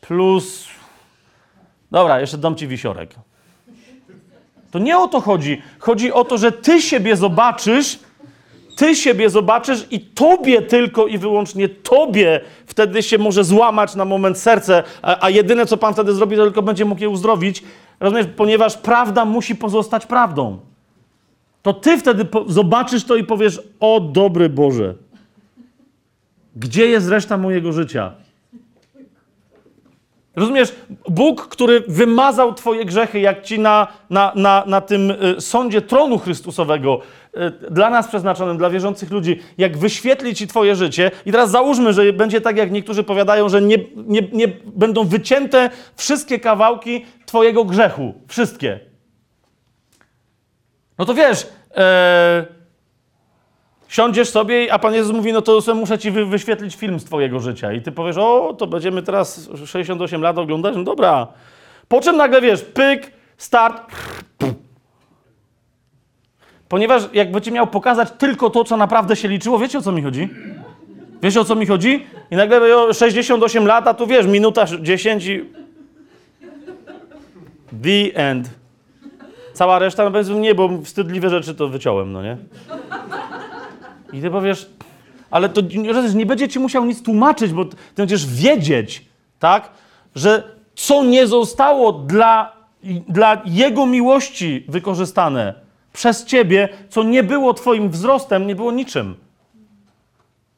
Plus, 0.00 0.66
dobra, 1.90 2.20
jeszcze 2.20 2.38
dam 2.38 2.56
ci 2.56 2.66
wisiorek. 2.66 3.14
To 4.74 4.78
nie 4.78 4.98
o 4.98 5.08
to 5.08 5.20
chodzi. 5.20 5.62
Chodzi 5.78 6.12
o 6.12 6.24
to, 6.24 6.38
że 6.38 6.52
ty 6.52 6.82
siebie 6.82 7.16
zobaczysz, 7.16 7.98
ty 8.76 8.96
siebie 8.96 9.30
zobaczysz 9.30 9.86
i 9.90 10.00
tobie 10.00 10.62
tylko 10.62 11.06
i 11.06 11.18
wyłącznie 11.18 11.68
tobie 11.68 12.40
wtedy 12.66 13.02
się 13.02 13.18
może 13.18 13.44
złamać 13.44 13.94
na 13.94 14.04
moment 14.04 14.38
serce, 14.38 14.82
a, 15.02 15.24
a 15.26 15.30
jedyne, 15.30 15.66
co 15.66 15.76
Pan 15.76 15.92
wtedy 15.92 16.14
zrobi, 16.14 16.36
to 16.36 16.44
tylko 16.44 16.62
będzie 16.62 16.84
mógł 16.84 17.00
je 17.00 17.08
uzdrowić, 17.08 17.62
rozumiesz, 18.00 18.26
ponieważ 18.36 18.76
prawda 18.76 19.24
musi 19.24 19.56
pozostać 19.56 20.06
prawdą. 20.06 20.58
To 21.62 21.72
ty 21.72 21.98
wtedy 21.98 22.26
zobaczysz 22.46 23.04
to 23.04 23.16
i 23.16 23.24
powiesz, 23.24 23.62
o 23.80 24.00
dobry 24.00 24.48
Boże, 24.48 24.94
gdzie 26.56 26.86
jest 26.86 27.08
reszta 27.08 27.36
mojego 27.38 27.72
życia? 27.72 28.12
Rozumiesz, 30.36 30.74
Bóg, 31.08 31.48
który 31.48 31.80
wymazał 31.80 32.54
Twoje 32.54 32.84
grzechy, 32.84 33.20
jak 33.20 33.42
Ci 33.42 33.58
na, 33.58 33.86
na, 34.10 34.32
na, 34.34 34.64
na 34.66 34.80
tym 34.80 35.10
y, 35.10 35.40
sądzie 35.40 35.82
tronu 35.82 36.18
Chrystusowego, 36.18 37.00
y, 37.36 37.70
dla 37.70 37.90
nas 37.90 38.08
przeznaczonym, 38.08 38.58
dla 38.58 38.70
wierzących 38.70 39.10
ludzi, 39.10 39.40
jak 39.58 39.78
wyświetli 39.78 40.34
Ci 40.34 40.46
Twoje 40.46 40.76
życie. 40.76 41.10
I 41.26 41.32
teraz 41.32 41.50
załóżmy, 41.50 41.92
że 41.92 42.12
będzie 42.12 42.40
tak, 42.40 42.56
jak 42.56 42.72
niektórzy 42.72 43.02
powiadają, 43.02 43.48
że 43.48 43.62
nie, 43.62 43.76
nie, 43.96 44.22
nie 44.32 44.48
będą 44.64 45.04
wycięte 45.04 45.70
wszystkie 45.96 46.40
kawałki 46.40 47.04
Twojego 47.26 47.64
grzechu. 47.64 48.14
Wszystkie. 48.28 48.80
No 50.98 51.04
to 51.04 51.14
wiesz, 51.14 51.46
e, 51.76 52.46
siądziesz 53.94 54.30
sobie, 54.30 54.72
a 54.72 54.78
Pan 54.78 54.94
Jezus 54.94 55.12
mówi, 55.12 55.32
no 55.32 55.42
to 55.42 55.60
sobie 55.60 55.80
muszę 55.80 55.98
ci 55.98 56.10
wy, 56.10 56.26
wyświetlić 56.26 56.74
film 56.74 57.00
z 57.00 57.04
twojego 57.04 57.40
życia. 57.40 57.72
I 57.72 57.80
ty 57.80 57.92
powiesz, 57.92 58.16
o, 58.16 58.54
to 58.58 58.66
będziemy 58.66 59.02
teraz 59.02 59.50
68 59.66 60.22
lat 60.22 60.38
oglądać, 60.38 60.76
no 60.76 60.84
dobra. 60.84 61.26
Po 61.88 62.00
czym 62.00 62.16
nagle, 62.16 62.40
wiesz, 62.40 62.62
pyk, 62.62 63.12
start. 63.36 63.82
Ponieważ 66.68 67.02
jakby 67.12 67.40
ci 67.40 67.52
miał 67.52 67.66
pokazać 67.66 68.08
tylko 68.18 68.50
to, 68.50 68.64
co 68.64 68.76
naprawdę 68.76 69.16
się 69.16 69.28
liczyło, 69.28 69.58
wiecie 69.58 69.78
o 69.78 69.82
co 69.82 69.92
mi 69.92 70.02
chodzi? 70.02 70.28
Wiesz 71.22 71.36
o 71.36 71.44
co 71.44 71.54
mi 71.54 71.66
chodzi? 71.66 72.06
I 72.30 72.36
nagle 72.36 72.76
o, 72.76 72.92
68 72.92 73.66
lat, 73.66 73.88
a 73.88 73.94
tu 73.94 74.06
wiesz, 74.06 74.26
minuta 74.26 74.64
10 74.80 75.26
i... 75.26 75.44
The 77.82 78.16
end. 78.16 78.50
Cała 79.52 79.78
reszta, 79.78 80.04
no 80.04 80.10
powiedzmy, 80.10 80.34
nie, 80.34 80.54
bo 80.54 80.70
wstydliwe 80.84 81.30
rzeczy 81.30 81.54
to 81.54 81.68
wyciąłem, 81.68 82.12
no 82.12 82.22
nie? 82.22 82.36
I 84.14 84.20
ty 84.20 84.30
powiesz, 84.30 84.70
ale 85.30 85.48
to 85.48 85.60
nie 86.14 86.26
będzie 86.26 86.48
ci 86.48 86.58
musiał 86.58 86.84
nic 86.84 87.02
tłumaczyć, 87.02 87.52
bo 87.52 87.64
ty 87.64 87.76
będziesz 87.96 88.26
wiedzieć, 88.26 89.04
tak, 89.38 89.70
że 90.14 90.42
co 90.74 91.04
nie 91.04 91.26
zostało 91.26 91.92
dla, 91.92 92.52
dla 93.08 93.42
Jego 93.44 93.86
miłości 93.86 94.64
wykorzystane 94.68 95.54
przez 95.92 96.24
ciebie, 96.24 96.68
co 96.88 97.02
nie 97.02 97.22
było 97.22 97.54
twoim 97.54 97.90
wzrostem, 97.90 98.46
nie 98.46 98.54
było 98.54 98.72
niczym. 98.72 99.14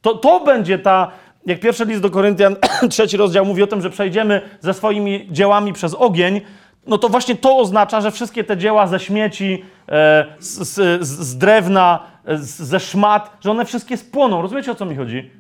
To, 0.03 0.15
to 0.15 0.41
będzie 0.41 0.79
ta, 0.79 1.11
jak 1.47 1.61
pierwszy 1.61 1.85
list 1.85 2.03
do 2.03 2.11
Koryntian, 2.11 2.57
trzeci 2.91 3.17
rozdział 3.17 3.45
mówi 3.45 3.63
o 3.63 3.67
tym, 3.67 3.83
że 3.83 3.91
przejdziemy 3.91 4.41
ze 4.61 4.75
swoimi 4.75 5.29
dziełami 5.31 5.73
przez 5.73 5.95
ogień, 5.95 6.41
no 6.87 6.99
to 6.99 7.09
właśnie 7.09 7.37
to 7.37 7.59
oznacza, 7.59 8.01
że 8.01 8.11
wszystkie 8.11 8.45
te 8.45 8.57
dzieła 8.57 8.87
ze 8.87 9.01
śmieci, 9.01 9.65
e, 9.89 10.27
z, 10.39 10.69
z, 10.69 11.07
z 11.07 11.39
drewna, 11.39 12.01
ze 12.39 12.81
szmat, 12.81 13.37
że 13.41 13.51
one 13.51 13.65
wszystkie 13.65 13.97
spłoną. 13.97 14.43
Rozumiecie, 14.43 14.73
o 14.73 14.75
co 14.75 14.85
mi 14.85 14.97
chodzi? 14.97 15.31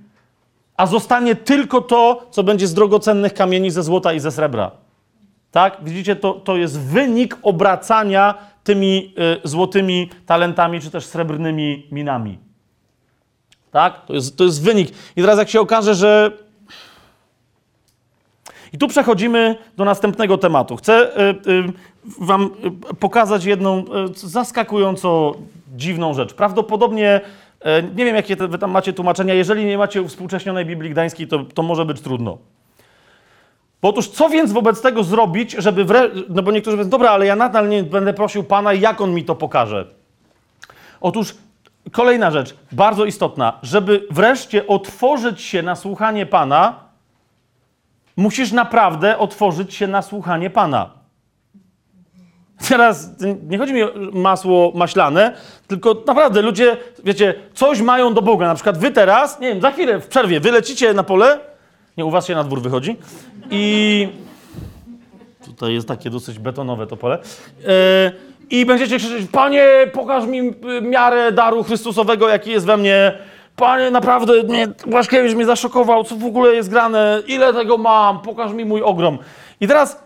A 0.76 0.87
zostanie 0.87 1.34
tylko 1.34 1.80
to, 1.80 2.26
co 2.30 2.43
będzie 2.43 2.66
z 2.66 2.74
drogocennych 2.74 3.34
kamieni, 3.34 3.70
ze 3.70 3.82
złota 3.82 4.12
i 4.12 4.20
ze 4.20 4.30
srebra. 4.30 4.70
Tak? 5.51 5.78
Widzicie, 5.82 6.16
to, 6.16 6.32
to 6.34 6.57
jest 6.57 6.80
wynik 6.80 7.39
obracania 7.43 8.34
tymi 8.64 9.14
y, 9.45 9.49
złotymi 9.49 10.11
talentami, 10.26 10.80
czy 10.80 10.91
też 10.91 11.07
srebrnymi 11.07 11.87
minami. 11.93 12.39
Tak? 13.70 14.07
To 14.07 14.14
jest, 14.14 14.37
to 14.37 14.45
jest 14.45 14.62
wynik. 14.62 14.89
I 15.16 15.20
teraz 15.20 15.39
jak 15.39 15.49
się 15.49 15.61
okaże, 15.61 15.95
że... 15.95 16.45
I 18.73 18.79
tu 18.79 18.89
przechodzimy 18.89 19.57
do 19.77 19.85
następnego 19.85 20.39
tematu. 20.39 20.77
Chcę 20.77 21.21
y, 21.21 21.51
y, 21.51 21.73
wam 22.21 22.51
y, 22.91 22.95
pokazać 22.95 23.45
jedną 23.45 23.85
zaskakująco 24.14 25.35
dziwną 25.77 26.14
rzecz. 26.14 26.35
Prawdopodobnie, 26.35 27.21
nie 27.97 28.05
wiem 28.05 28.17
jakie 28.17 28.37
wy 28.37 28.59
tam 28.59 28.71
macie 28.71 28.93
tłumaczenia, 28.93 29.35
jeżeli 29.35 29.64
nie 29.64 29.79
macie 29.79 30.03
uwspółcześnionej 30.03 30.67
Biblii 30.67 30.91
Gdańskiej, 30.91 31.29
to, 31.29 31.45
to 31.55 31.62
może 31.62 31.85
być 31.85 32.01
trudno. 32.01 32.39
Bo 33.83 33.89
otóż 33.89 34.09
co 34.09 34.29
więc 34.29 34.53
wobec 34.53 34.83
tego 34.83 35.05
zrobić, 35.05 35.53
żeby 35.59 35.85
wre... 35.85 36.11
No 36.29 36.43
bo 36.43 36.51
niektórzy 36.51 36.77
powiedzą, 36.77 36.91
dobra, 36.91 37.11
ale 37.11 37.27
ja 37.27 37.37
nadal 37.37 37.69
nie 37.69 37.83
będę 37.83 38.14
prosił 38.14 38.45
Pana, 38.45 38.73
jak 38.73 39.01
On 39.01 39.14
mi 39.14 39.25
to 39.25 39.35
pokaże. 39.35 39.87
Otóż 41.01 41.35
kolejna 41.93 42.31
rzecz, 42.31 42.57
bardzo 42.73 43.05
istotna. 43.05 43.59
Żeby 43.62 44.07
wreszcie 44.11 44.67
otworzyć 44.67 45.41
się 45.41 45.62
na 45.62 45.77
słuchanie 45.77 46.27
Pana, 46.27 46.86
musisz 48.17 48.53
naprawdę 48.53 49.19
otworzyć 49.19 49.75
się 49.75 49.87
na 49.87 50.03
słuchanie 50.03 50.51
Pana. 50.51 50.91
Teraz 52.69 53.11
nie 53.49 53.59
chodzi 53.59 53.73
mi 53.73 53.83
o 53.83 53.93
masło 54.12 54.73
maślane, 54.75 55.37
tylko 55.67 56.03
naprawdę 56.07 56.43
ludzie, 56.43 56.77
wiecie, 57.05 57.35
coś 57.55 57.81
mają 57.81 58.14
do 58.14 58.23
Boga. 58.23 58.47
Na 58.47 58.55
przykład 58.55 58.79
wy 58.79 58.91
teraz, 58.91 59.41
nie 59.41 59.49
wiem, 59.49 59.61
za 59.61 59.71
chwilę 59.71 60.01
w 60.01 60.09
przerwie 60.09 60.41
wylecicie 60.41 60.95
na 60.95 61.03
pole, 61.03 61.41
nie, 61.97 62.05
u 62.05 62.11
was 62.11 62.27
się 62.27 62.35
na 62.35 62.45
dwór 62.45 62.62
wychodzi 62.62 62.97
i 63.51 64.09
tutaj 65.45 65.73
jest 65.73 65.89
takie 65.89 66.11
dosyć 66.11 66.39
betonowe 66.39 66.87
to 66.87 66.97
pole 66.97 67.19
yy, 67.59 67.69
i 68.51 68.67
będziecie 68.67 68.99
krzyczeć, 68.99 69.31
Panie, 69.33 69.69
pokaż 69.93 70.27
mi 70.27 70.53
miarę 70.83 71.33
daru 71.33 71.62
Chrystusowego, 71.62 72.29
jaki 72.29 72.51
jest 72.51 72.67
we 72.67 72.77
mnie. 72.77 73.19
Panie, 73.57 73.91
naprawdę 73.91 74.43
mnie, 74.43 74.69
Błaszkiewicz 74.87 75.35
mnie 75.35 75.47
zaszokował, 75.47 76.05
co 76.05 76.17
w 76.17 76.25
ogóle 76.25 76.55
jest 76.55 76.71
grane, 76.71 77.23
ile 77.27 77.53
tego 77.53 77.79
mam, 77.79 78.21
pokaż 78.21 78.53
mi 78.53 78.65
mój 78.65 78.83
ogrom. 78.83 79.19
I 79.61 79.69
teraz, 79.69 80.03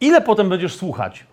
ile 0.00 0.20
potem 0.20 0.48
będziesz 0.48 0.74
słuchać? 0.74 1.24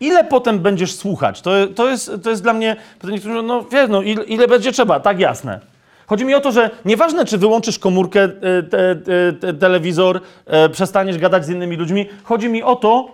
Ile 0.00 0.24
potem 0.24 0.58
będziesz 0.58 0.94
słuchać? 0.94 1.40
To, 1.40 1.50
to, 1.74 1.88
jest, 1.88 2.10
to 2.22 2.30
jest 2.30 2.42
dla 2.42 2.52
mnie 2.52 2.76
pytanie, 2.98 3.18
które, 3.18 3.42
no 3.42 3.62
wiesz, 3.62 3.88
no 3.88 4.02
ile, 4.02 4.24
ile 4.24 4.48
będzie 4.48 4.72
trzeba, 4.72 5.00
tak 5.00 5.20
jasne. 5.20 5.60
Chodzi 6.06 6.24
mi 6.24 6.34
o 6.34 6.40
to, 6.40 6.52
że 6.52 6.70
nieważne, 6.84 7.24
czy 7.24 7.38
wyłączysz 7.38 7.78
komórkę, 7.78 8.22
e, 8.22 8.28
te, 8.62 8.96
te, 8.96 9.32
te, 9.32 9.54
telewizor, 9.54 10.20
e, 10.46 10.68
przestaniesz 10.68 11.18
gadać 11.18 11.44
z 11.44 11.48
innymi 11.48 11.76
ludźmi, 11.76 12.06
chodzi 12.24 12.48
mi 12.48 12.62
o 12.62 12.76
to, 12.76 13.08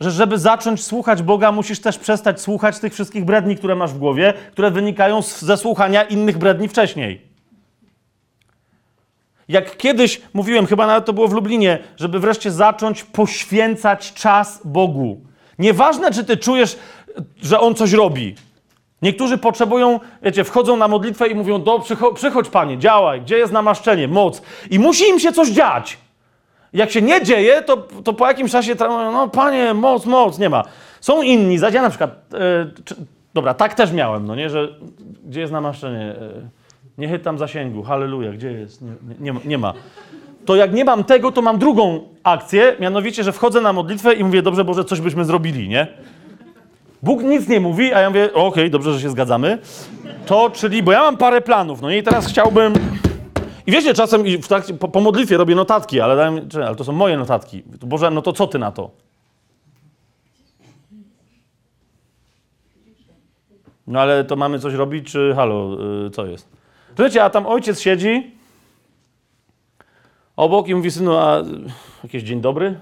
że 0.00 0.10
żeby 0.10 0.38
zacząć 0.38 0.84
słuchać 0.84 1.22
Boga, 1.22 1.52
musisz 1.52 1.80
też 1.80 1.98
przestać 1.98 2.40
słuchać 2.40 2.78
tych 2.78 2.92
wszystkich 2.92 3.24
bredni, 3.24 3.56
które 3.56 3.74
masz 3.74 3.92
w 3.92 3.98
głowie, 3.98 4.34
które 4.52 4.70
wynikają 4.70 5.22
z, 5.22 5.42
ze 5.42 5.56
słuchania 5.56 6.02
innych 6.02 6.38
bredni 6.38 6.68
wcześniej. 6.68 7.28
Jak 9.48 9.76
kiedyś 9.76 10.20
mówiłem, 10.34 10.66
chyba 10.66 10.86
nawet 10.86 11.04
to 11.04 11.12
było 11.12 11.28
w 11.28 11.32
Lublinie, 11.32 11.78
żeby 11.96 12.20
wreszcie 12.20 12.50
zacząć 12.50 13.04
poświęcać 13.04 14.12
czas 14.12 14.60
Bogu. 14.64 15.20
Nieważne, 15.58 16.10
czy 16.10 16.24
ty 16.24 16.36
czujesz, 16.36 16.78
że 17.42 17.60
On 17.60 17.74
coś 17.74 17.92
robi. 17.92 18.34
Niektórzy 19.02 19.38
potrzebują, 19.38 20.00
wiecie, 20.22 20.44
wchodzą 20.44 20.76
na 20.76 20.88
modlitwę 20.88 21.28
i 21.28 21.34
mówią, 21.34 21.62
do, 21.62 21.78
przycho- 21.78 22.14
przychodź 22.14 22.48
Panie, 22.48 22.78
działaj, 22.78 23.20
gdzie 23.20 23.38
jest 23.38 23.52
namaszczenie, 23.52 24.08
moc. 24.08 24.42
I 24.70 24.78
musi 24.78 25.04
im 25.08 25.20
się 25.20 25.32
coś 25.32 25.48
dziać. 25.48 25.98
Jak 26.72 26.90
się 26.90 27.02
nie 27.02 27.22
dzieje, 27.22 27.62
to, 27.62 27.76
to 28.04 28.12
po 28.12 28.26
jakimś 28.26 28.50
czasie 28.52 28.72
mówią, 28.72 29.12
no 29.12 29.28
Panie, 29.28 29.74
moc, 29.74 30.06
moc, 30.06 30.38
nie 30.38 30.48
ma. 30.48 30.64
Są 31.00 31.22
inni, 31.22 31.58
zaś 31.58 31.74
ja 31.74 31.82
na 31.82 31.88
przykład, 31.88 32.10
e, 32.34 32.38
czy, 32.84 32.94
dobra, 33.34 33.54
tak 33.54 33.74
też 33.74 33.92
miałem, 33.92 34.26
no 34.26 34.34
nie, 34.34 34.50
że 34.50 34.68
gdzie 35.26 35.40
jest 35.40 35.52
namaszczenie? 35.52 36.00
E, 36.00 36.16
nie 36.98 37.08
chytam 37.08 37.38
zasięgu, 37.38 37.82
halleluja, 37.82 38.32
gdzie 38.32 38.52
jest? 38.52 38.82
Nie, 38.82 38.92
nie, 39.20 39.32
nie, 39.32 39.40
nie 39.44 39.58
ma. 39.58 39.74
To 40.44 40.56
jak 40.56 40.72
nie 40.72 40.84
mam 40.84 41.04
tego, 41.04 41.32
to 41.32 41.42
mam 41.42 41.58
drugą 41.58 42.00
akcję, 42.22 42.76
mianowicie, 42.80 43.24
że 43.24 43.32
wchodzę 43.32 43.60
na 43.60 43.72
modlitwę 43.72 44.14
i 44.14 44.24
mówię, 44.24 44.42
dobrze 44.42 44.64
Boże, 44.64 44.84
coś 44.84 45.00
byśmy 45.00 45.24
zrobili, 45.24 45.68
nie? 45.68 45.86
Bóg 47.02 47.22
nic 47.22 47.48
nie 47.48 47.60
mówi, 47.60 47.94
a 47.94 48.00
ja 48.00 48.10
mówię, 48.10 48.32
okej, 48.34 48.70
dobrze, 48.70 48.92
że 48.92 49.00
się 49.00 49.10
zgadzamy. 49.10 49.58
To, 50.26 50.50
czyli, 50.50 50.82
bo 50.82 50.92
ja 50.92 51.00
mam 51.00 51.16
parę 51.16 51.40
planów, 51.40 51.82
no 51.82 51.90
i 51.90 52.02
teraz 52.02 52.26
chciałbym... 52.26 52.72
I 53.68 53.70
wiecie, 53.70 53.94
czasem 53.94 54.24
w 54.42 54.48
trakcie, 54.48 54.74
po, 54.74 54.88
po 54.88 55.00
modlitwie 55.00 55.36
robię 55.36 55.54
notatki, 55.54 56.00
ale, 56.00 56.16
dałem, 56.16 56.48
czy, 56.48 56.64
ale 56.64 56.76
to 56.76 56.84
są 56.84 56.92
moje 56.92 57.16
notatki. 57.16 57.62
Boże, 57.80 58.10
no 58.10 58.22
to 58.22 58.32
co 58.32 58.46
ty 58.46 58.58
na 58.58 58.72
to? 58.72 58.90
No 63.86 64.00
ale 64.00 64.24
to 64.24 64.36
mamy 64.36 64.58
coś 64.58 64.74
robić, 64.74 65.12
czy 65.12 65.32
halo, 65.36 65.76
yy, 66.02 66.10
co 66.10 66.26
jest? 66.26 66.48
Wiecie, 66.98 67.24
a 67.24 67.30
tam 67.30 67.46
ojciec 67.46 67.80
siedzi 67.80 68.30
obok 70.36 70.68
i 70.68 70.74
mówi, 70.74 70.90
synu, 70.90 71.16
a 71.16 71.42
jakieś 72.02 72.22
dzień 72.22 72.40
dobry? 72.40 72.80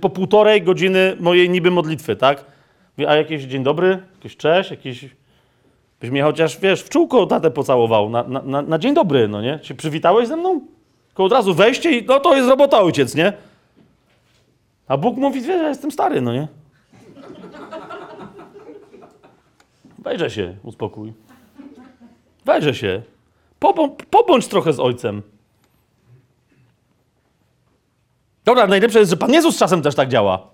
Po 0.00 0.10
półtorej 0.10 0.62
godziny 0.62 1.16
mojej 1.20 1.50
niby 1.50 1.70
modlitwy, 1.70 2.16
tak? 2.16 2.44
A 3.08 3.14
jakieś 3.14 3.42
dzień 3.42 3.62
dobry, 3.62 4.02
jakieś 4.14 4.36
cześć, 4.36 4.70
jakieś... 4.70 5.04
Byś 6.00 6.10
mnie 6.10 6.22
chociaż, 6.22 6.58
wiesz, 6.58 6.82
w 6.82 6.88
czółko 6.88 7.26
tatę 7.26 7.50
pocałował, 7.50 8.10
na, 8.10 8.22
na, 8.22 8.42
na, 8.42 8.62
na 8.62 8.78
dzień 8.78 8.94
dobry, 8.94 9.28
no 9.28 9.42
nie? 9.42 9.58
Się 9.62 9.74
przywitałeś 9.74 10.28
ze 10.28 10.36
mną? 10.36 10.60
Tylko 11.06 11.24
od 11.24 11.32
razu 11.32 11.54
wejście 11.54 11.98
i 11.98 12.06
no 12.06 12.20
to 12.20 12.36
jest 12.36 12.48
robota 12.48 12.80
ojciec, 12.80 13.14
nie? 13.14 13.32
A 14.88 14.96
Bóg 14.96 15.16
mówi, 15.16 15.40
wiesz, 15.40 15.62
ja 15.62 15.68
jestem 15.68 15.90
stary, 15.90 16.20
no 16.20 16.32
nie? 16.32 16.48
Wejrze 19.98 20.30
się, 20.30 20.56
uspokój. 20.62 21.12
Wejrze 22.44 22.74
się. 22.74 23.02
Pobą, 23.58 23.96
pobądź 24.10 24.48
trochę 24.48 24.72
z 24.72 24.80
ojcem. 24.80 25.22
Dobra, 28.44 28.66
najlepsze 28.66 28.98
jest, 28.98 29.10
że 29.10 29.16
Pan 29.16 29.32
Jezus 29.32 29.58
czasem 29.58 29.82
też 29.82 29.94
tak 29.94 30.08
działa. 30.08 30.53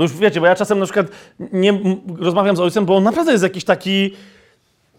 No 0.00 0.04
już 0.04 0.16
wiecie, 0.16 0.40
bo 0.40 0.46
ja 0.46 0.54
czasem 0.54 0.78
na 0.78 0.84
przykład 0.84 1.06
nie 1.52 1.80
rozmawiam 2.18 2.56
z 2.56 2.60
ojcem, 2.60 2.84
bo 2.84 2.96
on 2.96 3.04
naprawdę 3.04 3.32
jest 3.32 3.44
jakiś 3.44 3.64
taki, 3.64 4.10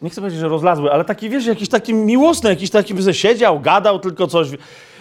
nie 0.01 0.09
chcę 0.09 0.21
powiedzieć, 0.21 0.39
że 0.39 0.47
rozlazły, 0.47 0.91
ale 0.91 1.05
taki, 1.05 1.29
wiesz, 1.29 1.45
jakiś 1.45 1.69
taki 1.69 1.93
miłosny, 1.93 2.49
jakiś 2.49 2.69
taki, 2.69 2.93
by 2.93 3.13
siedział, 3.13 3.59
gadał 3.59 3.99
tylko 3.99 4.27
coś. 4.27 4.49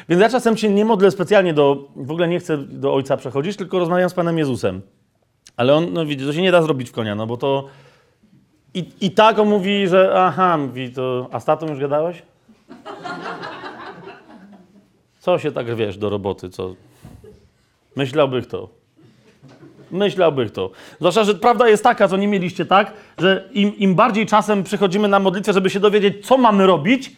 Więc 0.08 0.22
ja 0.22 0.28
czasem 0.28 0.56
się 0.56 0.68
nie 0.68 0.84
modlę 0.84 1.10
specjalnie 1.10 1.54
do, 1.54 1.88
w 1.96 2.10
ogóle 2.10 2.28
nie 2.28 2.38
chcę 2.38 2.58
do 2.58 2.94
ojca 2.94 3.16
przechodzić, 3.16 3.56
tylko 3.56 3.78
rozmawiam 3.78 4.10
z 4.10 4.14
Panem 4.14 4.38
Jezusem. 4.38 4.80
Ale 5.56 5.74
on, 5.74 5.92
no 5.92 6.06
widzicie, 6.06 6.26
to 6.26 6.32
się 6.32 6.42
nie 6.42 6.52
da 6.52 6.62
zrobić 6.62 6.88
w 6.88 6.92
konia, 6.92 7.14
no 7.14 7.26
bo 7.26 7.36
to... 7.36 7.68
I, 8.74 8.84
I 9.00 9.10
tak 9.10 9.38
on 9.38 9.48
mówi, 9.48 9.88
że 9.88 10.12
aha, 10.16 10.56
mówi 10.56 10.90
to, 10.90 11.28
a 11.32 11.40
z 11.40 11.44
tatą 11.44 11.68
już 11.68 11.78
gadałeś? 11.78 12.22
Co 15.18 15.38
się 15.38 15.52
tak, 15.52 15.74
wiesz, 15.76 15.98
do 15.98 16.10
roboty, 16.10 16.50
co... 16.50 16.74
Myślałbych 17.96 18.46
to. 18.46 18.79
Myślałbych 19.92 20.50
to. 20.50 20.70
Zwłaszcza, 20.98 21.24
że 21.24 21.34
prawda 21.34 21.68
jest 21.68 21.84
taka, 21.84 22.08
co 22.08 22.16
nie 22.16 22.28
mieliście, 22.28 22.66
tak? 22.66 22.92
Że 23.18 23.48
im, 23.52 23.76
im 23.76 23.94
bardziej 23.94 24.26
czasem 24.26 24.64
przychodzimy 24.64 25.08
na 25.08 25.18
modlitwę, 25.18 25.52
żeby 25.52 25.70
się 25.70 25.80
dowiedzieć, 25.80 26.26
co 26.26 26.38
mamy 26.38 26.66
robić, 26.66 27.16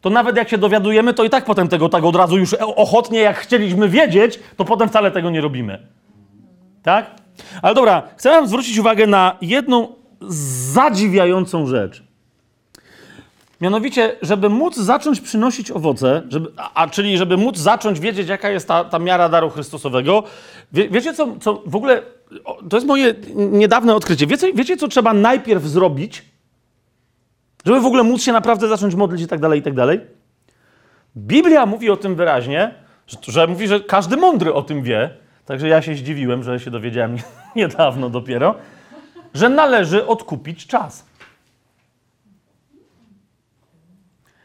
to 0.00 0.10
nawet 0.10 0.36
jak 0.36 0.48
się 0.48 0.58
dowiadujemy, 0.58 1.14
to 1.14 1.24
i 1.24 1.30
tak 1.30 1.44
potem 1.44 1.68
tego 1.68 1.88
tak 1.88 2.04
od 2.04 2.16
razu 2.16 2.38
już 2.38 2.54
ochotnie, 2.54 3.20
jak 3.20 3.36
chcieliśmy 3.36 3.88
wiedzieć, 3.88 4.40
to 4.56 4.64
potem 4.64 4.88
wcale 4.88 5.10
tego 5.10 5.30
nie 5.30 5.40
robimy. 5.40 5.86
Tak? 6.82 7.10
Ale 7.62 7.74
dobra, 7.74 8.02
chcę 8.16 8.30
wam 8.30 8.48
zwrócić 8.48 8.78
uwagę 8.78 9.06
na 9.06 9.36
jedną 9.40 9.88
zadziwiającą 10.72 11.66
rzecz. 11.66 12.11
Mianowicie, 13.62 14.16
żeby 14.22 14.48
móc 14.48 14.76
zacząć 14.76 15.20
przynosić 15.20 15.70
owoce, 15.70 16.22
żeby, 16.28 16.52
a, 16.56 16.70
a 16.74 16.88
czyli 16.88 17.18
żeby 17.18 17.36
móc 17.36 17.58
zacząć 17.58 18.00
wiedzieć, 18.00 18.28
jaka 18.28 18.50
jest 18.50 18.68
ta, 18.68 18.84
ta 18.84 18.98
miara 18.98 19.28
daru 19.28 19.50
Chrystusowego, 19.50 20.22
wie, 20.72 20.88
wiecie, 20.88 21.14
co, 21.14 21.36
co 21.40 21.62
w 21.66 21.76
ogóle, 21.76 22.02
to 22.70 22.76
jest 22.76 22.86
moje 22.86 23.14
niedawne 23.34 23.94
odkrycie. 23.94 24.26
Wiecie, 24.26 24.52
wiecie, 24.52 24.76
co 24.76 24.88
trzeba 24.88 25.12
najpierw 25.12 25.62
zrobić, 25.62 26.24
żeby 27.66 27.80
w 27.80 27.86
ogóle 27.86 28.02
móc 28.02 28.22
się 28.22 28.32
naprawdę 28.32 28.68
zacząć 28.68 28.94
modlić 28.94 29.22
i 29.22 29.26
tak 29.26 29.40
dalej, 29.40 29.60
i 29.60 29.62
tak 29.62 29.74
dalej? 29.74 30.00
Biblia 31.16 31.66
mówi 31.66 31.90
o 31.90 31.96
tym 31.96 32.14
wyraźnie, 32.14 32.74
że, 33.06 33.16
że 33.28 33.46
mówi, 33.46 33.68
że 33.68 33.80
każdy 33.80 34.16
mądry 34.16 34.54
o 34.54 34.62
tym 34.62 34.82
wie, 34.82 35.10
także 35.46 35.68
ja 35.68 35.82
się 35.82 35.94
zdziwiłem, 35.94 36.42
że 36.42 36.60
się 36.60 36.70
dowiedziałem 36.70 37.16
niedawno 37.56 38.10
dopiero, 38.10 38.54
że 39.34 39.48
należy 39.48 40.06
odkupić 40.06 40.66
czas. 40.66 41.11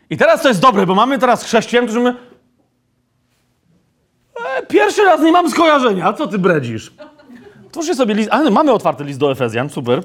I 0.10 0.18
teraz 0.18 0.42
to 0.42 0.48
jest 0.48 0.62
dobre, 0.62 0.86
bo 0.86 0.96
mamy 0.96 1.20
teraz 1.20 1.44
chrześcijan, 1.44 1.86
którzy 1.86 2.00
mówią, 2.00 2.16
e, 4.58 4.66
pierwszy 4.66 5.04
raz 5.04 5.22
nie 5.22 5.32
mam 5.32 5.50
skojarzenia, 5.52 6.14
co 6.14 6.28
ty 6.28 6.40
bredzisz? 6.40 6.94
Otwórzcie 7.68 7.96
sobie 7.96 8.14
list, 8.14 8.30
ale 8.32 8.52
mamy 8.52 8.72
otwarty 8.72 9.04
list 9.04 9.20
do 9.20 9.32
Efezjan, 9.32 9.70
super. 9.70 10.04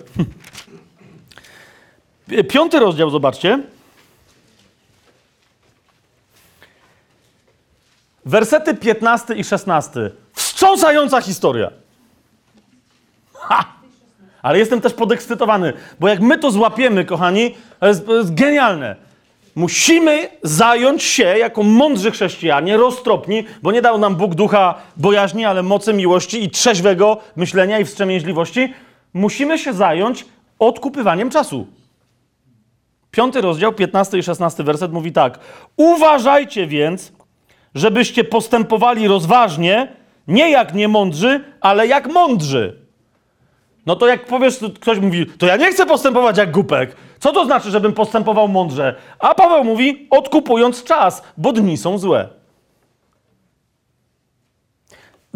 Pi- 2.28 2.44
Piąty 2.44 2.78
rozdział, 2.78 3.10
zobaczcie. 3.10 3.62
Wersety 8.24 8.74
15 8.74 9.34
i 9.34 9.44
16. 9.44 10.10
Wstrząsająca 10.32 11.20
historia. 11.20 11.70
Ha! 13.34 13.64
Ale 14.42 14.58
jestem 14.58 14.80
też 14.80 14.92
podekscytowany, 14.94 15.72
bo 16.00 16.08
jak 16.08 16.20
my 16.20 16.38
to 16.38 16.50
złapiemy, 16.50 17.04
kochani, 17.04 17.54
to 17.80 17.86
jest, 17.86 18.06
to 18.06 18.14
jest 18.16 18.34
genialne. 18.34 18.96
Musimy 19.54 20.28
zająć 20.42 21.02
się 21.02 21.24
jako 21.24 21.62
mądrzy 21.62 22.10
chrześcijanie, 22.10 22.76
roztropni, 22.76 23.44
bo 23.62 23.72
nie 23.72 23.82
dał 23.82 23.98
nam 23.98 24.16
Bóg 24.16 24.34
ducha 24.34 24.74
bojaźni, 24.96 25.44
ale 25.44 25.62
mocy 25.62 25.92
miłości 25.92 26.44
i 26.44 26.50
trzeźwego 26.50 27.18
myślenia 27.36 27.78
i 27.78 27.84
wstrzemięźliwości. 27.84 28.74
Musimy 29.14 29.58
się 29.58 29.72
zająć 29.72 30.24
odkupywaniem 30.58 31.30
czasu. 31.30 31.66
Piąty 33.10 33.40
rozdział, 33.40 33.72
15 33.72 34.18
i 34.18 34.22
16 34.22 34.62
werset 34.62 34.92
mówi 34.92 35.12
tak. 35.12 35.38
Uważajcie 35.76 36.66
więc, 36.66 37.12
żebyście 37.74 38.24
postępowali 38.24 39.08
rozważnie, 39.08 39.88
nie 40.28 40.50
jak 40.50 40.74
niemądrzy, 40.74 41.44
ale 41.60 41.86
jak 41.86 42.12
mądrzy. 42.12 42.82
No 43.86 43.96
to 43.96 44.06
jak 44.06 44.26
powiesz, 44.26 44.58
to 44.58 44.70
ktoś 44.70 44.98
mówi, 44.98 45.26
to 45.26 45.46
ja 45.46 45.56
nie 45.56 45.70
chcę 45.70 45.86
postępować 45.86 46.38
jak 46.38 46.50
głupek. 46.50 46.96
Co 47.22 47.32
to 47.32 47.44
znaczy, 47.44 47.70
żebym 47.70 47.92
postępował 47.92 48.48
mądrze? 48.48 48.94
A 49.18 49.34
Paweł 49.34 49.64
mówi, 49.64 50.06
odkupując 50.10 50.84
czas, 50.84 51.22
bo 51.36 51.52
dni 51.52 51.76
są 51.76 51.98
złe. 51.98 52.28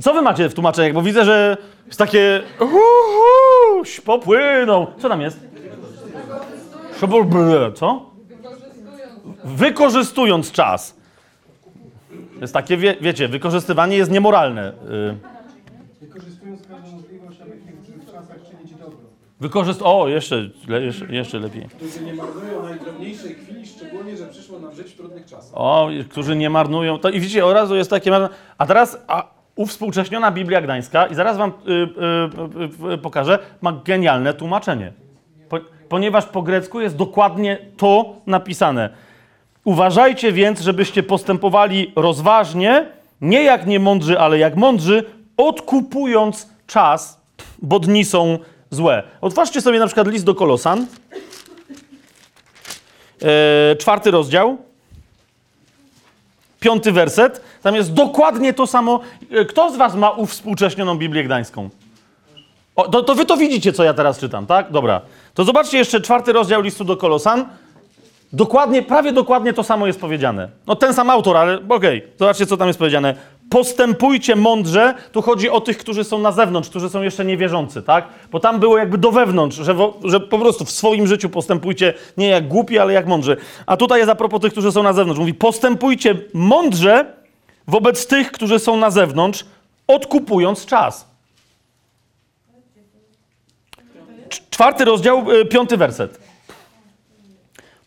Co 0.02 0.14
wy 0.14 0.22
macie 0.22 0.48
w 0.48 0.54
tłumaczeniach? 0.54 0.92
Bo 0.92 1.02
widzę, 1.02 1.24
że 1.24 1.56
jest 1.86 1.98
takie 1.98 2.42
uhu, 2.60 3.84
popłyną. 4.04 4.86
Co 4.98 5.08
tam 5.08 5.20
jest? 5.20 5.40
Co? 7.74 8.10
Wykorzystując 9.44 10.52
czas. 10.52 10.96
Jest 12.40 12.52
takie, 12.54 12.76
wie, 12.76 12.96
wiecie, 13.00 13.28
wykorzystywanie 13.28 13.96
jest 13.96 14.10
niemoralne. 14.10 14.72
Y, 14.72 15.16
Wykorzystując 16.00 16.60
każdą 16.68 16.90
możliwość, 16.96 17.40
aby 17.40 17.50
w 17.50 17.86
tych 17.86 18.06
czasach 18.06 18.36
czynić 18.50 18.74
dobro. 18.74 18.98
Wykorzyst... 19.40 19.80
O, 19.84 20.08
jeszcze, 20.08 20.48
le, 20.68 20.82
jeszcze, 20.82 21.06
jeszcze 21.06 21.38
lepiej. 21.38 21.68
Którzy 21.68 22.04
nie 22.04 22.14
marnują 22.14 22.62
najdrobniejszej 22.62 23.34
chwili, 23.34 23.66
szczególnie, 23.66 24.16
że 24.16 24.26
przyszło 24.26 24.58
nam 24.58 24.74
żyć 24.74 24.92
w 24.92 24.96
trudnych 24.96 25.26
czasach. 25.26 25.50
O, 25.54 25.88
którzy 26.10 26.36
nie 26.36 26.50
marnują. 26.50 26.98
To, 26.98 27.10
I 27.10 27.20
widzicie, 27.20 27.46
od 27.46 27.54
razu 27.54 27.76
jest 27.76 27.90
takie. 27.90 28.12
A 28.58 28.66
teraz 28.66 28.98
a, 29.06 29.24
uwspółcześniona 29.56 30.30
Biblia 30.30 30.60
Gdańska, 30.60 31.06
i 31.06 31.14
zaraz 31.14 31.36
wam 31.36 31.50
y, 31.50 31.72
y, 31.72 32.90
y, 32.90 32.92
y, 32.94 32.98
pokażę, 32.98 33.38
ma 33.60 33.72
genialne 33.84 34.34
tłumaczenie. 34.34 34.92
Po, 35.48 35.58
ponieważ 35.88 36.26
po 36.26 36.42
grecku 36.42 36.80
jest 36.80 36.96
dokładnie 36.96 37.58
to 37.76 38.16
napisane. 38.26 38.90
Uważajcie 39.64 40.32
więc, 40.32 40.60
żebyście 40.60 41.02
postępowali 41.02 41.92
rozważnie, 41.96 42.86
nie 43.20 43.42
jak 43.42 43.66
niemądrzy, 43.66 44.20
ale 44.20 44.38
jak 44.38 44.56
mądrzy, 44.56 45.04
odkupując 45.36 46.50
czas, 46.66 47.20
bo 47.62 47.80
dni 47.80 48.04
są 48.04 48.38
złe. 48.70 49.02
Otwórzcie 49.20 49.60
sobie 49.60 49.78
na 49.78 49.86
przykład 49.86 50.08
list 50.08 50.24
do 50.24 50.34
Kolosan, 50.34 50.86
e, 53.22 53.76
czwarty 53.76 54.10
rozdział, 54.10 54.58
piąty 56.60 56.92
werset. 56.92 57.40
Tam 57.62 57.74
jest 57.74 57.92
dokładnie 57.92 58.52
to 58.54 58.66
samo. 58.66 59.00
E, 59.30 59.44
Kto 59.44 59.70
z 59.70 59.76
was 59.76 59.94
ma 59.94 60.10
uwspółcześnioną 60.10 60.98
Biblię 60.98 61.24
Gdańską? 61.24 61.70
O, 62.76 62.88
to, 62.88 63.02
to 63.02 63.14
wy 63.14 63.24
to 63.26 63.36
widzicie, 63.36 63.72
co 63.72 63.84
ja 63.84 63.94
teraz 63.94 64.18
czytam, 64.18 64.46
tak? 64.46 64.70
Dobra. 64.70 65.00
To 65.34 65.44
zobaczcie 65.44 65.78
jeszcze 65.78 66.00
czwarty 66.00 66.32
rozdział 66.32 66.62
listu 66.62 66.84
do 66.84 66.96
Kolosan. 66.96 67.46
Dokładnie, 68.32 68.82
prawie 68.82 69.12
dokładnie 69.12 69.52
to 69.52 69.62
samo 69.62 69.86
jest 69.86 70.00
powiedziane. 70.00 70.48
No 70.66 70.76
ten 70.76 70.94
sam 70.94 71.10
autor, 71.10 71.36
ale 71.36 71.58
okej, 71.68 72.04
zobaczcie, 72.18 72.46
co 72.46 72.56
tam 72.56 72.66
jest 72.66 72.78
powiedziane. 72.78 73.14
Postępujcie 73.50 74.36
mądrze, 74.36 74.94
tu 75.12 75.22
chodzi 75.22 75.50
o 75.50 75.60
tych, 75.60 75.78
którzy 75.78 76.04
są 76.04 76.18
na 76.18 76.32
zewnątrz, 76.32 76.68
którzy 76.70 76.90
są 76.90 77.02
jeszcze 77.02 77.24
niewierzący, 77.24 77.82
tak? 77.82 78.08
Bo 78.32 78.40
tam 78.40 78.60
było 78.60 78.78
jakby 78.78 78.98
do 78.98 79.12
wewnątrz, 79.12 79.56
że, 79.56 79.76
że 80.04 80.20
po 80.20 80.38
prostu 80.38 80.64
w 80.64 80.70
swoim 80.70 81.06
życiu 81.06 81.28
postępujcie 81.28 81.94
nie 82.16 82.28
jak 82.28 82.48
głupi, 82.48 82.78
ale 82.78 82.92
jak 82.92 83.06
mądrzy. 83.06 83.36
A 83.66 83.76
tutaj 83.76 83.98
jest 83.98 84.10
a 84.10 84.14
propos 84.14 84.40
tych, 84.40 84.52
którzy 84.52 84.72
są 84.72 84.82
na 84.82 84.92
zewnątrz. 84.92 85.20
Mówi, 85.20 85.34
postępujcie 85.34 86.14
mądrze 86.34 87.12
wobec 87.66 88.06
tych, 88.06 88.32
którzy 88.32 88.58
są 88.58 88.76
na 88.76 88.90
zewnątrz, 88.90 89.44
odkupując 89.86 90.66
czas. 90.66 91.08
Cz- 94.28 94.40
Czwarty 94.50 94.84
rozdział, 94.84 95.32
y, 95.32 95.44
piąty 95.44 95.76
werset. 95.76 96.20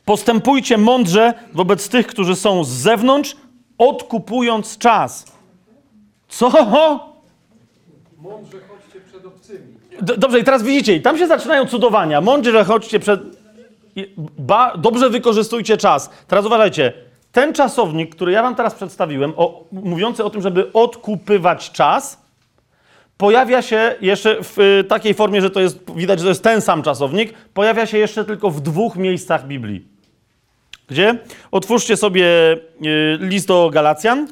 Postępujcie 0.05 0.77
mądrze 0.77 1.33
wobec 1.53 1.89
tych, 1.89 2.07
którzy 2.07 2.35
są 2.35 2.63
z 2.63 2.69
zewnątrz, 2.69 3.35
odkupując 3.77 4.77
czas. 4.77 5.38
Co? 6.29 6.49
Mądrze 8.21 8.57
chodźcie 8.69 8.99
przed 9.09 9.25
obcymi. 9.25 9.59
D- 10.01 10.17
Dobrze, 10.17 10.39
i 10.39 10.43
teraz 10.43 10.63
widzicie, 10.63 10.95
i 10.95 11.01
tam 11.01 11.17
się 11.17 11.27
zaczynają 11.27 11.65
cudowania. 11.65 12.21
Mądrze 12.21 12.63
chodźcie 12.63 12.99
przed. 12.99 13.21
Ba, 14.37 14.77
dobrze 14.77 15.09
wykorzystujcie 15.09 15.77
czas. 15.77 16.09
Teraz 16.27 16.45
uważajcie. 16.45 16.93
Ten 17.31 17.53
czasownik, 17.53 18.15
który 18.15 18.31
ja 18.31 18.41
wam 18.43 18.55
teraz 18.55 18.75
przedstawiłem, 18.75 19.33
o, 19.37 19.63
mówiący 19.71 20.23
o 20.23 20.29
tym, 20.29 20.41
żeby 20.41 20.73
odkupywać 20.73 21.71
czas, 21.71 22.21
pojawia 23.17 23.61
się 23.61 23.95
jeszcze 24.01 24.43
w 24.43 24.59
y, 24.59 24.83
takiej 24.83 25.13
formie, 25.13 25.41
że 25.41 25.49
to 25.49 25.59
jest, 25.59 25.79
widać, 25.95 26.19
że 26.19 26.23
to 26.25 26.29
jest 26.29 26.43
ten 26.43 26.61
sam 26.61 26.83
czasownik, 26.83 27.33
pojawia 27.53 27.85
się 27.85 27.97
jeszcze 27.97 28.25
tylko 28.25 28.49
w 28.49 28.61
dwóch 28.61 28.95
miejscach 28.95 29.47
Biblii. 29.47 29.85
Gdzie? 30.87 31.15
Otwórzcie 31.51 31.97
sobie 31.97 32.25
y, 32.53 32.57
list 33.19 33.47
do 33.47 33.69
Galacjan. 33.73 34.27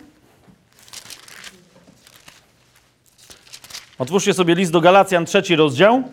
Otwórzcie 4.00 4.34
sobie 4.34 4.56
list 4.56 4.72
do 4.72 4.82
Galacjan, 4.82 5.26
trzeci 5.26 5.56
rozdział. 5.56 6.04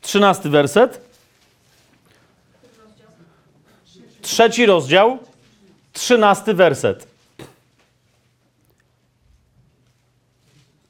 Trzynasty 0.00 0.48
werset. 0.48 1.06
Trzeci 4.22 4.66
rozdział, 4.66 5.18
trzynasty 5.92 6.54
werset. 6.54 7.06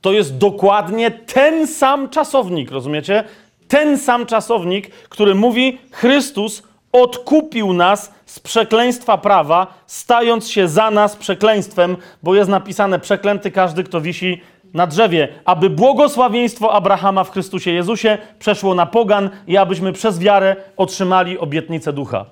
To 0.00 0.12
jest 0.12 0.36
dokładnie 0.36 1.10
ten 1.10 1.66
sam 1.66 2.08
czasownik, 2.08 2.70
rozumiecie? 2.70 3.24
Ten 3.68 3.98
sam 3.98 4.26
czasownik, 4.26 4.90
który 4.90 5.34
mówi: 5.34 5.78
Chrystus 5.92 6.62
odkupił 6.93 7.72
nas 7.72 8.12
z 8.26 8.41
przekleństwa 8.41 9.18
prawa, 9.18 9.66
stając 9.87 10.49
się 10.49 10.68
za 10.68 10.91
nas 10.91 11.16
przekleństwem, 11.16 11.97
bo 12.22 12.34
jest 12.34 12.51
napisane: 12.51 12.99
Przeklęty 12.99 13.51
każdy, 13.51 13.84
kto 13.84 14.01
wisi 14.01 14.41
na 14.74 14.87
drzewie, 14.87 15.28
aby 15.45 15.70
błogosławieństwo 15.70 16.72
Abrahama 16.72 17.24
w 17.24 17.30
Chrystusie 17.30 17.70
Jezusie 17.70 18.18
przeszło 18.39 18.74
na 18.74 18.87
pogan 18.87 19.30
i 19.47 19.57
abyśmy 19.57 19.93
przez 19.93 20.18
wiarę 20.18 20.57
otrzymali 20.76 21.39
obietnicę 21.39 21.93
ducha. 21.93 22.26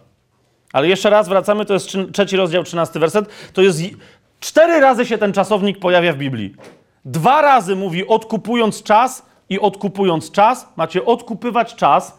Ale 0.73 0.89
jeszcze 0.89 1.11
raz 1.11 1.29
wracamy, 1.29 1.65
to 1.65 1.75
jest 1.75 1.89
trzeci 2.13 2.37
rozdział, 2.37 2.65
trzynasty 2.65 2.99
werset. 2.99 3.29
To 3.53 3.63
jest 3.63 3.81
cztery 4.41 4.81
razy 4.81 5.07
się 5.07 5.19
ten 5.19 5.33
czasownik 5.33 5.79
pojawia 5.79 6.13
w 6.13 6.17
Biblii. 6.17 6.55
Dwa 7.05 7.43
razy 7.43 7.77
mówi 7.77 8.07
odkupując 8.07 8.83
czas 8.83 9.27
i 9.49 9.61
odkupując 9.61 10.31
czas. 10.31 10.69
Macie 10.77 11.05
odkupywać 11.05 11.75
czas, 11.75 12.19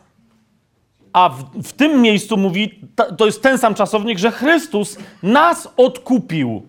a 1.16 1.30
w, 1.30 1.64
w 1.64 1.74
tym 1.74 2.02
miejscu 2.02 2.38
mówi, 2.38 2.80
to 3.18 3.26
jest 3.26 3.42
ten 3.42 3.58
sam 3.58 3.76
czasownik, 3.76 4.20
że 4.20 4.32
Chrystus 4.32 4.98
nas 5.24 5.74
odkupił. 5.78 6.64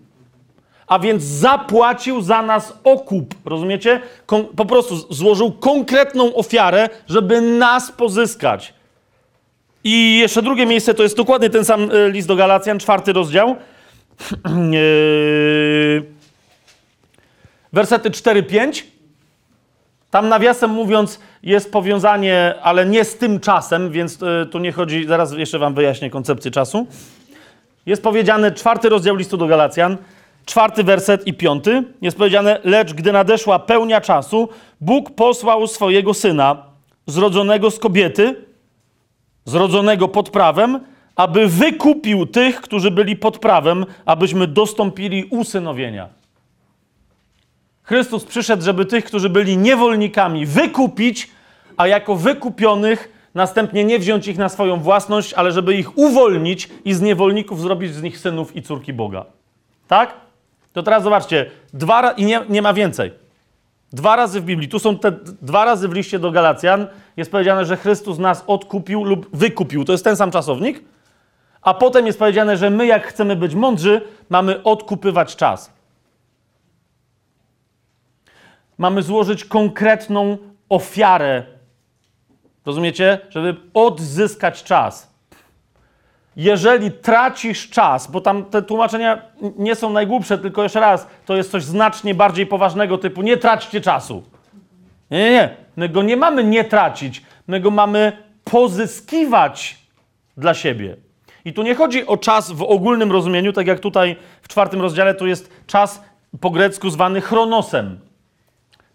A 0.87 0.99
więc 0.99 1.23
zapłacił 1.23 2.21
za 2.21 2.41
nas 2.41 2.73
okup. 2.83 3.35
Rozumiecie? 3.45 4.01
Kon, 4.25 4.45
po 4.45 4.65
prostu 4.65 5.13
złożył 5.13 5.51
konkretną 5.51 6.35
ofiarę, 6.35 6.89
żeby 7.07 7.41
nas 7.41 7.91
pozyskać. 7.91 8.73
I 9.83 10.17
jeszcze 10.17 10.41
drugie 10.41 10.65
miejsce 10.65 10.93
to 10.93 11.03
jest 11.03 11.17
dokładnie 11.17 11.49
ten 11.49 11.65
sam 11.65 11.91
e, 11.91 12.09
list 12.11 12.27
do 12.27 12.35
Galacjan, 12.35 12.79
czwarty 12.79 13.13
rozdział. 13.13 13.55
Yy, 14.71 16.03
Wersety 17.73 18.09
4-5. 18.09 18.83
Tam 20.11 20.29
nawiasem 20.29 20.71
mówiąc 20.71 21.19
jest 21.43 21.71
powiązanie, 21.71 22.55
ale 22.61 22.85
nie 22.85 23.05
z 23.05 23.17
tym 23.17 23.39
czasem, 23.39 23.91
więc 23.91 24.23
e, 24.23 24.45
tu 24.45 24.59
nie 24.59 24.71
chodzi, 24.71 25.05
zaraz 25.05 25.33
jeszcze 25.33 25.59
wam 25.59 25.73
wyjaśnię 25.73 26.09
koncepcję 26.09 26.51
czasu. 26.51 26.87
Jest 27.85 28.03
powiedziane 28.03 28.51
czwarty 28.51 28.89
rozdział 28.89 29.15
listu 29.15 29.37
do 29.37 29.47
Galacjan, 29.47 29.97
czwarty 30.45 30.83
werset 30.83 31.27
i 31.27 31.33
piąty. 31.33 31.83
Jest 32.01 32.17
powiedziane, 32.17 32.59
lecz 32.63 32.93
gdy 32.93 33.11
nadeszła 33.11 33.59
pełnia 33.59 34.01
czasu, 34.01 34.49
Bóg 34.81 35.15
posłał 35.15 35.67
swojego 35.67 36.13
Syna, 36.13 36.63
zrodzonego 37.07 37.71
z 37.71 37.79
kobiety, 37.79 38.35
zrodzonego 39.45 40.07
pod 40.07 40.29
prawem, 40.29 40.79
aby 41.15 41.47
wykupił 41.47 42.25
tych, 42.25 42.61
którzy 42.61 42.91
byli 42.91 43.15
pod 43.15 43.39
prawem, 43.39 43.85
abyśmy 44.05 44.47
dostąpili 44.47 45.23
usynowienia. 45.23 46.09
Chrystus 47.87 48.25
przyszedł, 48.25 48.63
żeby 48.63 48.85
tych, 48.85 49.05
którzy 49.05 49.29
byli 49.29 49.57
niewolnikami, 49.57 50.45
wykupić, 50.45 51.29
a 51.77 51.87
jako 51.87 52.15
wykupionych 52.15 53.29
następnie 53.35 53.83
nie 53.83 53.99
wziąć 53.99 54.27
ich 54.27 54.37
na 54.37 54.49
swoją 54.49 54.79
własność, 54.79 55.33
ale 55.33 55.51
żeby 55.51 55.73
ich 55.73 55.97
uwolnić 55.97 56.69
i 56.85 56.93
z 56.93 57.01
niewolników 57.01 57.61
zrobić 57.61 57.93
z 57.93 58.01
nich 58.01 58.19
synów 58.19 58.55
i 58.55 58.61
córki 58.61 58.93
Boga. 58.93 59.25
Tak? 59.87 60.13
To 60.73 60.83
teraz 60.83 61.03
zobaczcie, 61.03 61.51
dwa 61.73 62.11
i 62.11 62.25
nie, 62.25 62.41
nie 62.49 62.61
ma 62.61 62.73
więcej. 62.73 63.11
Dwa 63.93 64.15
razy 64.15 64.41
w 64.41 64.45
Biblii, 64.45 64.69
tu 64.69 64.79
są 64.79 64.97
te 64.97 65.11
dwa 65.41 65.65
razy 65.65 65.87
w 65.87 65.93
liście 65.93 66.19
do 66.19 66.31
Galacjan, 66.31 66.87
jest 67.17 67.31
powiedziane, 67.31 67.65
że 67.65 67.77
Chrystus 67.77 68.17
nas 68.17 68.43
odkupił 68.47 69.03
lub 69.03 69.37
wykupił. 69.37 69.85
To 69.85 69.91
jest 69.91 70.03
ten 70.03 70.15
sam 70.15 70.31
czasownik. 70.31 70.83
A 71.61 71.73
potem 71.73 72.05
jest 72.05 72.19
powiedziane, 72.19 72.57
że 72.57 72.69
my, 72.69 72.85
jak 72.85 73.07
chcemy 73.07 73.35
być 73.35 73.55
mądrzy, 73.55 74.01
mamy 74.29 74.63
odkupywać 74.63 75.35
czas. 75.35 75.76
Mamy 78.77 79.01
złożyć 79.01 79.45
konkretną 79.45 80.37
ofiarę. 80.69 81.43
Rozumiecie? 82.65 83.19
Żeby 83.29 83.55
odzyskać 83.73 84.63
czas. 84.63 85.17
Jeżeli 86.35 86.91
tracisz 86.91 87.69
czas, 87.69 88.11
bo 88.11 88.21
tam 88.21 88.45
te 88.45 88.61
tłumaczenia 88.61 89.21
nie 89.57 89.75
są 89.75 89.89
najgłupsze, 89.89 90.37
tylko 90.37 90.63
jeszcze 90.63 90.79
raz, 90.79 91.07
to 91.25 91.35
jest 91.35 91.51
coś 91.51 91.63
znacznie 91.63 92.15
bardziej 92.15 92.45
poważnego, 92.45 92.97
typu 92.97 93.21
nie 93.21 93.37
traćcie 93.37 93.81
czasu. 93.81 94.23
Nie, 95.11 95.17
nie, 95.19 95.31
nie. 95.31 95.49
My 95.75 95.89
go 95.89 96.03
nie 96.03 96.17
mamy 96.17 96.43
nie 96.43 96.63
tracić, 96.63 97.23
my 97.47 97.59
go 97.59 97.71
mamy 97.71 98.11
pozyskiwać 98.43 99.77
dla 100.37 100.53
siebie. 100.53 100.95
I 101.45 101.53
tu 101.53 101.63
nie 101.63 101.75
chodzi 101.75 102.07
o 102.07 102.17
czas 102.17 102.51
w 102.51 102.63
ogólnym 102.63 103.11
rozumieniu, 103.11 103.53
tak 103.53 103.67
jak 103.67 103.79
tutaj 103.79 104.15
w 104.41 104.47
czwartym 104.47 104.81
rozdziale 104.81 105.15
to 105.15 105.25
jest 105.25 105.49
czas 105.67 106.03
po 106.41 106.49
grecku 106.49 106.89
zwany 106.89 107.21
chronosem. 107.21 107.99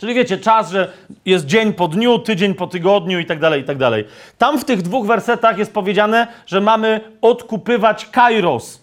Czyli 0.03 0.15
wiecie, 0.15 0.39
czas, 0.39 0.71
że 0.71 0.93
jest 1.25 1.47
dzień 1.47 1.73
po 1.73 1.89
dniu, 1.89 2.19
tydzień 2.19 2.55
po 2.55 2.67
tygodniu 2.67 3.19
i 3.19 3.27
tak 3.27 3.39
dalej, 3.39 3.61
i 3.61 3.65
tak 3.65 3.79
dalej. 3.79 4.05
Tam 4.39 4.59
w 4.59 4.65
tych 4.65 4.83
dwóch 4.83 5.07
wersetach 5.07 5.59
jest 5.59 5.73
powiedziane, 5.73 6.27
że 6.47 6.61
mamy 6.61 7.01
odkupywać 7.21 8.07
kairos. 8.07 8.81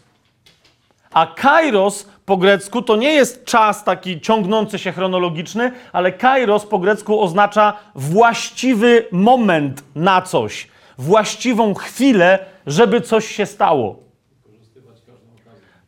A 1.13 1.27
kairos 1.27 2.09
po 2.25 2.37
grecku 2.37 2.81
to 2.81 2.95
nie 2.95 3.13
jest 3.13 3.45
czas 3.45 3.83
taki 3.83 4.21
ciągnący 4.21 4.79
się 4.79 4.91
chronologiczny, 4.91 5.71
ale 5.93 6.11
kairos 6.11 6.65
po 6.65 6.79
grecku 6.79 7.21
oznacza 7.21 7.73
właściwy 7.95 9.07
moment 9.11 9.83
na 9.95 10.21
coś, 10.21 10.67
właściwą 10.97 11.73
chwilę, 11.73 12.39
żeby 12.67 13.01
coś 13.01 13.27
się 13.27 13.45
stało. 13.45 13.95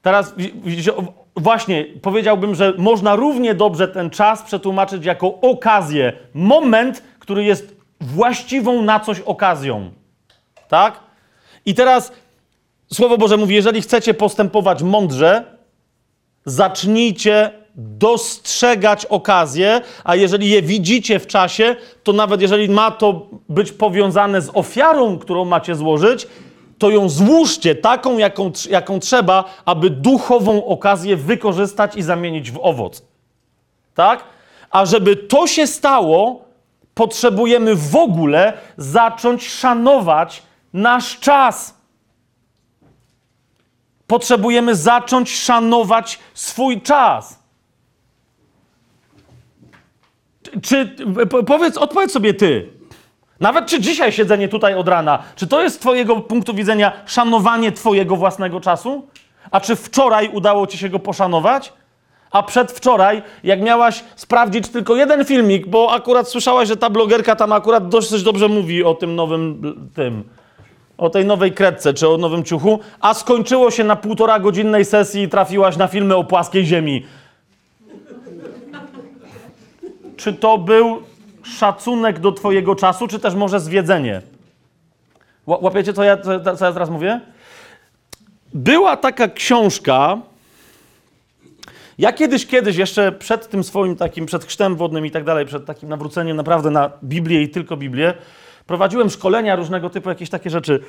Teraz 0.01 0.33
właśnie 1.35 1.85
powiedziałbym, 2.01 2.55
że 2.55 2.73
można 2.77 3.15
równie 3.15 3.55
dobrze 3.55 3.87
ten 3.87 4.09
czas 4.09 4.43
przetłumaczyć 4.43 5.05
jako 5.05 5.41
okazję, 5.41 6.13
moment, 6.33 7.03
który 7.19 7.43
jest 7.43 7.75
właściwą 8.01 8.81
na 8.81 8.99
coś 8.99 9.19
okazją. 9.19 9.91
Tak? 10.69 10.99
I 11.65 11.75
teraz 11.75 12.11
Słowo 12.93 13.17
Boże 13.17 13.37
mówi, 13.37 13.55
jeżeli 13.55 13.81
chcecie 13.81 14.13
postępować 14.13 14.83
mądrze, 14.83 15.43
zacznijcie 16.45 17.51
dostrzegać 17.75 19.05
okazje, 19.05 19.81
a 20.03 20.15
jeżeli 20.15 20.49
je 20.49 20.61
widzicie 20.61 21.19
w 21.19 21.27
czasie, 21.27 21.75
to 22.03 22.13
nawet 22.13 22.41
jeżeli 22.41 22.69
ma 22.69 22.91
to 22.91 23.27
być 23.49 23.71
powiązane 23.71 24.41
z 24.41 24.49
ofiarą, 24.53 25.17
którą 25.17 25.45
macie 25.45 25.75
złożyć, 25.75 26.27
to 26.81 26.89
ją 26.89 27.09
złóżcie 27.09 27.75
taką, 27.75 28.17
jaką, 28.17 28.51
jaką 28.69 28.99
trzeba, 28.99 29.45
aby 29.65 29.89
duchową 29.89 30.65
okazję 30.65 31.15
wykorzystać 31.17 31.95
i 31.95 32.01
zamienić 32.01 32.51
w 32.51 32.59
owoc. 32.61 33.01
Tak? 33.93 34.23
A 34.69 34.85
żeby 34.85 35.15
to 35.15 35.47
się 35.47 35.67
stało, 35.67 36.45
potrzebujemy 36.93 37.75
w 37.75 37.95
ogóle 37.95 38.53
zacząć 38.77 39.47
szanować 39.49 40.43
nasz 40.73 41.19
czas. 41.19 41.77
Potrzebujemy 44.07 44.75
zacząć 44.75 45.31
szanować 45.35 46.19
swój 46.33 46.81
czas. 46.81 47.39
Czy, 50.61 50.95
po- 51.29 51.43
powiedz, 51.43 51.77
odpowiedz 51.77 52.11
sobie 52.11 52.33
ty. 52.33 52.80
Nawet 53.41 53.65
czy 53.65 53.79
dzisiaj 53.79 54.11
siedzenie 54.11 54.47
tutaj 54.47 54.75
od 54.75 54.87
rana, 54.87 55.19
czy 55.35 55.47
to 55.47 55.61
jest 55.61 55.75
z 55.75 55.79
twojego 55.79 56.15
punktu 56.15 56.53
widzenia 56.53 56.91
szanowanie 57.05 57.71
twojego 57.71 58.15
własnego 58.15 58.59
czasu? 58.59 59.07
A 59.51 59.59
czy 59.59 59.75
wczoraj 59.75 60.29
udało 60.33 60.67
ci 60.67 60.77
się 60.77 60.89
go 60.89 60.99
poszanować? 60.99 61.73
A 62.31 62.43
przedwczoraj, 62.43 63.21
jak 63.43 63.61
miałaś 63.61 64.03
sprawdzić 64.15 64.67
tylko 64.67 64.95
jeden 64.95 65.25
filmik, 65.25 65.67
bo 65.67 65.93
akurat 65.93 66.27
słyszałaś, 66.27 66.67
że 66.67 66.77
ta 66.77 66.89
blogerka 66.89 67.35
tam 67.35 67.51
akurat 67.51 67.89
dosyć 67.89 68.23
dobrze 68.23 68.47
mówi 68.47 68.83
o 68.83 68.93
tym 68.93 69.15
nowym 69.15 69.61
tym, 69.95 70.23
o 70.97 71.09
tej 71.09 71.25
nowej 71.25 71.51
kredce 71.51 71.93
czy 71.93 72.09
o 72.09 72.17
nowym 72.17 72.43
ciuchu, 72.43 72.79
a 72.99 73.13
skończyło 73.13 73.71
się 73.71 73.83
na 73.83 73.95
półtora 73.95 74.39
godzinnej 74.39 74.85
sesji 74.85 75.23
i 75.23 75.29
trafiłaś 75.29 75.77
na 75.77 75.87
filmy 75.87 76.15
o 76.15 76.23
płaskiej 76.23 76.65
ziemi. 76.65 77.05
Czy 80.17 80.33
to 80.33 80.57
był 80.57 81.01
szacunek 81.57 82.19
do 82.19 82.31
twojego 82.31 82.75
czasu, 82.75 83.07
czy 83.07 83.19
też 83.19 83.35
może 83.35 83.59
zwiedzenie? 83.59 84.21
Ła- 85.47 85.63
Łapiecie, 85.63 85.93
co 85.93 86.03
ja, 86.03 86.17
co 86.57 86.65
ja 86.65 86.73
teraz 86.73 86.89
mówię? 86.89 87.21
Była 88.53 88.97
taka 88.97 89.27
książka, 89.27 90.17
ja 91.97 92.13
kiedyś, 92.13 92.47
kiedyś, 92.47 92.75
jeszcze 92.75 93.11
przed 93.11 93.49
tym 93.49 93.63
swoim 93.63 93.95
takim, 93.95 94.25
przed 94.25 94.45
chrztem 94.45 94.75
wodnym 94.75 95.05
i 95.05 95.11
tak 95.11 95.23
dalej, 95.23 95.45
przed 95.45 95.65
takim 95.65 95.89
nawróceniem 95.89 96.37
naprawdę 96.37 96.71
na 96.71 96.91
Biblię 97.03 97.41
i 97.41 97.49
tylko 97.49 97.77
Biblię, 97.77 98.13
prowadziłem 98.67 99.09
szkolenia 99.09 99.55
różnego 99.55 99.89
typu, 99.89 100.09
jakieś 100.09 100.29
takie 100.29 100.49
rzeczy. 100.49 100.79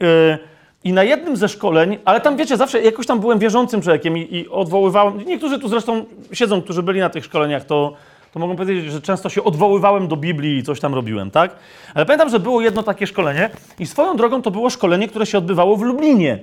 Yy, 0.00 0.38
I 0.84 0.92
na 0.92 1.04
jednym 1.04 1.36
ze 1.36 1.48
szkoleń, 1.48 1.98
ale 2.04 2.20
tam 2.20 2.36
wiecie, 2.36 2.56
zawsze 2.56 2.82
jakoś 2.82 3.06
tam 3.06 3.20
byłem 3.20 3.38
wierzącym 3.38 3.82
człowiekiem 3.82 4.18
i, 4.18 4.36
i 4.36 4.48
odwoływałem, 4.48 5.18
niektórzy 5.26 5.58
tu 5.58 5.68
zresztą 5.68 6.04
siedzą, 6.32 6.62
którzy 6.62 6.82
byli 6.82 7.00
na 7.00 7.10
tych 7.10 7.24
szkoleniach, 7.24 7.64
to, 7.64 7.94
to 8.32 8.40
mogą 8.40 8.56
powiedzieć, 8.56 8.92
że 8.92 9.00
często 9.02 9.28
się 9.28 9.44
odwoływałem 9.44 10.08
do 10.08 10.16
Biblii 10.16 10.58
i 10.58 10.62
coś 10.62 10.80
tam 10.80 10.94
robiłem, 10.94 11.30
tak? 11.30 11.56
Ale 11.94 12.06
pamiętam, 12.06 12.28
że 12.28 12.40
było 12.40 12.60
jedno 12.60 12.82
takie 12.82 13.06
szkolenie 13.06 13.50
i 13.78 13.86
swoją 13.86 14.16
drogą 14.16 14.42
to 14.42 14.50
było 14.50 14.70
szkolenie, 14.70 15.08
które 15.08 15.26
się 15.26 15.38
odbywało 15.38 15.76
w 15.76 15.82
Lublinie, 15.82 16.38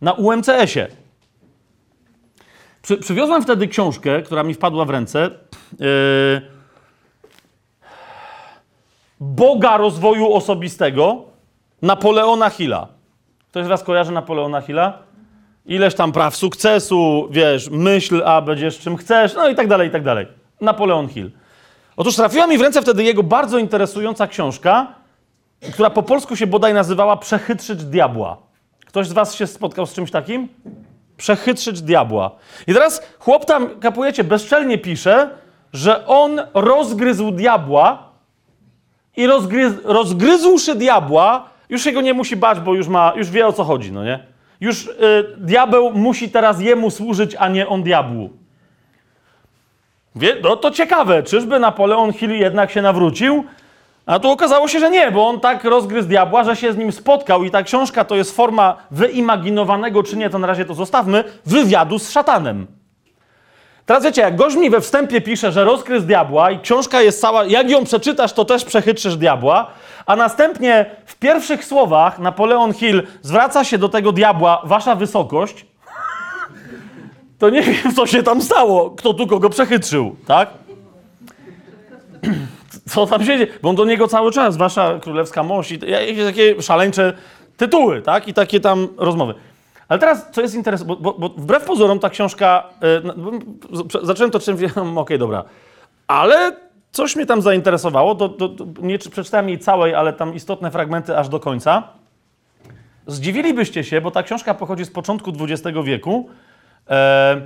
na 0.00 0.12
UMCS-ie. 0.12 0.88
Przy, 2.82 2.96
przywiozłem 2.96 3.42
wtedy 3.42 3.68
książkę, 3.68 4.22
która 4.22 4.42
mi 4.42 4.54
wpadła 4.54 4.84
w 4.84 4.90
ręce. 4.90 5.30
Yy, 5.80 6.42
Boga 9.20 9.76
rozwoju 9.76 10.32
osobistego 10.32 11.24
Napoleona 11.82 12.50
Hilla. 12.50 12.88
Ktoś 13.48 13.64
z 13.64 13.68
Was 13.68 13.82
kojarzy 13.82 14.12
Napoleona 14.12 14.60
Hilla? 14.60 14.98
Ileś 15.66 15.94
tam 15.94 16.12
praw 16.12 16.36
sukcesu, 16.36 17.28
wiesz, 17.30 17.70
myśl, 17.70 18.22
a 18.24 18.42
będziesz 18.42 18.78
czym 18.78 18.96
chcesz, 18.96 19.34
no 19.34 19.48
i 19.48 19.54
tak 19.54 19.68
dalej, 19.68 19.88
i 19.88 19.90
tak 19.90 20.02
dalej. 20.02 20.39
Napoleon 20.60 21.08
Hill. 21.08 21.30
Otóż 21.96 22.16
trafiła 22.16 22.46
mi 22.46 22.58
w 22.58 22.60
ręce 22.60 22.82
wtedy 22.82 23.04
jego 23.04 23.22
bardzo 23.22 23.58
interesująca 23.58 24.26
książka, 24.26 24.94
która 25.72 25.90
po 25.90 26.02
polsku 26.02 26.36
się 26.36 26.46
bodaj 26.46 26.74
nazywała 26.74 27.16
Przechytrzyć 27.16 27.84
diabła. 27.84 28.36
Ktoś 28.86 29.08
z 29.08 29.12
Was 29.12 29.34
się 29.34 29.46
spotkał 29.46 29.86
z 29.86 29.92
czymś 29.92 30.10
takim? 30.10 30.48
przechytrzyć 31.20 31.82
diabła. 31.82 32.30
I 32.66 32.74
teraz 32.74 33.02
chłop 33.18 33.44
tam, 33.44 33.80
kapujecie, 33.80 34.24
bezczelnie 34.24 34.78
pisze, 34.78 35.30
że 35.72 36.06
on 36.06 36.40
rozgryzł 36.54 37.30
diabła 37.30 38.10
i 39.16 39.26
rozgryz, 39.26 39.72
rozgryzłszy 39.84 40.74
diabła, 40.74 41.48
już 41.68 41.82
się 41.84 41.92
go 41.92 42.00
nie 42.00 42.14
musi 42.14 42.36
bać, 42.36 42.60
bo 42.60 42.74
już, 42.74 42.88
ma, 42.88 43.12
już 43.16 43.30
wie 43.30 43.46
o 43.46 43.52
co 43.52 43.64
chodzi, 43.64 43.92
no 43.92 44.04
nie? 44.04 44.26
Już 44.60 44.86
y, 44.86 44.90
diabeł 45.38 45.92
musi 45.92 46.30
teraz 46.30 46.60
jemu 46.60 46.90
służyć, 46.90 47.36
a 47.38 47.48
nie 47.48 47.68
on 47.68 47.82
diabłu. 47.82 48.30
Wie, 50.16 50.36
no 50.42 50.56
to 50.56 50.70
ciekawe, 50.70 51.22
czyżby 51.22 51.58
Napoleon 51.58 52.12
Hill 52.12 52.30
jednak 52.30 52.70
się 52.70 52.82
nawrócił? 52.82 53.44
A 54.06 54.18
tu 54.18 54.30
okazało 54.30 54.68
się, 54.68 54.80
że 54.80 54.90
nie, 54.90 55.10
bo 55.10 55.28
on 55.28 55.40
tak 55.40 55.64
rozgryzł 55.64 56.08
diabła, 56.08 56.44
że 56.44 56.56
się 56.56 56.72
z 56.72 56.76
nim 56.76 56.92
spotkał 56.92 57.44
i 57.44 57.50
ta 57.50 57.62
książka 57.62 58.04
to 58.04 58.16
jest 58.16 58.36
forma 58.36 58.76
wyimaginowanego, 58.90 60.02
czy 60.02 60.16
nie, 60.16 60.30
to 60.30 60.38
na 60.38 60.46
razie 60.46 60.64
to 60.64 60.74
zostawmy, 60.74 61.24
wywiadu 61.46 61.98
z 61.98 62.10
szatanem. 62.10 62.66
Teraz 63.86 64.04
wiecie, 64.04 64.22
jak 64.22 64.36
gość 64.36 64.56
mi 64.56 64.70
we 64.70 64.80
wstępie 64.80 65.20
pisze, 65.20 65.52
że 65.52 65.64
rozgryzł 65.64 66.06
diabła 66.06 66.50
i 66.50 66.60
książka 66.60 67.02
jest 67.02 67.20
cała, 67.20 67.44
jak 67.44 67.70
ją 67.70 67.84
przeczytasz, 67.84 68.32
to 68.32 68.44
też 68.44 68.64
przechytrzysz 68.64 69.16
diabła, 69.16 69.66
a 70.06 70.16
następnie 70.16 70.86
w 71.06 71.16
pierwszych 71.16 71.64
słowach 71.64 72.18
Napoleon 72.18 72.72
Hill 72.72 73.02
zwraca 73.22 73.64
się 73.64 73.78
do 73.78 73.88
tego 73.88 74.12
diabła, 74.12 74.62
wasza 74.64 74.94
wysokość, 74.94 75.66
to 77.40 77.50
nie 77.50 77.62
wiem, 77.62 77.94
co 77.96 78.06
się 78.06 78.22
tam 78.22 78.42
stało, 78.42 78.90
kto 78.90 79.14
tu 79.14 79.26
kogo 79.26 79.50
przechytrzył, 79.50 80.16
tak? 80.26 80.50
co 82.90 83.06
tam 83.06 83.20
się 83.20 83.26
dzieje, 83.38 83.46
bo 83.62 83.68
on 83.70 83.76
do 83.76 83.84
niego 83.84 84.08
cały 84.08 84.32
czas, 84.32 84.56
wasza 84.56 84.98
królewska 85.02 85.42
mość 85.42 85.70
i 85.70 85.78
jakieś 85.90 86.24
takie 86.24 86.62
szaleńcze 86.62 87.12
tytuły, 87.56 88.02
tak? 88.02 88.28
I 88.28 88.34
takie 88.34 88.60
tam 88.60 88.88
rozmowy. 88.96 89.34
Ale 89.88 89.98
teraz, 89.98 90.26
co 90.32 90.40
jest 90.40 90.54
interesujące, 90.54 91.02
bo, 91.02 91.12
bo, 91.12 91.28
bo 91.28 91.34
wbrew 91.42 91.64
pozorom 91.64 91.98
ta 91.98 92.10
książka, 92.10 92.64
z- 93.72 94.06
zacząłem 94.06 94.30
to 94.30 94.40
czym, 94.40 94.58
okej, 94.98 95.18
dobra, 95.18 95.44
ale 96.06 96.56
coś 96.92 97.16
mnie 97.16 97.26
tam 97.26 97.42
zainteresowało. 97.42 98.14
To, 98.14 98.28
to, 98.28 98.48
to 98.48 98.66
nie 98.82 98.98
czy- 98.98 99.10
przeczytałem 99.10 99.48
jej 99.48 99.58
całej, 99.58 99.94
ale 99.94 100.12
tam 100.12 100.34
istotne 100.34 100.70
fragmenty 100.70 101.18
aż 101.18 101.28
do 101.28 101.40
końca. 101.40 101.82
Zdziwilibyście 103.06 103.84
się, 103.84 104.00
bo 104.00 104.10
ta 104.10 104.22
książka 104.22 104.54
pochodzi 104.54 104.84
z 104.84 104.90
początku 104.90 105.32
XX 105.40 105.78
wieku. 105.84 106.28
E, 106.90 107.40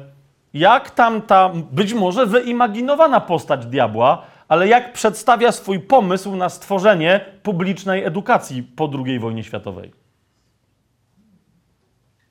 jak 0.55 0.91
tam 0.91 1.23
ta 1.23 1.51
być 1.73 1.95
może 1.95 2.27
wyimaginowana 2.27 3.21
postać 3.21 3.67
diabła, 3.67 4.23
ale 4.49 4.69
jak 4.69 4.93
przedstawia 4.93 5.53
swój 5.53 5.81
pomysł 5.81 6.37
na 6.37 6.49
stworzenie 6.49 7.21
publicznej 7.43 8.05
edukacji 8.05 8.63
po 8.63 8.91
II 9.07 9.19
wojnie 9.19 9.45
światowej. 9.45 9.93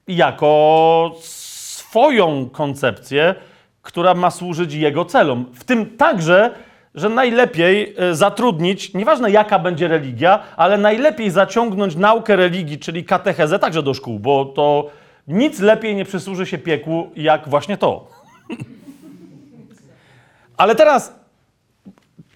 Jako 0.08 1.12
swoją 1.20 2.50
koncepcję, 2.50 3.36
która 3.82 4.14
ma 4.14 4.32
służyć 4.32 4.74
jego 4.74 5.06
celom. 5.06 5.46
W 5.54 5.64
tym 5.64 5.98
także, 5.98 6.52
że 6.96 7.10
najlepiej 7.10 7.96
e, 7.98 8.16
zatrudnić, 8.16 8.94
nieważne 8.94 9.32
jaka 9.32 9.60
będzie 9.60 9.88
religia, 9.88 10.40
ale 10.58 10.78
najlepiej 10.78 11.32
zaciągnąć 11.32 11.96
naukę 11.96 12.36
religii, 12.36 12.80
czyli 12.80 13.06
katechezę, 13.06 13.60
także 13.60 13.84
do 13.84 13.94
szkół, 13.94 14.20
bo 14.20 14.46
to 14.46 14.90
nic 15.28 15.60
lepiej 15.60 15.96
nie 15.96 16.06
przysłuży 16.06 16.46
się 16.46 16.58
piekłu, 16.58 17.12
jak 17.16 17.50
właśnie 17.50 17.78
to. 17.78 18.08
Ale 20.58 20.76
teraz 20.76 21.16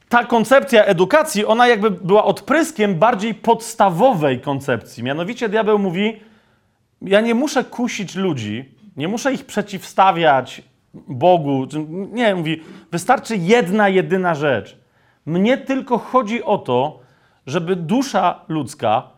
ta 0.10 0.26
koncepcja 0.26 0.86
edukacji, 0.86 1.46
ona 1.46 1.68
jakby 1.68 1.92
była 1.92 2.24
odpryskiem 2.24 2.96
bardziej 2.96 3.34
podstawowej 3.34 4.42
koncepcji. 4.42 5.04
Mianowicie 5.04 5.50
diabeł 5.50 5.80
mówi: 5.80 6.20
Ja 7.02 7.22
nie 7.22 7.36
muszę 7.36 7.64
kusić 7.64 8.16
ludzi, 8.16 8.76
nie 8.98 9.08
muszę 9.08 9.34
ich 9.34 9.46
przeciwstawiać 9.46 10.62
Bogu. 10.94 11.68
Nie, 12.12 12.36
mówi, 12.36 12.64
wystarczy 12.92 13.38
jedna, 13.38 13.90
jedyna 13.90 14.36
rzecz. 14.36 14.78
Mnie 15.26 15.58
tylko 15.58 15.98
chodzi 15.98 16.44
o 16.44 16.58
to, 16.58 17.00
żeby 17.48 17.76
dusza 17.76 18.40
ludzka, 18.48 19.10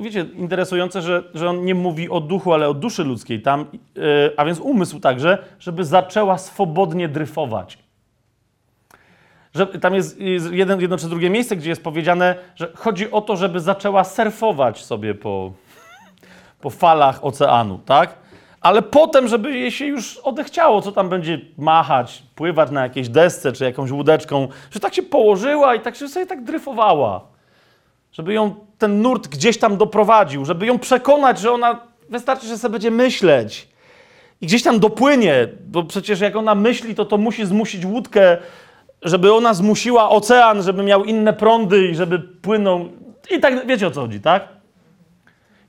wiecie, 0.00 0.26
interesujące, 0.36 1.02
że, 1.02 1.22
że 1.34 1.50
on 1.50 1.64
nie 1.64 1.74
mówi 1.74 2.10
o 2.10 2.20
duchu, 2.20 2.52
ale 2.52 2.68
o 2.68 2.74
duszy 2.74 3.04
ludzkiej 3.04 3.42
tam, 3.42 3.66
yy, 3.94 4.02
a 4.36 4.44
więc 4.44 4.60
umysł 4.60 5.00
także, 5.00 5.38
żeby 5.58 5.84
zaczęła 5.84 6.38
swobodnie 6.38 7.08
dryfować 7.08 7.84
że 9.54 9.66
tam 9.66 9.94
jest 9.94 10.20
jest 10.20 10.52
jeden, 10.52 10.80
jedno 10.80 10.98
czy 10.98 11.08
drugie 11.08 11.30
miejsce, 11.30 11.56
gdzie 11.56 11.70
jest 11.70 11.84
powiedziane, 11.84 12.34
że 12.56 12.72
chodzi 12.74 13.10
o 13.10 13.20
to, 13.20 13.36
żeby 13.36 13.60
zaczęła 13.60 14.04
surfować 14.04 14.84
sobie 14.84 15.14
po, 15.14 15.52
po 16.60 16.70
falach 16.70 17.24
oceanu, 17.24 17.80
tak? 17.86 18.14
Ale 18.60 18.82
potem, 18.82 19.28
żeby 19.28 19.58
jej 19.58 19.70
się 19.70 19.86
już 19.86 20.18
odechciało, 20.18 20.82
co 20.82 20.92
tam 20.92 21.08
będzie 21.08 21.40
machać, 21.58 22.22
pływać 22.34 22.70
na 22.70 22.82
jakiejś 22.82 23.08
desce 23.08 23.52
czy 23.52 23.64
jakąś 23.64 23.90
łódeczką, 23.90 24.48
że 24.70 24.80
tak 24.80 24.94
się 24.94 25.02
położyła 25.02 25.74
i 25.74 25.80
tak 25.80 25.96
się 25.96 26.08
sobie 26.08 26.26
tak 26.26 26.44
dryfowała. 26.44 27.33
Żeby 28.14 28.34
ją 28.34 28.54
ten 28.78 29.02
nurt 29.02 29.28
gdzieś 29.28 29.58
tam 29.58 29.76
doprowadził, 29.76 30.44
żeby 30.44 30.66
ją 30.66 30.78
przekonać, 30.78 31.38
że 31.38 31.52
ona 31.52 31.80
wystarczy, 32.08 32.46
że 32.46 32.58
sobie 32.58 32.72
będzie 32.72 32.90
myśleć 32.90 33.68
i 34.40 34.46
gdzieś 34.46 34.62
tam 34.62 34.80
dopłynie, 34.80 35.48
bo 35.66 35.82
przecież 35.84 36.20
jak 36.20 36.36
ona 36.36 36.54
myśli, 36.54 36.94
to 36.94 37.04
to 37.04 37.18
musi 37.18 37.46
zmusić 37.46 37.84
łódkę, 37.84 38.36
żeby 39.02 39.34
ona 39.34 39.54
zmusiła 39.54 40.10
ocean, 40.10 40.62
żeby 40.62 40.82
miał 40.82 41.04
inne 41.04 41.32
prądy 41.32 41.88
i 41.88 41.94
żeby 41.94 42.18
płynął. 42.18 42.88
I 43.30 43.40
tak, 43.40 43.66
wiecie 43.66 43.86
o 43.86 43.90
co 43.90 44.00
chodzi, 44.00 44.20
tak? 44.20 44.48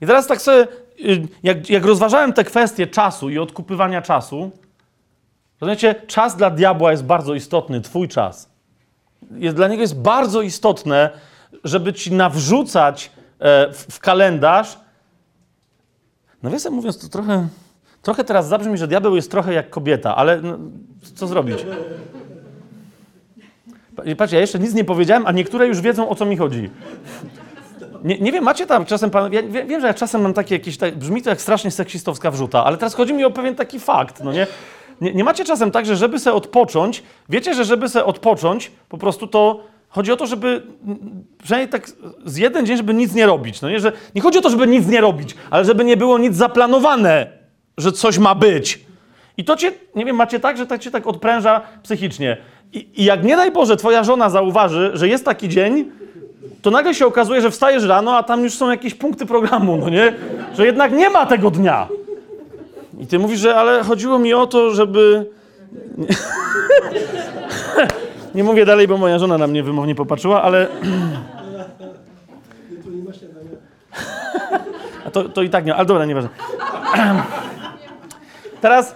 I 0.01 0.05
teraz 0.05 0.27
tak 0.27 0.41
sobie, 0.41 0.67
y, 0.99 1.27
jak, 1.43 1.69
jak 1.69 1.85
rozważałem 1.85 2.33
te 2.33 2.43
kwestie 2.43 2.87
czasu 2.87 3.29
i 3.29 3.39
odkupywania 3.39 4.01
czasu, 4.01 4.51
rozumiecie, 5.61 5.95
czas 6.07 6.35
dla 6.35 6.49
diabła 6.49 6.91
jest 6.91 7.05
bardzo 7.05 7.33
istotny, 7.33 7.81
twój 7.81 8.07
czas. 8.07 8.49
Jest, 9.31 9.55
dla 9.55 9.67
niego 9.67 9.81
jest 9.81 10.01
bardzo 10.01 10.41
istotne, 10.41 11.09
żeby 11.63 11.93
ci 11.93 12.13
nawrzucać 12.13 13.11
e, 13.39 13.73
w, 13.73 13.99
kalendarz. 13.99 14.79
Nawiasem 16.43 16.73
mówiąc, 16.73 16.97
to 16.97 17.07
trochę, 17.07 17.47
trochę 18.01 18.23
teraz 18.23 18.47
zabrzmi, 18.47 18.77
że 18.77 18.87
diabeł 18.87 19.15
jest 19.15 19.31
trochę 19.31 19.53
jak 19.53 19.69
kobieta, 19.69 20.15
ale 20.15 20.41
no, 20.41 20.57
co 21.15 21.27
zrobić? 21.27 21.65
Patrz, 24.17 24.33
ja 24.33 24.39
jeszcze 24.39 24.59
nic 24.59 24.73
nie 24.73 24.85
powiedziałem, 24.85 25.27
a 25.27 25.31
niektóre 25.31 25.67
już 25.67 25.81
wiedzą, 25.81 26.09
o 26.09 26.15
co 26.15 26.25
mi 26.25 26.37
chodzi. 26.37 26.69
Nie, 28.03 28.19
nie 28.19 28.31
wiem, 28.31 28.43
macie 28.43 28.67
tam 28.67 28.85
czasem, 28.85 29.09
pan, 29.09 29.33
ja 29.33 29.43
wiem, 29.43 29.81
że 29.81 29.87
ja 29.87 29.93
czasem 29.93 30.21
mam 30.21 30.33
takie 30.33 30.55
jakieś, 30.55 30.77
tak, 30.77 30.97
brzmi 30.97 31.21
to 31.21 31.29
jak 31.29 31.41
strasznie 31.41 31.71
seksistowska 31.71 32.31
wrzuta, 32.31 32.65
ale 32.65 32.77
teraz 32.77 32.93
chodzi 32.93 33.13
mi 33.13 33.25
o 33.25 33.31
pewien 33.31 33.55
taki 33.55 33.79
fakt, 33.79 34.23
no 34.23 34.33
nie? 34.33 34.47
Nie, 35.01 35.13
nie 35.13 35.23
macie 35.23 35.45
czasem 35.45 35.71
tak, 35.71 35.85
że 35.85 35.95
żeby 35.95 36.19
se 36.19 36.33
odpocząć, 36.33 37.03
wiecie, 37.29 37.53
że 37.53 37.65
żeby 37.65 37.89
se 37.89 38.05
odpocząć, 38.05 38.71
po 38.89 38.97
prostu 38.97 39.27
to 39.27 39.63
chodzi 39.95 40.11
o 40.11 40.17
to, 40.17 40.27
żeby 40.27 40.61
przynajmniej 41.43 41.71
tak 41.71 41.91
z 42.25 42.37
jeden 42.37 42.65
dzień, 42.65 42.77
żeby 42.77 42.93
nic 42.93 43.13
nie 43.13 43.25
robić, 43.25 43.61
no 43.61 43.69
nie? 43.69 43.79
Że 43.79 43.91
nie 44.15 44.21
chodzi 44.21 44.39
o 44.39 44.41
to, 44.41 44.49
żeby 44.49 44.67
nic 44.67 44.87
nie 44.87 45.01
robić, 45.01 45.35
ale 45.49 45.65
żeby 45.65 45.85
nie 45.85 45.97
było 45.97 46.17
nic 46.17 46.35
zaplanowane, 46.35 47.27
że 47.77 47.91
coś 47.91 48.17
ma 48.17 48.35
być. 48.35 48.79
I 49.37 49.43
to 49.43 49.55
cię, 49.55 49.71
nie 49.95 50.05
wiem, 50.05 50.15
macie 50.15 50.39
tak, 50.39 50.57
że 50.57 50.67
tak 50.67 50.81
cię 50.81 50.91
tak 50.91 51.07
odpręża 51.07 51.61
psychicznie. 51.83 52.37
I, 52.73 52.87
I 52.95 53.03
jak 53.03 53.23
nie 53.23 53.35
daj 53.35 53.51
Boże, 53.51 53.77
twoja 53.77 54.03
żona 54.03 54.29
zauważy, 54.29 54.91
że 54.93 55.07
jest 55.07 55.25
taki 55.25 55.49
dzień, 55.49 55.91
to 56.61 56.71
nagle 56.71 56.93
się 56.93 57.05
okazuje, 57.05 57.41
że 57.41 57.51
wstajesz 57.51 57.83
rano, 57.83 58.17
a 58.17 58.23
tam 58.23 58.43
już 58.43 58.53
są 58.53 58.69
jakieś 58.69 58.93
punkty 58.93 59.25
programu, 59.25 59.77
no 59.77 59.89
nie? 59.89 60.13
Że 60.57 60.65
jednak 60.65 60.91
nie 60.91 61.09
ma 61.09 61.25
tego 61.25 61.51
dnia. 61.51 61.87
I 62.99 63.07
ty 63.07 63.19
mówisz, 63.19 63.39
że 63.39 63.55
ale 63.55 63.83
chodziło 63.83 64.19
mi 64.19 64.33
o 64.33 64.47
to, 64.47 64.71
żeby... 64.71 65.25
Nie, 68.35 68.43
mówię 68.43 68.65
dalej, 68.65 68.87
bo 68.87 68.97
moja 68.97 69.19
żona 69.19 69.37
na 69.37 69.47
mnie 69.47 69.63
wymownie 69.63 69.95
popatrzyła, 69.95 70.41
ale... 70.41 70.67
A 75.05 75.11
to, 75.11 75.29
to 75.29 75.41
i 75.41 75.49
tak 75.49 75.65
nie, 75.65 75.75
ale 75.75 75.85
dobra, 75.85 76.05
nieważne. 76.05 76.29
Teraz, 78.61 78.95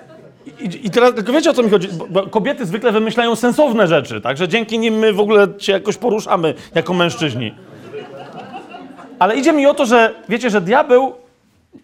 i, 0.59 0.87
i 0.87 0.89
teraz, 0.89 1.13
tylko 1.13 1.31
wiecie 1.31 1.49
o 1.49 1.53
co 1.53 1.63
mi 1.63 1.69
chodzi? 1.69 1.89
Bo, 2.09 2.27
kobiety 2.27 2.65
zwykle 2.65 2.91
wymyślają 2.91 3.35
sensowne 3.35 3.87
rzeczy, 3.87 4.21
także 4.21 4.47
dzięki 4.47 4.79
nim 4.79 4.93
my 4.93 5.13
w 5.13 5.19
ogóle 5.19 5.47
się 5.57 5.71
jakoś 5.71 5.97
poruszamy 5.97 6.53
jako 6.75 6.93
mężczyźni. 6.93 7.55
Ale 9.19 9.35
idzie 9.35 9.53
mi 9.53 9.65
o 9.65 9.73
to, 9.73 9.85
że 9.85 10.13
wiecie, 10.29 10.49
że 10.49 10.61
diabeł 10.61 11.13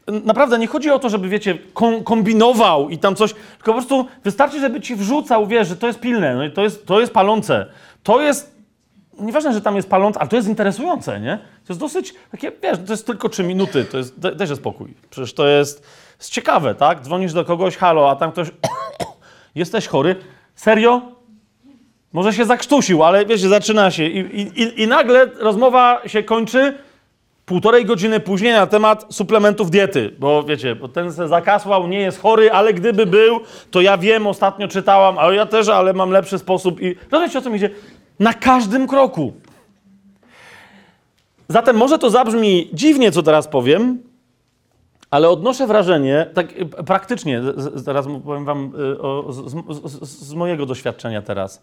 naprawdę 0.08 0.60
nie 0.60 0.68
chodzi 0.68 0.90
o 0.92 1.00
to, 1.00 1.10
żeby, 1.10 1.30
wiecie, 1.30 1.58
kom, 1.74 2.04
kombinował 2.04 2.90
i 2.90 2.98
tam 2.98 3.16
coś, 3.16 3.34
tylko 3.34 3.66
po 3.66 3.74
prostu 3.74 4.06
wystarczy, 4.24 4.60
żeby 4.60 4.82
ci 4.82 4.96
wrzucał, 4.96 5.48
wiesz, 5.48 5.68
że 5.68 5.76
to 5.76 5.88
jest 5.88 6.00
pilne, 6.00 6.36
no 6.36 6.44
i 6.44 6.52
to 6.52 6.62
jest, 6.64 6.86
to 6.86 7.00
jest 7.00 7.14
palące. 7.14 7.66
To 8.04 8.22
jest, 8.22 8.56
nieważne, 9.20 9.54
że 9.54 9.62
tam 9.62 9.76
jest 9.76 9.90
palące, 9.90 10.20
ale 10.20 10.30
to 10.30 10.36
jest 10.36 10.48
interesujące, 10.48 11.20
nie? 11.20 11.38
To 11.38 11.74
jest 11.74 11.80
dosyć 11.80 12.14
takie, 12.32 12.52
wiesz, 12.64 12.78
to 12.86 12.94
jest 12.94 13.06
tylko 13.08 13.30
trzy 13.30 13.44
minuty, 13.44 13.86
to 13.86 13.98
jest, 13.98 14.20
daj, 14.20 14.36
dajże 14.36 14.56
spokój. 14.56 14.94
Przecież 15.10 15.34
to 15.34 15.48
jest, 15.48 15.88
jest 16.20 16.32
ciekawe, 16.32 16.76
tak? 16.76 17.02
Dzwonisz 17.02 17.34
do 17.34 17.46
kogoś, 17.46 17.78
halo, 17.78 18.10
a 18.10 18.16
tam 18.16 18.32
ktoś, 18.32 18.48
jesteś 19.56 19.88
chory, 19.88 20.16
serio? 20.56 21.02
Może 22.14 22.34
się 22.34 22.46
zakrztusił, 22.46 23.04
ale 23.04 23.26
wiecie, 23.26 23.50
zaczyna 23.50 23.92
się 23.92 24.06
i, 24.08 24.42
i- 24.62 24.82
i 24.82 24.88
nagle 24.88 25.26
rozmowa 25.26 26.02
się 26.08 26.24
kończy 26.24 26.78
półtorej 27.46 27.86
godziny 27.86 28.20
później 28.20 28.54
na 28.54 28.68
temat 28.68 29.06
suplementów 29.10 29.72
diety, 29.72 30.16
bo 30.20 30.44
wiecie, 30.44 30.76
bo 30.76 30.88
ten 30.88 31.14
se 31.14 31.28
zakasłał, 31.28 31.88
nie 31.88 32.00
jest 32.00 32.22
chory, 32.22 32.52
ale 32.52 32.74
gdyby 32.74 33.06
był, 33.06 33.40
to 33.72 33.82
ja 33.82 33.98
wiem, 33.98 34.28
ostatnio 34.28 34.68
czytałam, 34.68 35.18
ale 35.18 35.36
ja 35.36 35.46
też, 35.46 35.68
ale 35.70 35.94
mam 35.94 36.12
lepszy 36.12 36.40
sposób 36.40 36.82
i 36.82 36.96
rozumiecie 37.12 37.40
o 37.40 37.42
co 37.42 37.50
mi 37.50 37.56
idzie? 37.58 37.70
Na 38.20 38.34
każdym 38.34 38.88
kroku. 38.88 39.34
Zatem 41.48 41.76
może 41.78 42.00
to 42.00 42.10
zabrzmi 42.10 42.70
dziwnie, 42.74 43.12
co 43.12 43.24
teraz 43.24 43.48
powiem, 43.48 44.00
ale 45.12 45.30
odnoszę 45.30 45.68
wrażenie, 45.68 46.30
tak 46.34 46.52
y, 46.52 46.66
praktycznie, 46.66 47.42
z- 47.42 47.74
z- 47.80 47.86
teraz 47.86 48.08
mu- 48.08 48.20
powiem 48.20 48.46
wam 48.46 48.72
y, 48.94 49.02
o, 49.02 49.34
z, 49.34 49.52
z, 50.02 50.10
z, 50.10 50.34
mojego 50.34 50.66
doświadczenia 50.66 51.22
teraz, 51.22 51.62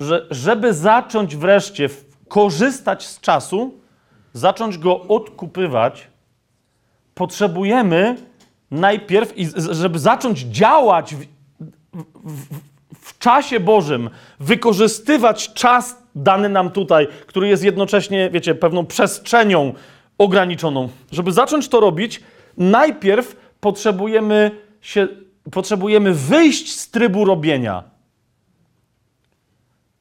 że 0.00 0.26
żeby 0.30 0.74
zacząć 0.74 1.36
wreszcie 1.36 1.88
korzystać 2.28 3.06
z 3.06 3.20
czasu, 3.20 3.74
zacząć 4.36 4.78
go 4.78 5.00
odkupywać, 5.00 6.06
potrzebujemy 7.14 8.16
najpierw, 8.70 9.34
żeby 9.70 9.98
zacząć 9.98 10.38
działać 10.38 11.14
w, 11.14 11.26
w, 12.24 12.60
w 12.94 13.18
czasie 13.18 13.60
Bożym, 13.60 14.10
wykorzystywać 14.40 15.52
czas 15.52 16.02
dany 16.14 16.48
nam 16.48 16.70
tutaj, 16.70 17.08
który 17.26 17.48
jest 17.48 17.64
jednocześnie, 17.64 18.30
wiecie, 18.30 18.54
pewną 18.54 18.86
przestrzenią 18.86 19.72
ograniczoną. 20.18 20.88
Żeby 21.12 21.32
zacząć 21.32 21.68
to 21.68 21.80
robić, 21.80 22.22
najpierw 22.56 23.36
potrzebujemy, 23.60 24.50
się, 24.80 25.08
potrzebujemy 25.52 26.14
wyjść 26.14 26.78
z 26.80 26.90
trybu 26.90 27.24
robienia. 27.24 27.95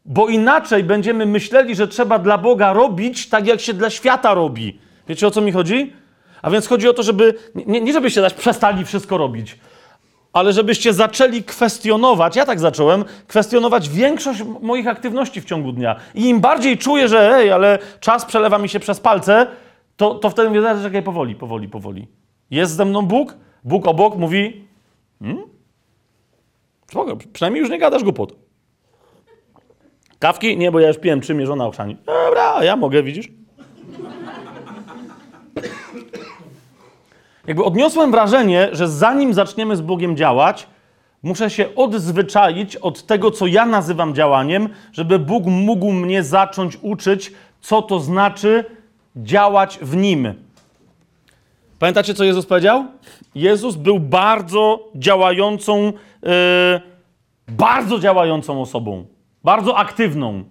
Bo 0.06 0.28
inaczej 0.28 0.84
będziemy 0.84 1.26
myśleli, 1.26 1.76
że 1.76 1.88
trzeba 1.88 2.20
dla 2.20 2.38
Boga 2.38 2.74
robić 2.74 3.30
tak, 3.30 3.48
jak 3.48 3.62
się 3.62 3.74
dla 3.74 3.90
świata 3.90 4.34
robi. 4.34 4.80
Wiecie 5.08 5.28
o 5.28 5.32
co 5.32 5.42
mi 5.42 5.52
chodzi? 5.52 5.94
A 6.42 6.50
więc 6.50 6.68
chodzi 6.68 6.90
o 6.90 6.94
to, 6.94 7.04
żeby 7.04 7.34
nie, 7.56 7.82
nie 7.82 7.94
żebyście 7.94 8.22
zaś 8.22 8.34
przestali 8.34 8.86
wszystko 8.86 9.18
robić, 9.18 9.60
ale 10.34 10.54
żebyście 10.54 10.94
zaczęli 10.94 11.44
kwestionować, 11.44 12.36
ja 12.36 12.46
tak 12.46 12.60
zacząłem, 12.60 13.06
kwestionować 13.28 13.90
większość 13.90 14.44
moich 14.62 14.88
aktywności 14.88 15.42
w 15.42 15.46
ciągu 15.46 15.72
dnia. 15.72 15.96
I 16.16 16.30
im 16.30 16.40
bardziej 16.40 16.78
czuję, 16.78 17.08
że 17.08 17.36
ej, 17.36 17.52
ale 17.52 17.80
czas 18.00 18.26
przelewa 18.26 18.58
mi 18.58 18.70
się 18.70 18.80
przez 18.80 19.00
palce, 19.00 19.48
to, 19.98 20.16
to 20.16 20.30
wtedy 20.30 20.50
mówię, 20.50 20.62
czekaj, 20.84 21.04
powoli, 21.04 21.36
powoli, 21.36 21.68
powoli. 21.68 22.08
Jest 22.52 22.76
ze 22.76 22.86
mną 22.86 23.02
Bóg, 23.02 23.38
Bóg 23.64 23.88
obok 23.88 24.16
mówi, 24.16 24.68
hmm? 25.20 25.44
spoko, 26.92 27.18
przynajmniej 27.34 27.62
już 27.62 27.70
nie 27.70 27.80
gadasz 27.80 28.04
głupot. 28.04 28.45
Kawki? 30.20 30.58
Nie, 30.58 30.72
bo 30.72 30.80
ja 30.80 30.88
już 30.88 30.98
piłem 30.98 31.22
trzy 31.22 31.34
mierzona 31.34 31.66
okrzani. 31.66 31.98
Dobra, 32.06 32.64
ja 32.64 32.76
mogę, 32.76 33.04
widzisz? 33.04 33.28
Jakby 37.48 37.64
odniosłem 37.64 38.12
wrażenie, 38.12 38.70
że 38.72 38.88
zanim 38.88 39.34
zaczniemy 39.34 39.76
z 39.76 39.82
Bogiem 39.82 40.18
działać, 40.18 40.68
muszę 41.24 41.50
się 41.50 41.76
odzwyczaić 41.76 42.76
od 42.76 43.06
tego, 43.06 43.32
co 43.32 43.48
ja 43.48 43.66
nazywam 43.66 44.16
działaniem, 44.16 44.70
żeby 44.92 45.20
Bóg 45.20 45.46
mógł 45.46 45.92
mnie 45.92 46.24
zacząć 46.24 46.78
uczyć, 46.82 47.34
co 47.62 47.82
to 47.82 48.00
znaczy 48.00 48.66
działać 49.16 49.80
w 49.82 49.96
Nim. 49.96 50.34
Pamiętacie, 51.80 52.14
co 52.14 52.24
Jezus 52.24 52.46
powiedział? 52.46 52.86
Jezus 53.36 53.76
był 53.76 54.00
bardzo 54.00 54.90
działającą, 54.96 55.94
yy, 56.24 56.32
bardzo 57.48 58.00
działającą 58.00 58.62
osobą, 58.62 59.06
bardzo 59.46 59.78
aktywną. 59.78 60.44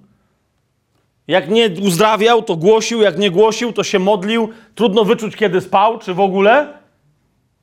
Jak 1.29 1.51
nie 1.51 1.71
uzdrawiał, 1.83 2.43
to 2.43 2.57
głosił, 2.57 3.03
jak 3.03 3.19
nie 3.19 3.31
głosił, 3.31 3.73
to 3.73 3.85
się 3.85 3.99
modlił. 3.99 4.49
Trudno 4.75 5.05
wyczuć, 5.05 5.37
kiedy 5.37 5.61
spał, 5.61 5.99
czy 5.99 6.15
w 6.15 6.21
ogóle, 6.21 6.79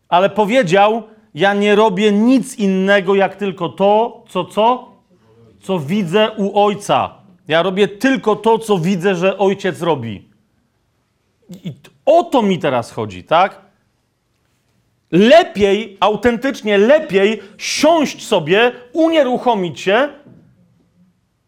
ale 0.09 0.29
powiedział: 0.29 1.03
Ja 1.33 1.53
nie 1.53 1.75
robię 1.75 2.11
nic 2.11 2.57
innego, 2.57 3.15
jak 3.15 3.35
tylko 3.35 3.69
to, 3.69 4.23
co 4.29 4.45
co? 4.45 4.91
Co 5.61 5.79
widzę 5.79 6.31
u 6.37 6.59
ojca. 6.65 7.13
Ja 7.47 7.63
robię 7.63 7.87
tylko 7.87 8.35
to, 8.35 8.59
co 8.59 8.77
widzę, 8.77 9.15
że 9.15 9.37
ojciec 9.37 9.81
robi. 9.81 10.29
I 11.63 11.73
o 12.05 12.23
to 12.23 12.41
mi 12.41 12.59
teraz 12.59 12.91
chodzi, 12.91 13.23
tak? 13.23 13.61
Lepiej, 15.11 15.97
autentycznie 15.99 16.77
lepiej 16.77 17.41
siąść 17.57 18.27
sobie, 18.27 18.71
unieruchomić 18.93 19.79
się, 19.79 20.09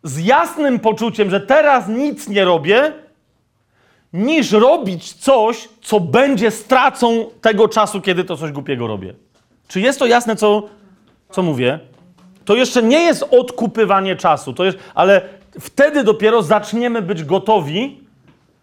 z 0.04 0.26
jasnym 0.26 0.80
poczuciem, 0.80 1.30
że 1.30 1.40
teraz 1.42 1.88
nic 1.88 2.28
nie 2.28 2.46
robię, 2.46 2.92
niż 4.14 4.52
robić 4.52 5.14
coś, 5.14 5.70
co 5.82 6.00
będzie 6.00 6.52
stracą 6.52 7.26
tego 7.42 7.68
czasu, 7.68 8.02
kiedy 8.02 8.24
to 8.24 8.38
coś 8.38 8.52
głupiego 8.52 8.88
robię. 8.88 9.14
Czy 9.68 9.82
jest 9.82 10.00
to 10.00 10.06
jasne, 10.06 10.36
co, 10.36 10.64
co 11.32 11.44
mówię? 11.44 11.80
To 12.46 12.56
jeszcze 12.56 12.84
nie 12.84 13.00
jest 13.02 13.24
odkupywanie 13.32 14.16
czasu, 14.16 14.54
to 14.54 14.64
jest, 14.66 14.78
ale 14.96 15.22
wtedy 15.60 16.04
dopiero 16.04 16.44
zaczniemy 16.44 17.02
być 17.02 17.24
gotowi, 17.24 18.00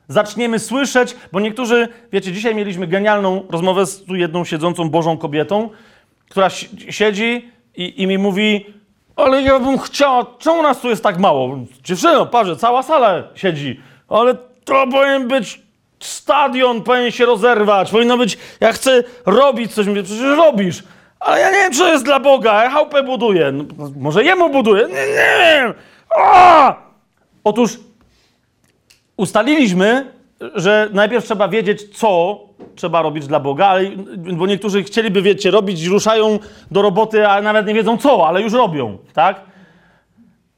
zaczniemy 0.09 0.59
słyszeć, 0.59 1.17
bo 1.33 1.41
niektórzy, 1.41 1.89
wiecie, 2.13 2.33
dzisiaj 2.33 2.55
mieliśmy 2.55 2.87
genialną 2.87 3.43
rozmowę 3.51 3.87
z 3.87 4.05
tu 4.05 4.15
jedną 4.17 4.45
siedzącą 4.45 4.91
Bożą 4.91 5.19
kobietą, 5.19 5.71
która 6.29 6.51
si- 6.51 6.93
siedzi 6.93 7.49
i, 7.77 8.03
i 8.03 8.07
mi 8.07 8.19
mówi, 8.19 8.67
ale 9.25 9.43
ja 9.43 9.59
bym 9.59 9.79
chciała, 9.79 10.27
czemu 10.39 10.63
nas 10.63 10.81
tu 10.81 10.89
jest 10.89 11.03
tak 11.03 11.19
mało? 11.19 11.59
Dziewczyno, 11.85 12.27
patrzę, 12.27 12.57
cała 12.57 12.83
sala 12.83 13.23
siedzi, 13.35 13.81
ale 14.09 14.35
to 14.65 14.87
powinien 14.87 15.29
być 15.29 15.61
stadion, 16.01 16.83
powinien 16.83 17.11
się 17.11 17.27
rozerwać, 17.27 17.91
powinno 17.91 18.19
być, 18.19 18.39
ja 18.61 18.73
chcę 18.73 19.03
robić 19.27 19.75
coś, 19.75 19.87
mówię, 19.87 20.03
przecież 20.03 20.37
robisz, 20.37 20.83
ale 21.21 21.41
ja 21.41 21.51
nie 21.51 21.57
wiem, 21.59 21.73
to 21.73 21.93
jest 21.93 22.05
dla 22.05 22.21
Boga, 22.21 22.65
ja 22.65 22.71
chałupę 22.71 23.03
buduję, 23.03 23.53
no, 23.53 23.65
może 23.97 24.25
jemu 24.25 24.51
buduję, 24.51 24.87
nie, 24.87 24.95
nie 24.95 25.35
wiem! 25.41 25.75
Otóż 27.45 27.79
ustaliliśmy, 29.17 30.13
że 30.55 30.89
najpierw 30.93 31.25
trzeba 31.25 31.49
wiedzieć, 31.49 31.99
co 31.99 32.41
trzeba 32.75 33.03
robić 33.03 33.27
dla 33.27 33.41
Boga, 33.41 33.67
ale, 33.67 33.91
bo 34.17 34.47
niektórzy 34.47 34.83
chcieliby, 34.83 35.23
wiecie, 35.23 35.51
robić, 35.51 35.87
ruszają 35.87 36.39
do 36.71 36.83
roboty, 36.83 37.29
a 37.29 37.43
nawet 37.43 37.67
nie 37.67 37.75
wiedzą 37.75 37.99
co, 37.99 38.29
ale 38.29 38.43
już 38.43 38.53
robią, 38.53 38.99
tak? 39.13 39.41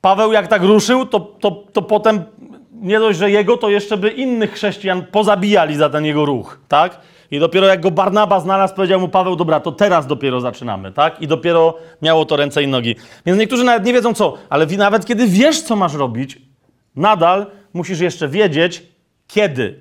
Paweł 0.00 0.32
jak 0.32 0.48
tak 0.48 0.62
ruszył, 0.62 1.06
to, 1.06 1.20
to, 1.20 1.50
to 1.50 1.82
potem 1.82 2.24
nie 2.72 2.98
dość, 2.98 3.18
że 3.18 3.30
jego, 3.30 3.56
to 3.56 3.70
jeszcze 3.70 3.96
by 3.96 4.10
innych 4.10 4.52
chrześcijan 4.52 5.06
pozabijali 5.06 5.76
za 5.76 5.90
ten 5.90 6.04
jego 6.04 6.24
ruch, 6.24 6.60
tak? 6.68 7.00
I 7.30 7.38
dopiero 7.38 7.66
jak 7.66 7.80
go 7.80 7.90
Barnaba 7.90 8.40
znalazł, 8.40 8.74
powiedział 8.74 9.00
mu 9.00 9.08
Paweł, 9.08 9.36
dobra, 9.36 9.60
to 9.60 9.72
teraz 9.72 10.06
dopiero 10.06 10.40
zaczynamy, 10.40 10.92
tak? 10.92 11.22
I 11.22 11.26
dopiero 11.28 11.74
miało 12.02 12.24
to 12.24 12.36
ręce 12.36 12.62
i 12.62 12.68
nogi. 12.68 12.96
Więc 13.26 13.38
niektórzy 13.38 13.64
nawet 13.64 13.84
nie 13.84 13.92
wiedzą 13.92 14.14
co, 14.14 14.34
ale 14.50 14.66
nawet 14.66 15.06
kiedy 15.06 15.26
wiesz, 15.26 15.62
co 15.62 15.76
masz 15.76 15.94
robić, 15.94 16.38
nadal 16.96 17.46
musisz 17.72 18.00
jeszcze 18.00 18.28
wiedzieć, 18.28 18.91
kiedy. 19.32 19.80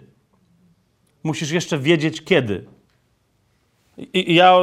Musisz 1.24 1.52
jeszcze 1.52 1.78
wiedzieć, 1.78 2.24
kiedy. 2.24 2.66
I, 3.98 4.32
i 4.32 4.36
ja 4.36 4.58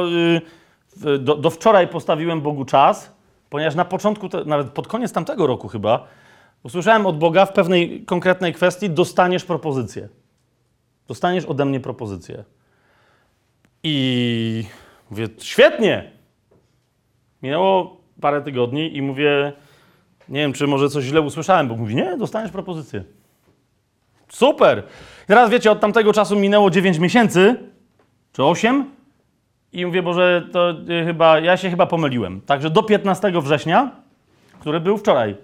y, 1.05 1.19
do, 1.19 1.35
do 1.35 1.49
wczoraj 1.49 1.87
postawiłem 1.87 2.41
Bogu 2.41 2.65
czas, 2.65 3.13
ponieważ 3.49 3.75
na 3.75 3.85
początku, 3.85 4.29
te, 4.29 4.45
nawet 4.45 4.69
pod 4.69 4.87
koniec 4.87 5.11
tamtego 5.11 5.47
roku 5.47 5.67
chyba, 5.67 6.07
usłyszałem 6.63 7.05
od 7.05 7.17
Boga 7.17 7.45
w 7.45 7.53
pewnej 7.53 8.05
konkretnej 8.05 8.53
kwestii: 8.53 8.89
dostaniesz 8.89 9.45
propozycję. 9.45 10.09
Dostaniesz 11.07 11.45
ode 11.45 11.65
mnie 11.65 11.79
propozycję. 11.79 12.43
I 13.83 14.65
mówię, 15.09 15.27
świetnie. 15.39 16.11
Minęło 17.41 17.97
parę 18.21 18.41
tygodni 18.41 18.97
i 18.97 19.01
mówię, 19.01 19.53
nie 20.29 20.39
wiem, 20.39 20.53
czy 20.53 20.67
może 20.67 20.89
coś 20.89 21.03
źle 21.03 21.21
usłyszałem, 21.21 21.67
bo 21.67 21.75
mówi, 21.75 21.95
nie, 21.95 22.17
dostaniesz 22.17 22.51
propozycję. 22.51 23.03
Super! 24.29 24.83
Teraz 25.27 25.49
wiecie, 25.49 25.71
od 25.71 25.79
tamtego 25.79 26.13
czasu 26.13 26.35
minęło 26.35 26.69
9 26.69 26.97
miesięcy, 26.97 27.55
czy 28.33 28.43
8, 28.43 28.85
i 29.73 29.85
mówię, 29.85 30.03
Boże, 30.03 30.47
to 30.51 30.71
y, 30.71 31.05
chyba, 31.05 31.39
ja 31.39 31.57
się 31.57 31.69
chyba 31.69 31.85
pomyliłem. 31.85 32.41
Także 32.41 32.69
do 32.69 32.83
15 32.83 33.31
września, 33.41 33.91
który 34.59 34.79
był 34.79 34.97
wczoraj, 34.97 35.35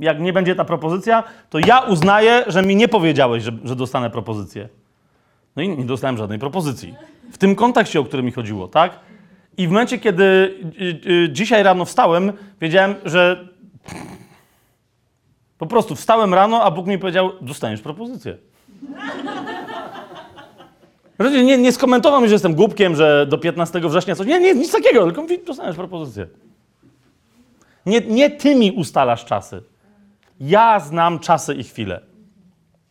jak 0.00 0.20
nie 0.20 0.32
będzie 0.32 0.54
ta 0.54 0.64
propozycja, 0.64 1.24
to 1.50 1.58
ja 1.58 1.78
uznaję, 1.80 2.44
że 2.46 2.62
mi 2.62 2.76
nie 2.76 2.88
powiedziałeś, 2.88 3.42
że, 3.42 3.52
że 3.64 3.76
dostanę 3.76 4.10
propozycję. 4.10 4.68
No 5.56 5.62
i 5.62 5.68
nie 5.68 5.84
dostałem 5.84 6.16
żadnej 6.16 6.38
propozycji. 6.38 6.94
W 7.32 7.38
tym 7.38 7.54
kontekście, 7.54 8.00
o 8.00 8.04
którym 8.04 8.26
mi 8.26 8.32
chodziło, 8.32 8.68
tak? 8.68 8.98
I 9.56 9.66
w 9.66 9.70
momencie, 9.70 9.98
kiedy 9.98 10.24
y, 10.24 11.10
y, 11.10 11.28
dzisiaj 11.32 11.62
rano 11.62 11.84
wstałem, 11.84 12.32
wiedziałem, 12.60 12.94
że 13.04 13.48
po 15.62 15.66
prostu 15.66 15.94
wstałem 15.94 16.34
rano, 16.34 16.62
a 16.62 16.70
Bóg 16.70 16.86
mi 16.86 16.98
powiedział, 16.98 17.32
dostaniesz 17.40 17.80
propozycję. 17.80 18.38
Nie, 21.18 21.58
nie 21.58 21.72
skomentował 21.72 22.20
mi, 22.20 22.28
że 22.28 22.34
jestem 22.34 22.54
głupkiem, 22.54 22.96
że 22.96 23.26
do 23.26 23.38
15 23.38 23.80
września 23.80 24.14
coś. 24.14 24.26
Nie, 24.26 24.40
nie, 24.40 24.54
nic 24.54 24.72
takiego, 24.72 25.04
tylko 25.04 25.22
mówi, 25.22 25.38
dostaniesz 25.46 25.76
propozycję. 25.76 26.26
Nie, 27.86 28.00
nie 28.00 28.30
ty 28.30 28.54
mi 28.54 28.72
ustalasz 28.72 29.24
czasy. 29.24 29.62
Ja 30.40 30.80
znam 30.80 31.18
czasy 31.18 31.54
i 31.54 31.64
chwile. 31.64 32.00